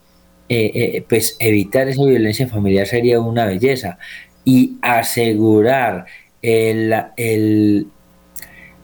eh, 0.49 0.71
eh, 0.75 1.05
pues 1.07 1.37
evitar 1.41 1.89
esa 1.89 2.03
violencia 2.03 2.49
familiar 2.49 2.87
sería 2.87 3.21
una 3.21 3.45
belleza 3.45 3.99
y 4.47 4.79
asegurar 4.81 6.07
el, 6.41 6.95
el, 7.19 7.87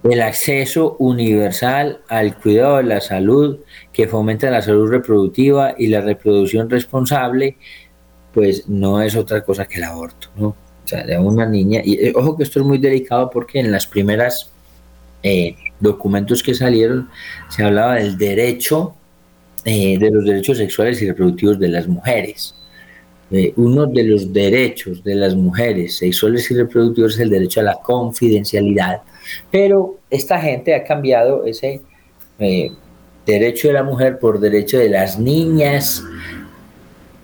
el 0.05 0.21
acceso 0.21 0.95
universal 0.99 2.03
al 2.09 2.37
cuidado 2.37 2.77
de 2.77 2.83
la 2.83 3.01
salud 3.01 3.61
que 3.95 4.09
fomenta 4.09 4.51
la 4.51 4.61
salud 4.61 4.91
reproductiva 4.91 5.75
y 5.79 5.87
la 5.87 6.03
reproducción 6.03 6.69
responsable, 6.69 7.57
pues 8.35 8.69
no 8.69 9.01
es 9.01 9.17
otra 9.17 9.43
cosa 9.43 9.65
que 9.65 9.77
el 9.77 9.85
aborto, 9.85 10.29
¿no? 10.37 10.68
O 10.89 10.91
sea, 10.91 11.05
de 11.05 11.19
una 11.19 11.45
niña. 11.45 11.83
Y 11.85 12.07
eh, 12.07 12.13
ojo 12.17 12.35
que 12.35 12.45
esto 12.45 12.61
es 12.61 12.65
muy 12.65 12.79
delicado 12.79 13.29
porque 13.29 13.61
en 13.61 13.71
las 13.71 13.87
primeras 13.87 14.51
eh, 15.23 15.55
documentos 15.79 16.43
que 16.43 16.55
salieron 16.55 17.11
se 17.51 17.63
hablaba 17.63 17.97
del 17.97 18.17
derecho, 18.17 18.95
eh, 19.67 19.99
de 19.99 20.11
los 20.11 20.25
derechos 20.25 20.57
sexuales 20.57 21.03
y 21.03 21.09
reproductivos 21.09 21.59
de 21.59 21.69
las 21.69 21.87
mujeres. 21.87 22.55
uno 23.57 23.85
de 23.85 24.05
los 24.05 24.33
derechos 24.33 25.05
de 25.05 25.15
las 25.15 25.35
mujeres 25.35 25.99
sexuales 25.99 26.51
y 26.51 26.55
reproductivos 26.55 27.17
es 27.17 27.21
el 27.21 27.29
derecho 27.29 27.61
a 27.61 27.65
la 27.65 27.75
confidencialidad. 27.75 29.03
Pero 29.51 29.99
esta 30.09 30.41
gente 30.41 30.75
ha 30.75 30.83
cambiado 30.85 31.45
ese 31.45 31.83
derecho 33.27 33.69
de 33.69 33.75
la 33.75 33.83
mujer 33.83 34.19
por 34.19 34.41
derecho 34.41 34.79
de 34.79 34.89
las 34.89 35.19
niñas, 35.19 36.03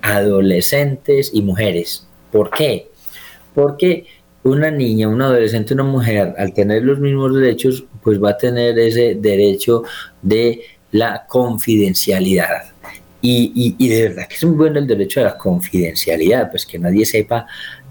adolescentes 0.02 1.30
y 1.32 1.40
mujeres. 1.40 2.06
¿Por 2.30 2.50
qué? 2.50 2.90
Porque 3.54 4.06
una 4.42 4.70
niña, 4.70 5.08
un 5.08 5.22
adolescente, 5.22 5.74
una 5.74 5.84
mujer, 5.84 6.34
al 6.36 6.52
tener 6.52 6.82
los 6.82 6.98
mismos 6.98 7.34
derechos, 7.34 7.84
pues 8.02 8.22
va 8.22 8.30
a 8.30 8.36
tener 8.36 8.78
ese 8.78 9.14
derecho 9.14 9.84
de 10.20 10.60
la 10.92 11.24
confidencialidad. 11.26 12.72
Y, 13.26 13.88
de 13.88 14.08
verdad 14.08 14.28
que 14.28 14.34
es 14.34 14.44
muy 14.44 14.54
bueno 14.54 14.78
el 14.78 14.86
derecho 14.86 15.20
a 15.20 15.24
la 15.24 15.38
confidencialidad, 15.38 16.50
pues 16.50 16.66
que 16.66 16.78
nadie 16.78 17.06
sepa, 17.06 17.46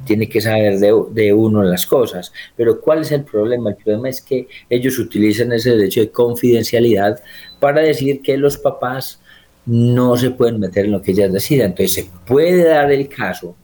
tiene 0.05 0.29
que 0.29 0.39
saber 0.39 0.77
de, 0.77 0.93
de, 1.11 1.33
uno 1.33 1.63
las 1.63 1.87
cosas. 1.87 2.31
Pero 2.55 2.79
¿cuál 2.79 3.01
es 3.01 3.11
el 3.11 3.23
problema? 3.23 3.71
El 3.71 3.77
problema 3.77 4.09
es 4.09 4.21
que 4.21 4.47
ellos 4.69 4.99
utilizan 4.99 5.51
ese 5.51 5.71
derecho 5.71 6.01
de 6.01 6.11
confidencialidad 6.11 7.19
para 7.59 7.81
decir 7.81 8.21
que 8.21 8.37
los 8.37 8.59
papás 8.59 9.21
no 9.65 10.17
se 10.17 10.29
pueden 10.29 10.59
meter 10.59 10.85
en 10.85 10.91
lo 10.91 11.01
que 11.01 11.13
ellas 11.13 11.33
decidan. 11.33 11.71
Entonces 11.71 11.93
se 11.93 12.09
puede 12.27 12.65
dar 12.65 12.91
el 12.91 13.07
caso 13.07 13.55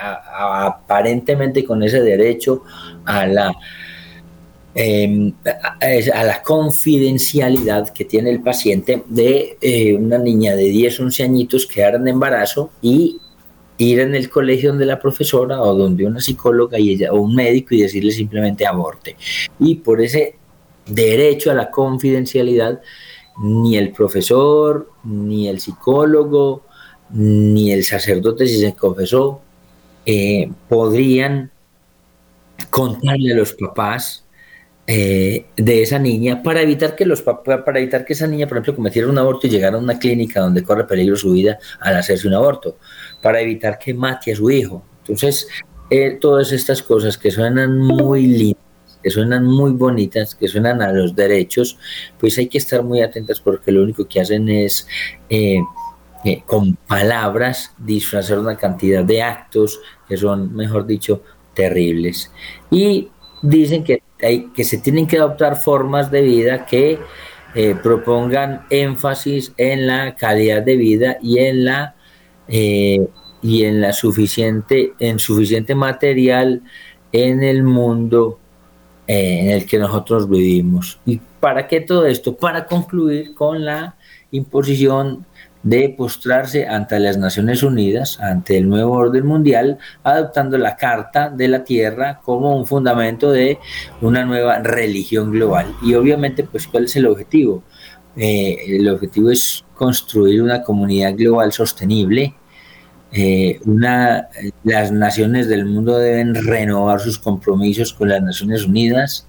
aparentemente 0.00 1.64
con 1.64 1.82
ese 1.82 2.00
derecho 2.00 2.62
a 3.04 3.26
la, 3.26 3.54
em, 4.74 5.32
a, 5.44 6.24
la 6.24 6.42
confidencialidad 6.42 7.90
que 7.90 8.04
tiene 8.04 8.30
el 8.30 8.40
paciente 8.42 9.02
de 9.08 9.56
eh, 9.60 9.94
una 9.94 10.18
niña 10.18 10.56
de 10.56 10.64
10, 10.64 11.00
11 11.00 11.22
añitos 11.22 11.66
quedar 11.66 11.96
en 11.96 12.08
embarazo 12.08 12.70
y 12.82 13.20
ir 13.78 14.00
en 14.00 14.14
el 14.14 14.30
colegio 14.30 14.70
donde 14.70 14.86
la 14.86 15.00
profesora 15.00 15.60
o 15.60 15.74
donde 15.74 16.06
una 16.06 16.20
psicóloga 16.20 16.78
y 16.78 16.90
ella, 16.90 17.12
o 17.12 17.20
un 17.20 17.34
médico 17.34 17.74
y 17.74 17.82
decirle 17.82 18.12
simplemente 18.12 18.66
aborte. 18.66 19.16
Y 19.58 19.76
por 19.76 20.00
ese 20.00 20.36
derecho 20.86 21.50
a 21.50 21.54
la 21.54 21.70
confidencialidad, 21.70 22.80
ni 23.42 23.76
el 23.76 23.90
profesor, 23.92 24.90
ni 25.04 25.48
el 25.48 25.60
psicólogo, 25.60 26.62
ni 27.10 27.72
el 27.72 27.84
sacerdote 27.84 28.46
si 28.46 28.60
se 28.60 28.74
confesó, 28.74 29.40
eh, 30.06 30.50
podrían 30.68 31.50
contarle 32.70 33.32
a 33.32 33.36
los 33.36 33.52
papás 33.54 34.24
eh, 34.86 35.46
de 35.56 35.82
esa 35.82 35.98
niña 35.98 36.42
para 36.42 36.60
evitar 36.60 36.94
que 36.94 37.06
los 37.06 37.22
para 37.22 37.78
evitar 37.78 38.04
que 38.04 38.12
esa 38.12 38.26
niña, 38.26 38.46
por 38.46 38.58
ejemplo, 38.58 38.76
cometiera 38.76 39.08
un 39.08 39.16
aborto 39.16 39.46
y 39.46 39.50
llegara 39.50 39.76
a 39.76 39.80
una 39.80 39.98
clínica 39.98 40.40
donde 40.40 40.62
corre 40.62 40.84
peligro 40.84 41.16
su 41.16 41.32
vida 41.32 41.58
al 41.80 41.96
hacerse 41.96 42.28
un 42.28 42.34
aborto, 42.34 42.76
para 43.22 43.40
evitar 43.40 43.78
que 43.78 43.94
mate 43.94 44.32
a 44.32 44.36
su 44.36 44.50
hijo. 44.50 44.84
Entonces, 45.00 45.48
eh, 45.88 46.18
todas 46.20 46.52
estas 46.52 46.82
cosas 46.82 47.16
que 47.16 47.30
suenan 47.30 47.78
muy 47.78 48.26
lindas, 48.26 48.98
que 49.02 49.10
suenan 49.10 49.46
muy 49.46 49.72
bonitas, 49.72 50.34
que 50.34 50.48
suenan 50.48 50.82
a 50.82 50.92
los 50.92 51.14
derechos, 51.14 51.78
pues 52.18 52.36
hay 52.36 52.48
que 52.48 52.58
estar 52.58 52.82
muy 52.82 53.00
atentas 53.00 53.40
porque 53.40 53.72
lo 53.72 53.82
único 53.82 54.06
que 54.06 54.20
hacen 54.20 54.50
es 54.50 54.86
eh, 55.30 55.60
con 56.46 56.74
palabras 56.74 57.74
disfrazar 57.78 58.38
una 58.38 58.56
cantidad 58.56 59.04
de 59.04 59.22
actos 59.22 59.80
que 60.08 60.16
son, 60.16 60.54
mejor 60.54 60.86
dicho, 60.86 61.22
terribles. 61.54 62.32
Y 62.70 63.08
dicen 63.42 63.84
que, 63.84 64.02
hay, 64.22 64.50
que 64.54 64.64
se 64.64 64.78
tienen 64.78 65.06
que 65.06 65.18
adoptar 65.18 65.56
formas 65.56 66.10
de 66.10 66.22
vida 66.22 66.66
que 66.66 66.98
eh, 67.54 67.76
propongan 67.80 68.66
énfasis 68.70 69.52
en 69.56 69.86
la 69.86 70.14
calidad 70.16 70.62
de 70.62 70.76
vida 70.76 71.18
y 71.22 71.38
en 71.38 71.64
la 71.64 71.94
eh, 72.48 73.06
y 73.42 73.64
en 73.64 73.80
la 73.80 73.92
suficiente 73.92 74.94
en 74.98 75.18
suficiente 75.18 75.74
material 75.74 76.62
en 77.12 77.42
el 77.42 77.62
mundo 77.62 78.40
eh, 79.06 79.40
en 79.40 79.50
el 79.50 79.66
que 79.66 79.78
nosotros 79.78 80.28
vivimos. 80.28 80.98
¿Y 81.06 81.20
para 81.38 81.68
qué 81.68 81.80
todo 81.80 82.06
esto? 82.06 82.36
Para 82.36 82.66
concluir 82.66 83.34
con 83.34 83.64
la 83.64 83.96
imposición 84.30 85.24
de 85.64 85.88
postrarse 85.88 86.66
ante 86.68 87.00
las 87.00 87.16
Naciones 87.16 87.62
Unidas, 87.62 88.20
ante 88.20 88.58
el 88.58 88.68
nuevo 88.68 88.92
orden 88.92 89.26
mundial, 89.26 89.78
adoptando 90.04 90.58
la 90.58 90.76
Carta 90.76 91.30
de 91.30 91.48
la 91.48 91.64
Tierra 91.64 92.20
como 92.22 92.56
un 92.56 92.66
fundamento 92.66 93.32
de 93.32 93.58
una 94.02 94.24
nueva 94.24 94.58
religión 94.58 95.32
global. 95.32 95.74
Y 95.82 95.94
obviamente, 95.94 96.44
pues, 96.44 96.68
¿cuál 96.68 96.84
es 96.84 96.94
el 96.96 97.06
objetivo? 97.06 97.64
Eh, 98.14 98.76
el 98.76 98.88
objetivo 98.88 99.30
es 99.30 99.64
construir 99.74 100.42
una 100.42 100.62
comunidad 100.62 101.14
global 101.16 101.50
sostenible. 101.50 102.34
Eh, 103.10 103.58
una, 103.64 104.28
las 104.64 104.92
naciones 104.92 105.48
del 105.48 105.64
mundo 105.64 105.98
deben 105.98 106.34
renovar 106.34 107.00
sus 107.00 107.18
compromisos 107.18 107.94
con 107.94 108.10
las 108.10 108.20
Naciones 108.20 108.66
Unidas 108.66 109.28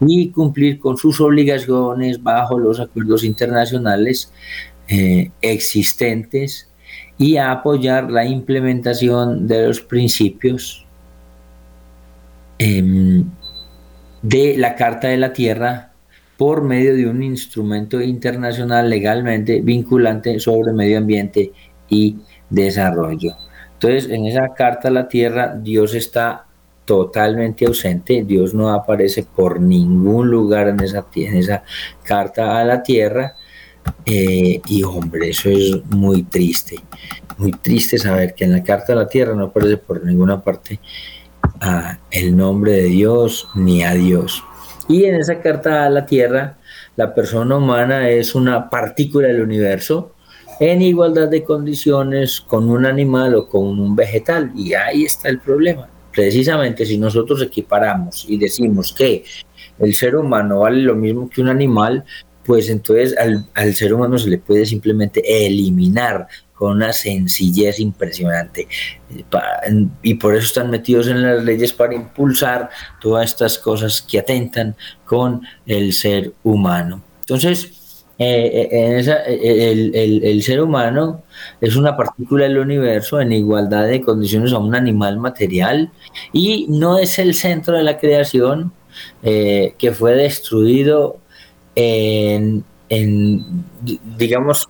y 0.00 0.30
cumplir 0.30 0.80
con 0.80 0.96
sus 0.96 1.20
obligaciones 1.20 2.22
bajo 2.22 2.58
los 2.58 2.80
acuerdos 2.80 3.22
internacionales 3.22 4.32
eh, 4.88 5.30
existentes 5.42 6.68
y 7.18 7.36
a 7.36 7.50
apoyar 7.50 8.10
la 8.10 8.24
implementación 8.24 9.46
de 9.46 9.66
los 9.66 9.80
principios 9.80 10.86
em, 12.58 13.24
de 14.22 14.56
la 14.56 14.74
Carta 14.74 15.08
de 15.08 15.18
la 15.18 15.32
Tierra 15.32 15.92
por 16.36 16.62
medio 16.62 16.94
de 16.94 17.08
un 17.08 17.22
instrumento 17.22 18.00
internacional 18.00 18.88
legalmente 18.88 19.60
vinculante 19.60 20.38
sobre 20.38 20.72
medio 20.72 20.98
ambiente 20.98 21.52
y 21.88 22.16
desarrollo. 22.48 23.36
Entonces, 23.74 24.08
en 24.10 24.26
esa 24.26 24.54
Carta 24.54 24.88
de 24.88 24.94
la 24.94 25.08
Tierra, 25.08 25.54
Dios 25.56 25.94
está 25.94 26.46
totalmente 26.84 27.66
ausente, 27.66 28.24
Dios 28.24 28.54
no 28.54 28.70
aparece 28.70 29.24
por 29.24 29.60
ningún 29.60 30.30
lugar 30.30 30.68
en 30.68 30.80
esa, 30.80 31.06
en 31.14 31.36
esa 31.36 31.62
Carta 32.02 32.58
a 32.58 32.64
la 32.64 32.82
Tierra, 32.82 33.34
eh, 34.06 34.60
y 34.66 34.82
hombre, 34.82 35.30
eso 35.30 35.50
es 35.50 35.84
muy 35.86 36.22
triste. 36.22 36.76
Muy 37.36 37.52
triste 37.52 37.98
saber 37.98 38.34
que 38.34 38.44
en 38.44 38.52
la 38.52 38.62
Carta 38.62 38.92
de 38.92 38.96
la 38.96 39.08
Tierra 39.08 39.34
no 39.34 39.44
aparece 39.44 39.76
por 39.76 40.04
ninguna 40.04 40.42
parte 40.42 40.80
el 42.10 42.36
nombre 42.36 42.72
de 42.72 42.84
Dios 42.84 43.48
ni 43.54 43.82
a 43.82 43.94
Dios. 43.94 44.42
Y 44.88 45.04
en 45.04 45.16
esa 45.16 45.40
Carta 45.40 45.84
a 45.84 45.90
la 45.90 46.06
Tierra, 46.06 46.56
la 46.96 47.14
persona 47.14 47.56
humana 47.56 48.08
es 48.08 48.34
una 48.34 48.70
partícula 48.70 49.28
del 49.28 49.42
universo 49.42 50.14
en 50.60 50.82
igualdad 50.82 51.28
de 51.28 51.44
condiciones 51.44 52.40
con 52.40 52.68
un 52.68 52.86
animal 52.86 53.34
o 53.34 53.46
con 53.46 53.78
un 53.78 53.94
vegetal. 53.94 54.50
Y 54.56 54.74
ahí 54.74 55.04
está 55.04 55.28
el 55.28 55.38
problema. 55.40 55.88
Precisamente 56.12 56.84
si 56.84 56.98
nosotros 56.98 57.42
equiparamos 57.42 58.24
y 58.28 58.38
decimos 58.38 58.92
que 58.92 59.24
el 59.78 59.94
ser 59.94 60.16
humano 60.16 60.60
vale 60.60 60.82
lo 60.82 60.96
mismo 60.96 61.28
que 61.28 61.40
un 61.40 61.48
animal, 61.48 62.04
pues 62.48 62.70
entonces 62.70 63.14
al, 63.18 63.74
ser 63.74 63.92
humano 63.92 64.16
se 64.18 64.30
le 64.30 64.38
puede 64.38 64.64
simplemente 64.64 65.20
eliminar 65.46 66.26
con 66.54 66.76
una 66.76 66.94
sencillez 66.94 67.78
impresionante. 67.78 68.66
Y 70.02 70.14
por 70.14 70.34
eso 70.34 70.46
están 70.46 70.70
metidos 70.70 71.08
en 71.08 71.20
las 71.20 71.44
leyes 71.44 71.74
para 71.74 71.94
impulsar 71.94 72.70
todas 73.02 73.26
estas 73.26 73.58
cosas 73.58 74.00
que 74.00 74.20
atentan 74.20 74.74
con 75.04 75.42
el 75.66 75.92
ser 75.92 76.32
humano. 76.42 77.02
Entonces, 77.20 78.02
eh, 78.18 78.66
eh, 78.72 80.20
el, 80.24 80.42
ser 80.42 80.62
humano 80.62 81.24
es 81.60 81.76
una 81.76 81.98
partícula 81.98 82.44
del 82.44 82.56
universo 82.56 83.20
en 83.20 83.32
igualdad 83.32 83.88
de 83.88 84.00
condiciones 84.00 84.54
a 84.54 84.58
un 84.58 84.74
animal 84.74 85.18
material 85.18 85.92
y 86.32 86.64
no 86.70 86.98
es 86.98 87.18
el 87.18 87.34
centro 87.34 87.76
de 87.76 87.82
la 87.82 87.98
creación 87.98 88.72
eh, 89.22 89.74
que 89.76 89.92
fue 89.92 90.14
destruido 90.14 91.20
en, 91.78 92.64
digamos, 94.16 94.68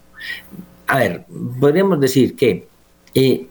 a 0.87 0.99
ver, 0.99 1.25
podríamos 1.61 2.01
decir 2.01 2.37
que, 2.37 2.69
eh, 3.15 3.47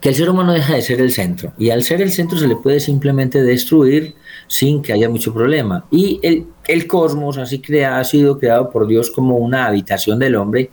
que 0.00 0.08
el 0.08 0.14
ser 0.14 0.30
humano 0.30 0.52
deja 0.52 0.74
de 0.74 0.82
ser 0.82 1.00
el 1.00 1.12
centro 1.12 1.52
y 1.58 1.70
al 1.70 1.82
ser 1.82 2.00
el 2.00 2.10
centro 2.10 2.38
se 2.38 2.48
le 2.48 2.56
puede 2.56 2.80
simplemente 2.80 3.42
destruir 3.42 4.14
sin 4.46 4.82
que 4.82 4.92
haya 4.92 5.08
mucho 5.08 5.32
problema. 5.32 5.84
Y 5.90 6.20
el, 6.22 6.46
el 6.66 6.86
cosmos 6.86 7.38
así 7.38 7.60
crea, 7.60 7.98
ha 7.98 8.04
sido 8.04 8.38
creado 8.38 8.70
por 8.70 8.86
Dios 8.86 9.10
como 9.10 9.36
una 9.36 9.66
habitación 9.66 10.18
del 10.18 10.36
hombre, 10.36 10.70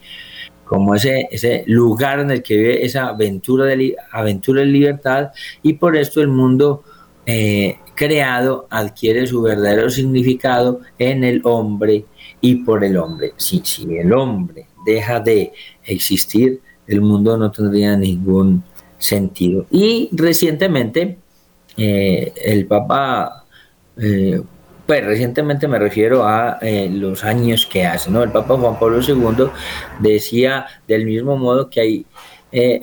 como 0.65 0.95
ese, 0.95 1.27
ese 1.31 1.63
lugar 1.67 2.19
en 2.19 2.31
el 2.31 2.43
que 2.43 2.55
vive 2.55 2.85
esa 2.85 3.07
aventura 3.07 3.65
de, 3.65 3.95
aventura 4.11 4.61
de 4.61 4.67
libertad 4.67 5.31
y 5.63 5.73
por 5.73 5.97
esto 5.97 6.21
el 6.21 6.27
mundo 6.27 6.83
eh, 7.25 7.77
creado 7.99 8.65
adquiere 8.69 9.27
su 9.27 9.41
verdadero 9.41 9.89
significado 9.89 10.79
en 10.97 11.25
el 11.25 11.41
hombre 11.43 12.05
y 12.39 12.63
por 12.63 12.85
el 12.85 12.95
hombre. 12.95 13.33
Si, 13.35 13.61
el 13.93 14.13
hombre 14.13 14.67
deja 14.85 15.19
de 15.19 15.51
existir, 15.83 16.61
el 16.87 17.01
mundo 17.01 17.35
no 17.35 17.51
tendría 17.51 17.97
ningún 17.97 18.63
sentido. 18.97 19.65
Y 19.69 20.07
recientemente, 20.13 21.17
eh, 21.75 22.31
el 22.45 22.67
Papa, 22.67 23.43
eh, 23.97 24.41
pues 24.87 25.05
recientemente 25.05 25.67
me 25.67 25.77
refiero 25.77 26.23
a 26.23 26.57
eh, 26.61 26.89
los 26.89 27.25
años 27.25 27.65
que 27.65 27.85
hace, 27.85 28.09
¿no? 28.09 28.23
El 28.23 28.31
Papa 28.31 28.55
Juan 28.55 28.79
Pablo 28.79 29.01
II 29.05 29.49
decía 29.99 30.67
del 30.87 31.05
mismo 31.05 31.35
modo 31.35 31.69
que 31.69 31.81
hay 31.81 32.05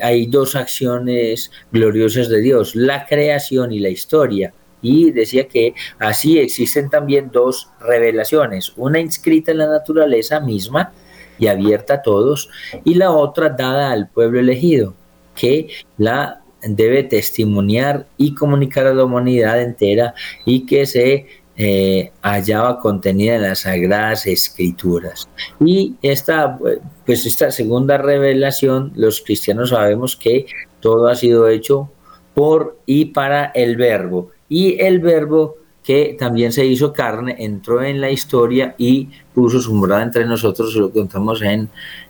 hay 0.00 0.26
dos 0.26 0.54
acciones 0.54 1.50
gloriosas 1.72 2.28
de 2.28 2.40
Dios, 2.40 2.76
la 2.76 3.04
creación 3.04 3.72
y 3.72 3.80
la 3.80 3.88
historia 3.88 4.52
y 4.82 5.10
decía 5.10 5.48
que 5.48 5.74
así 5.98 6.38
existen 6.38 6.90
también 6.90 7.30
dos 7.32 7.70
revelaciones, 7.80 8.72
una 8.76 9.00
inscrita 9.00 9.52
en 9.52 9.58
la 9.58 9.68
naturaleza 9.68 10.40
misma 10.40 10.92
y 11.38 11.48
abierta 11.48 11.94
a 11.94 12.02
todos, 12.02 12.48
y 12.84 12.94
la 12.94 13.10
otra 13.10 13.50
dada 13.50 13.90
al 13.90 14.08
pueblo 14.08 14.40
elegido, 14.40 14.94
que 15.34 15.68
la 15.98 16.42
debe 16.62 17.04
testimoniar 17.04 18.06
y 18.16 18.34
comunicar 18.34 18.86
a 18.86 18.94
la 18.94 19.04
humanidad 19.04 19.60
entera 19.60 20.14
y 20.44 20.66
que 20.66 20.86
se 20.86 21.26
eh, 21.58 22.12
hallaba 22.22 22.80
contenida 22.80 23.36
en 23.36 23.42
las 23.42 23.60
sagradas 23.60 24.26
escrituras. 24.26 25.28
Y 25.60 25.94
esta, 26.02 26.58
pues 27.04 27.26
esta 27.26 27.50
segunda 27.50 27.98
revelación, 27.98 28.92
los 28.94 29.20
cristianos 29.20 29.70
sabemos 29.70 30.16
que 30.16 30.46
todo 30.80 31.08
ha 31.08 31.16
sido 31.16 31.48
hecho 31.48 31.90
por 32.34 32.78
y 32.84 33.06
para 33.06 33.46
el 33.46 33.76
verbo 33.76 34.30
y 34.48 34.80
el 34.80 35.00
verbo 35.00 35.56
que 35.86 36.16
también 36.18 36.50
se 36.50 36.66
hizo 36.66 36.92
carne, 36.92 37.36
entró 37.38 37.80
en 37.80 38.00
la 38.00 38.10
historia 38.10 38.74
y 38.76 39.08
puso 39.32 39.60
su 39.60 39.72
morada 39.72 40.02
entre 40.02 40.26
nosotros, 40.26 40.74
lo 40.74 40.90
contamos 40.90 41.40
en 41.42 41.68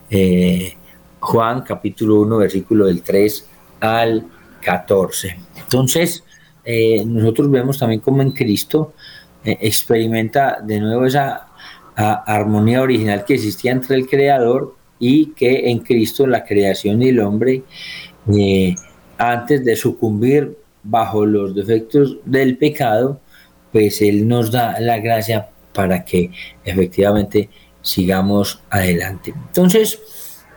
eh, 0.09 0.73
Juan 1.19 1.61
capítulo 1.61 2.21
1, 2.21 2.37
versículo 2.37 2.87
del 2.87 3.03
3 3.03 3.47
al 3.81 4.25
14. 4.61 5.37
Entonces, 5.57 6.23
eh, 6.65 7.03
nosotros 7.05 7.51
vemos 7.51 7.77
también 7.77 8.01
como 8.01 8.23
en 8.23 8.31
Cristo 8.31 8.93
eh, 9.43 9.59
experimenta 9.61 10.59
de 10.59 10.79
nuevo 10.79 11.05
esa 11.05 11.43
armonía 11.95 12.81
original 12.81 13.25
que 13.25 13.35
existía 13.35 13.71
entre 13.71 13.95
el 13.95 14.07
Creador 14.07 14.75
y 14.99 15.33
que 15.33 15.69
en 15.69 15.79
Cristo 15.79 16.25
la 16.25 16.43
creación 16.43 17.01
y 17.01 17.09
el 17.09 17.19
hombre, 17.19 17.63
antes 19.17 19.65
de 19.65 19.75
sucumbir 19.75 20.57
bajo 20.83 21.25
los 21.25 21.55
defectos 21.55 22.17
del 22.25 22.57
pecado, 22.57 23.19
pues 23.71 24.01
Él 24.01 24.27
nos 24.27 24.51
da 24.51 24.79
la 24.79 24.99
gracia 24.99 25.49
para 25.73 26.03
que 26.03 26.31
efectivamente 26.63 27.49
sigamos 27.81 28.61
adelante. 28.69 29.33
Entonces, 29.47 29.99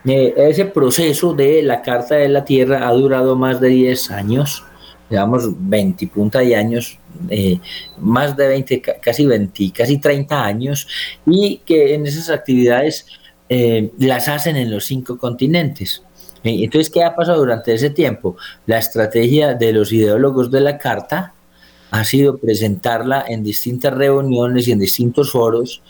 eh, 0.05 0.33
ese 0.35 0.65
proceso 0.65 1.33
de 1.33 1.61
la 1.61 1.81
Carta 1.81 2.15
de 2.15 2.29
la 2.29 2.43
Tierra 2.43 2.87
ha 2.87 2.91
durado 2.93 3.35
más 3.35 3.61
de 3.61 3.69
10 3.69 4.11
años, 4.11 4.63
digamos 5.09 5.43
20 5.47 6.07
punta 6.07 6.39
de 6.39 6.55
años, 6.55 6.97
eh, 7.29 7.59
más 7.99 8.35
de 8.35 8.47
20, 8.47 8.81
casi 8.81 9.25
20, 9.25 9.71
casi 9.75 9.99
30 9.99 10.43
años, 10.43 10.87
y 11.25 11.57
que 11.65 11.93
en 11.93 12.07
esas 12.07 12.29
actividades 12.29 13.05
eh, 13.49 13.91
las 13.99 14.27
hacen 14.27 14.55
en 14.55 14.71
los 14.71 14.85
cinco 14.85 15.17
continentes. 15.17 16.03
Entonces, 16.43 16.89
¿qué 16.89 17.03
ha 17.03 17.15
pasado 17.15 17.39
durante 17.39 17.73
ese 17.73 17.89
tiempo? 17.89 18.35
La 18.65 18.79
estrategia 18.79 19.53
de 19.53 19.73
los 19.73 19.91
ideólogos 19.91 20.49
de 20.49 20.61
la 20.61 20.77
Carta 20.77 21.33
ha 21.91 22.03
sido 22.05 22.37
presentarla 22.37 23.25
en 23.27 23.43
distintas 23.43 23.93
reuniones 23.93 24.67
y 24.67 24.71
en 24.71 24.79
distintos 24.79 25.31
foros 25.31 25.81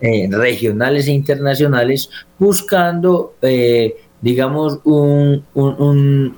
eh, 0.00 0.28
regionales 0.30 1.08
e 1.08 1.12
internacionales 1.12 2.10
buscando, 2.38 3.34
eh, 3.40 3.96
digamos, 4.20 4.78
un, 4.84 5.44
un, 5.54 6.36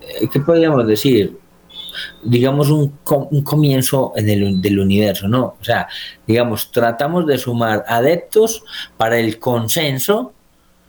eh, 0.00 0.28
¿qué 0.32 0.40
podríamos 0.40 0.86
decir? 0.86 1.38
digamos, 2.24 2.70
un, 2.70 2.98
un 3.30 3.42
comienzo 3.42 4.12
en 4.16 4.28
el, 4.28 4.60
del 4.60 4.80
universo, 4.80 5.28
¿no? 5.28 5.56
O 5.60 5.64
sea, 5.64 5.86
digamos, 6.26 6.72
tratamos 6.72 7.26
de 7.26 7.38
sumar 7.38 7.84
adeptos 7.86 8.64
para 8.96 9.18
el 9.18 9.38
consenso 9.38 10.32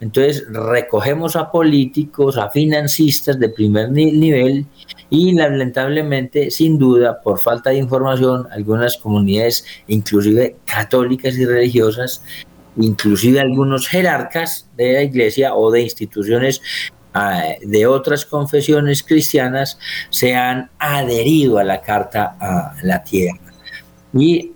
entonces 0.01 0.45
recogemos 0.49 1.35
a 1.35 1.51
políticos, 1.51 2.37
a 2.37 2.49
financistas 2.49 3.39
de 3.39 3.49
primer 3.49 3.91
nivel 3.91 4.65
y 5.09 5.31
lamentablemente, 5.33 6.51
sin 6.51 6.77
duda, 6.77 7.21
por 7.21 7.39
falta 7.39 7.69
de 7.69 7.77
información, 7.77 8.47
algunas 8.51 8.97
comunidades, 8.97 9.65
inclusive 9.87 10.57
católicas 10.65 11.37
y 11.37 11.45
religiosas, 11.45 12.23
inclusive 12.75 13.39
algunos 13.39 13.87
jerarcas 13.87 14.67
de 14.75 14.93
la 14.93 15.03
iglesia 15.03 15.55
o 15.55 15.71
de 15.71 15.83
instituciones 15.83 16.61
ah, 17.13 17.53
de 17.61 17.87
otras 17.87 18.25
confesiones 18.25 19.01
cristianas 19.01 19.79
se 20.09 20.35
han 20.35 20.69
adherido 20.77 21.57
a 21.57 21.63
la 21.63 21.81
Carta 21.81 22.35
a 22.39 22.75
la 22.83 23.01
Tierra. 23.01 23.39
Y 24.13 24.51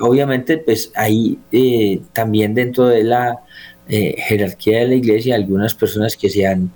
obviamente, 0.00 0.58
pues 0.58 0.90
ahí 0.94 1.38
eh, 1.52 2.00
también 2.12 2.54
dentro 2.54 2.86
de 2.86 3.04
la 3.04 3.43
eh, 3.88 4.14
jerarquía 4.18 4.80
de 4.80 4.88
la 4.88 4.94
iglesia, 4.94 5.34
algunas 5.34 5.74
personas 5.74 6.16
que 6.16 6.30
se 6.30 6.46
han 6.46 6.72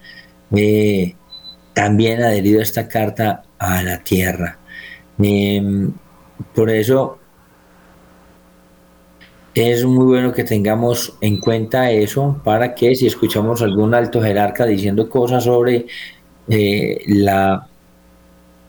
eh, 0.55 1.15
también 1.73 2.23
adherido 2.23 2.61
a 2.61 2.63
esta 2.63 2.87
carta 2.87 3.45
a 3.59 3.83
la 3.83 4.03
tierra. 4.05 4.59
Por 6.55 6.71
eso 6.71 7.19
es 9.55 9.85
muy 9.85 10.05
bueno 10.05 10.33
que 10.33 10.45
tengamos 10.45 11.17
en 11.21 11.39
cuenta 11.39 11.91
eso 11.91 12.41
para 12.45 12.75
que 12.75 12.95
si 12.95 13.07
escuchamos 13.07 13.63
algún 13.63 13.95
alto 13.95 14.23
jerarca 14.23 14.67
diciendo 14.67 15.09
cosas 15.09 15.45
sobre 15.45 15.87
eh, 16.49 17.01
la, 17.07 17.67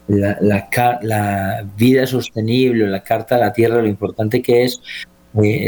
la, 0.08 0.70
la, 1.02 1.68
vida 1.78 2.08
sostenible, 2.08 2.88
la 2.88 3.04
carta 3.04 3.36
a 3.36 3.40
la 3.40 3.54
tierra, 3.54 3.82
lo 3.82 3.88
importante 3.88 4.42
que 4.42 4.64
es, 4.64 4.82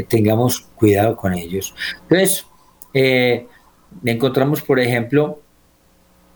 tengamos 0.08 0.62
cuidado 0.76 1.16
con 1.16 1.34
ellos. 1.34 1.76
Entonces, 2.04 2.46
eh, 2.94 3.48
encontramos, 4.04 4.62
por 4.62 4.80
ejemplo, 4.80 5.42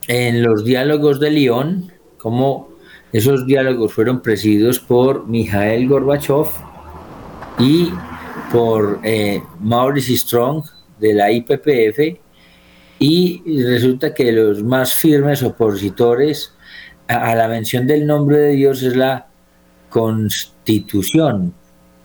en 0.08 0.44
los 0.44 0.64
diálogos 0.64 1.20
de 1.20 1.32
Lyon, 1.32 1.92
como 2.18 2.70
esos 3.12 3.46
diálogos 3.46 3.94
fueron 3.94 4.22
presididos 4.22 4.80
por 4.80 5.28
Mikhail 5.28 5.88
Gorbachev 5.88 6.48
y 7.60 7.92
por 8.52 9.00
eh, 9.04 9.42
Maurice 9.60 10.18
Strong 10.18 10.64
de 11.00 11.14
la 11.14 11.32
IPPF, 11.32 12.20
y 13.00 13.64
resulta 13.64 14.14
que 14.14 14.32
los 14.32 14.64
más 14.64 14.94
firmes 14.94 15.44
opositores 15.44 16.54
a 17.08 17.36
la 17.36 17.48
mención 17.48 17.86
del 17.86 18.08
nombre 18.08 18.38
de 18.38 18.52
Dios 18.52 18.82
es 18.82 18.96
la 18.96 19.28
constitución 19.90 21.54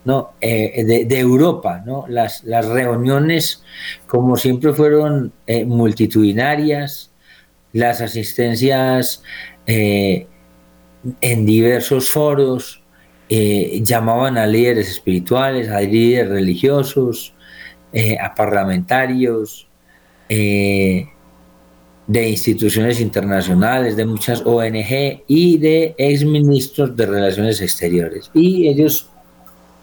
¿no? 0.05 0.33
Eh, 0.41 1.05
de, 1.07 1.19
Europa. 1.19 1.83
¿no? 1.85 2.05
Las, 2.07 2.43
las, 2.43 2.67
reuniones, 2.67 3.63
como 4.07 4.37
siempre, 4.37 4.73
fueron 4.73 5.31
eh, 5.47 5.65
multitudinarias, 5.65 7.11
las 7.73 8.01
asistencias 8.01 9.23
eh, 9.65 10.27
en 11.21 11.45
diversos 11.45 12.09
foros 12.09 12.79
llamaban 13.29 14.37
a 14.37 14.45
líderes 14.45 14.89
espirituales, 14.89 15.69
a 15.69 15.79
líderes 15.79 16.29
religiosos, 16.29 17.33
a 18.19 18.35
parlamentarios. 18.35 19.69
de 20.27 21.07
instituciones 22.29 22.99
internacionales, 22.99 23.95
de 23.95 24.05
muchas 24.05 24.41
ONG 24.45 25.23
y 25.27 25.57
de 25.59 25.95
exministros 25.97 26.97
de 26.97 27.05
Relaciones 27.05 27.61
Exteriores. 27.61 28.29
Y 28.33 28.67
ellos 28.67 29.09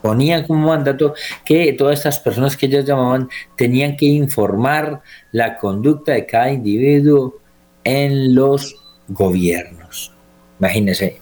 ponían 0.02 0.46
como 0.46 0.68
mandato 0.68 1.14
que 1.44 1.72
todas 1.72 1.98
estas 1.98 2.20
personas 2.20 2.56
que 2.56 2.66
ellos 2.66 2.84
llamaban 2.84 3.28
tenían 3.56 3.96
que 3.96 4.06
informar 4.06 5.02
la 5.32 5.56
conducta 5.56 6.12
de 6.12 6.26
cada 6.26 6.52
individuo 6.52 7.38
en 7.84 8.34
los 8.34 8.76
gobiernos. 9.08 10.12
Imagínense. 10.58 11.18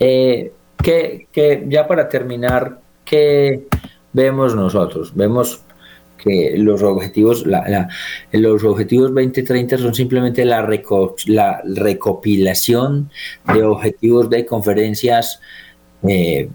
Eh, 0.00 0.52
que, 0.82 1.66
ya 1.68 1.86
para 1.86 2.08
terminar, 2.08 2.80
¿qué 3.04 3.66
vemos 4.12 4.54
nosotros? 4.54 5.14
Vemos 5.14 5.62
que 6.16 6.54
los 6.56 6.82
objetivos, 6.82 7.44
los 8.32 8.64
objetivos 8.64 9.14
2030 9.14 9.78
son 9.78 9.94
simplemente 9.94 10.44
la, 10.44 10.68
la 11.26 11.62
recopilación 11.64 13.10
de 13.52 13.62
objetivos 13.62 14.28
de 14.30 14.44
conferencias 14.44 15.40
eh, 16.06 16.48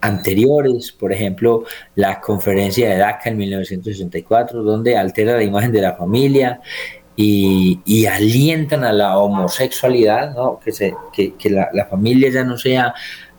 anteriores, 0.00 0.92
por 0.92 1.12
ejemplo, 1.12 1.64
la 1.94 2.20
conferencia 2.20 2.88
de 2.90 2.96
DACA 2.96 3.30
en 3.30 3.38
1964, 3.38 4.62
donde 4.62 4.96
altera 4.96 5.36
la 5.36 5.42
imagen 5.42 5.72
de 5.72 5.82
la 5.82 5.94
familia 5.94 6.60
y, 7.16 8.06
alientan 8.06 8.84
a 8.84 8.92
la 8.92 9.18
homosexualidad, 9.18 10.34
que, 10.64 10.72
se, 10.72 10.94
que, 11.12 11.50
la, 11.50 11.86
familia 11.86 12.30
ya 12.30 12.44
no 12.44 12.56
sea 12.56 12.94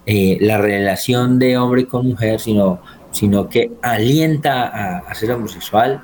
eh, 0.06 0.38
la 0.40 0.58
relación 0.58 1.40
de 1.40 1.58
hombre 1.58 1.88
con 1.88 2.08
mujer, 2.08 2.40
sino, 2.40 2.82
sino 3.12 3.50
que 3.50 3.72
alienta 3.82 5.00
a, 5.00 5.16
ser 5.16 5.32
homosexual. 5.32 6.04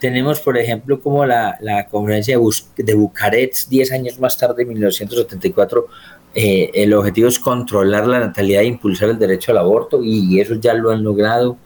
Tenemos, 0.00 0.40
por 0.40 0.58
ejemplo, 0.58 1.00
como 1.00 1.24
la, 1.24 1.56
la 1.60 1.86
conferencia 1.86 2.36
de, 2.36 2.82
de 2.82 2.94
Bucarest, 2.94 3.68
10 3.68 3.92
años 3.92 4.18
más 4.18 4.36
tarde, 4.36 4.62
en 4.62 4.70
1974, 4.70 5.86
eh, 6.34 6.70
el 6.74 6.94
objetivo 6.94 7.28
es 7.28 7.38
controlar 7.38 8.06
la 8.06 8.20
natalidad 8.20 8.62
e 8.62 8.66
impulsar 8.66 9.10
el 9.10 9.18
derecho 9.18 9.52
al 9.52 9.58
aborto 9.58 10.02
y 10.02 10.40
eso 10.40 10.54
ya 10.54 10.74
lo 10.74 10.90
han 10.90 11.02
logrado. 11.02 11.56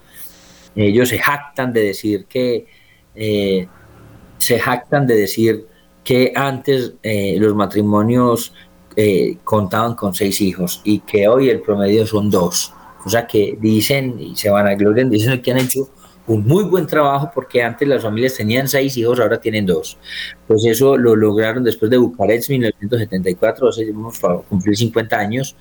Ellos 0.74 1.08
se 1.08 1.18
jactan 1.18 1.72
de 1.72 1.82
decir 1.82 2.26
que 2.26 2.66
eh, 3.14 3.68
se 4.38 4.58
jactan 4.58 5.06
de 5.06 5.16
decir 5.16 5.66
que 6.04 6.32
antes 6.34 6.94
eh, 7.02 7.36
los 7.38 7.54
matrimonios 7.54 8.52
contaban 9.44 9.94
con 9.94 10.14
seis 10.14 10.40
hijos 10.40 10.80
y 10.82 11.00
que 11.00 11.28
hoy 11.28 11.50
el 11.50 11.60
promedio 11.60 12.06
son 12.06 12.30
dos. 12.30 12.72
O 13.04 13.10
sea 13.10 13.26
que 13.26 13.58
dicen 13.60 14.18
y 14.18 14.34
se 14.34 14.48
van 14.48 14.66
a 14.66 14.74
gloriar, 14.74 15.10
dicen 15.10 15.42
que 15.42 15.50
han 15.50 15.58
hecho 15.58 15.90
un 16.26 16.44
muy 16.44 16.64
buen 16.64 16.86
trabajo 16.86 17.30
porque 17.34 17.62
antes 17.62 17.86
las 17.86 18.02
familias 18.02 18.34
tenían 18.34 18.68
seis 18.68 18.96
hijos, 18.96 19.20
ahora 19.20 19.40
tienen 19.40 19.66
dos. 19.66 19.98
Pues 20.46 20.64
eso 20.64 20.96
lo 20.96 21.14
lograron 21.14 21.62
después 21.62 21.90
de 21.90 21.98
Bucarest 21.98 22.50
1974, 22.50 23.68
o 23.68 23.72
sea, 23.72 23.86
vamos 23.92 24.22
a 24.24 24.36
cumplir 24.48 24.76
50 24.76 25.18
años. 25.18 25.56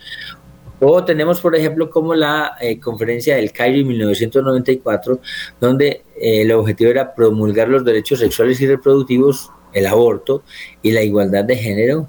O 0.79 1.03
tenemos, 1.05 1.39
por 1.39 1.55
ejemplo, 1.55 1.89
como 1.89 2.13
la 2.15 2.57
eh, 2.59 2.79
conferencia 2.79 3.37
del 3.37 3.51
Cairo 3.51 3.79
en 3.79 3.87
1994, 3.87 5.19
donde 5.59 6.03
eh, 6.19 6.41
el 6.41 6.51
objetivo 6.51 6.91
era 6.91 7.15
promulgar 7.15 7.69
los 7.69 7.85
derechos 7.85 8.19
sexuales 8.19 8.59
y 8.61 8.67
reproductivos, 8.67 9.51
el 9.73 9.87
aborto 9.87 10.43
y 10.81 10.91
la 10.91 11.01
igualdad 11.03 11.45
de 11.45 11.55
género. 11.55 12.07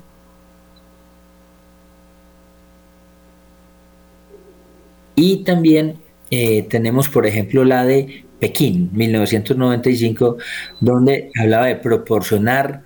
Y 5.15 5.45
también 5.45 5.99
eh, 6.31 6.63
tenemos, 6.65 7.09
por 7.09 7.27
ejemplo, 7.27 7.65
la 7.65 7.85
de 7.85 8.26
Pekín, 8.39 8.91
1995, 8.93 10.37
donde 10.81 11.31
hablaba 11.41 11.67
de 11.67 11.77
proporcionar, 11.77 12.83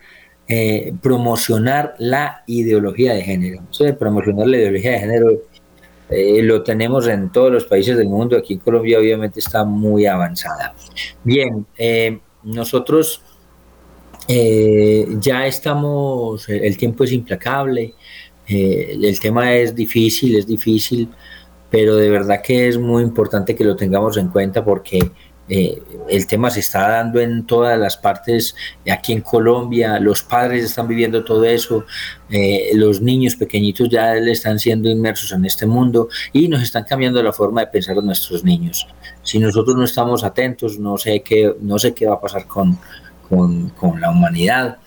eh, 0.48 0.92
promocionar 1.02 1.94
la 1.98 2.42
ideología 2.46 3.14
de 3.14 3.22
género. 3.22 3.62
Eso 3.70 3.96
promocionar 3.96 4.46
la 4.46 4.56
ideología 4.56 4.92
de 4.92 5.00
género 5.00 5.42
eh, 6.08 6.42
lo 6.42 6.62
tenemos 6.62 7.06
en 7.06 7.30
todos 7.30 7.52
los 7.52 7.64
países 7.64 7.96
del 7.96 8.08
mundo. 8.08 8.36
Aquí 8.36 8.54
en 8.54 8.60
Colombia 8.60 8.98
obviamente 8.98 9.40
está 9.40 9.64
muy 9.64 10.06
avanzada. 10.06 10.74
Bien, 11.24 11.66
eh, 11.76 12.18
nosotros 12.44 13.22
ya 14.28 15.44
estamos, 15.44 16.48
el 16.48 16.76
tiempo 16.76 17.02
es 17.02 17.10
implacable, 17.10 17.94
el 18.46 19.18
tema 19.18 19.52
es 19.54 19.74
difícil, 19.74 20.36
es 20.36 20.46
difícil, 20.46 21.08
pero 21.68 21.96
de 21.96 22.10
verdad 22.10 22.40
que 22.40 22.68
es 22.68 22.78
muy 22.78 23.02
importante 23.02 23.56
que 23.56 23.64
lo 23.64 23.74
tengamos 23.74 24.16
en 24.18 24.28
cuenta 24.28 24.64
porque 24.64 25.00
eh, 25.50 25.82
el 26.08 26.28
tema 26.28 26.48
se 26.48 26.60
está 26.60 26.88
dando 26.88 27.18
en 27.18 27.44
todas 27.44 27.76
las 27.76 27.96
partes, 27.96 28.54
aquí 28.88 29.12
en 29.12 29.20
Colombia, 29.20 29.98
los 29.98 30.22
padres 30.22 30.64
están 30.64 30.86
viviendo 30.86 31.24
todo 31.24 31.44
eso, 31.44 31.84
eh, 32.30 32.70
los 32.74 33.00
niños 33.00 33.34
pequeñitos 33.34 33.88
ya 33.88 34.14
le 34.14 34.30
están 34.30 34.60
siendo 34.60 34.88
inmersos 34.88 35.32
en 35.32 35.44
este 35.44 35.66
mundo 35.66 36.08
y 36.32 36.46
nos 36.46 36.62
están 36.62 36.84
cambiando 36.84 37.20
la 37.20 37.32
forma 37.32 37.62
de 37.62 37.66
pensar 37.66 37.96
de 37.96 38.02
nuestros 38.02 38.44
niños. 38.44 38.86
Si 39.24 39.40
nosotros 39.40 39.74
no 39.76 39.84
estamos 39.84 40.22
atentos, 40.22 40.78
no 40.78 40.96
sé 40.96 41.20
qué, 41.20 41.52
no 41.60 41.80
sé 41.80 41.94
qué 41.94 42.06
va 42.06 42.14
a 42.14 42.20
pasar 42.20 42.46
con, 42.46 42.78
con, 43.28 43.70
con 43.70 44.00
la 44.00 44.10
humanidad, 44.10 44.78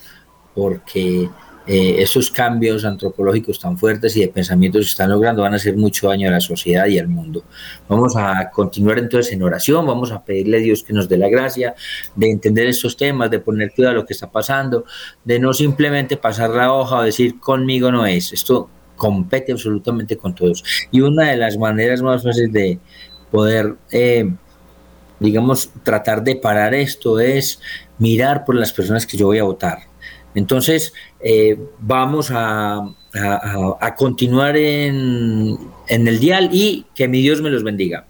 porque 0.56 1.30
eh, 1.66 1.96
esos 2.00 2.30
cambios 2.30 2.84
antropológicos 2.84 3.58
tan 3.58 3.78
fuertes 3.78 4.18
y 4.18 4.22
de 4.22 4.28
pensamientos 4.28 4.82
que 4.82 4.90
están 4.90 5.10
logrando 5.10 5.44
van 5.44 5.54
a 5.54 5.56
hacer 5.56 5.78
mucho 5.78 6.10
daño 6.10 6.28
a 6.28 6.32
la 6.32 6.42
sociedad 6.42 6.88
y 6.88 7.00
al 7.00 7.08
mundo. 7.08 7.46
Vamos 7.88 8.16
a 8.18 8.50
continuar 8.52 9.00
entonces 9.00 9.32
en 9.32 9.44
oración, 9.44 9.88
vamos 9.88 10.12
a 10.12 10.26
pedirle 10.26 10.58
a 10.58 10.60
Dios 10.60 10.84
que 10.84 10.92
nos 10.92 11.08
dé 11.08 11.18
la 11.18 11.30
gracia 11.30 11.74
de 12.16 12.30
entender 12.30 12.68
estos 12.68 12.98
temas, 12.98 13.32
de 13.32 13.40
poner 13.40 13.72
cuidado 13.72 13.94
a 13.94 13.96
lo 14.00 14.06
que 14.06 14.12
está 14.12 14.30
pasando, 14.30 14.84
de 15.24 15.40
no 15.40 15.54
simplemente 15.54 16.18
pasar 16.18 16.50
la 16.50 16.74
hoja 16.74 16.98
o 16.98 17.04
decir 17.04 17.40
conmigo 17.40 17.92
no 17.94 18.06
es. 18.06 18.34
Esto 18.34 18.70
compete 18.98 19.54
absolutamente 19.54 20.18
con 20.18 20.36
todos. 20.36 20.64
Y 20.92 21.00
una 21.00 21.30
de 21.30 21.38
las 21.38 21.58
maneras 21.58 22.02
más 22.02 22.24
fáciles 22.24 22.52
de 22.52 22.78
poder, 23.32 23.76
eh, 23.90 24.30
digamos, 25.20 25.72
tratar 25.84 26.26
de 26.26 26.36
parar 26.36 26.74
esto 26.74 27.22
es 27.22 27.62
mirar 28.00 28.44
por 28.44 28.56
las 28.56 28.74
personas 28.74 29.08
que 29.08 29.16
yo 29.16 29.28
voy 29.28 29.40
a 29.40 29.44
votar 29.44 29.93
entonces, 30.36 30.94
eh, 31.20 31.58
vamos 31.80 32.32
a, 32.32 32.96
continuar 33.98 34.58
en, 34.58 35.58
en 35.88 36.08
el 36.08 36.20
dial 36.20 36.50
y 36.52 36.86
que 36.96 37.08
mi 37.08 37.22
Dios 37.22 37.42
me 37.42 37.52
los 37.52 37.64
bendiga. 37.64 38.08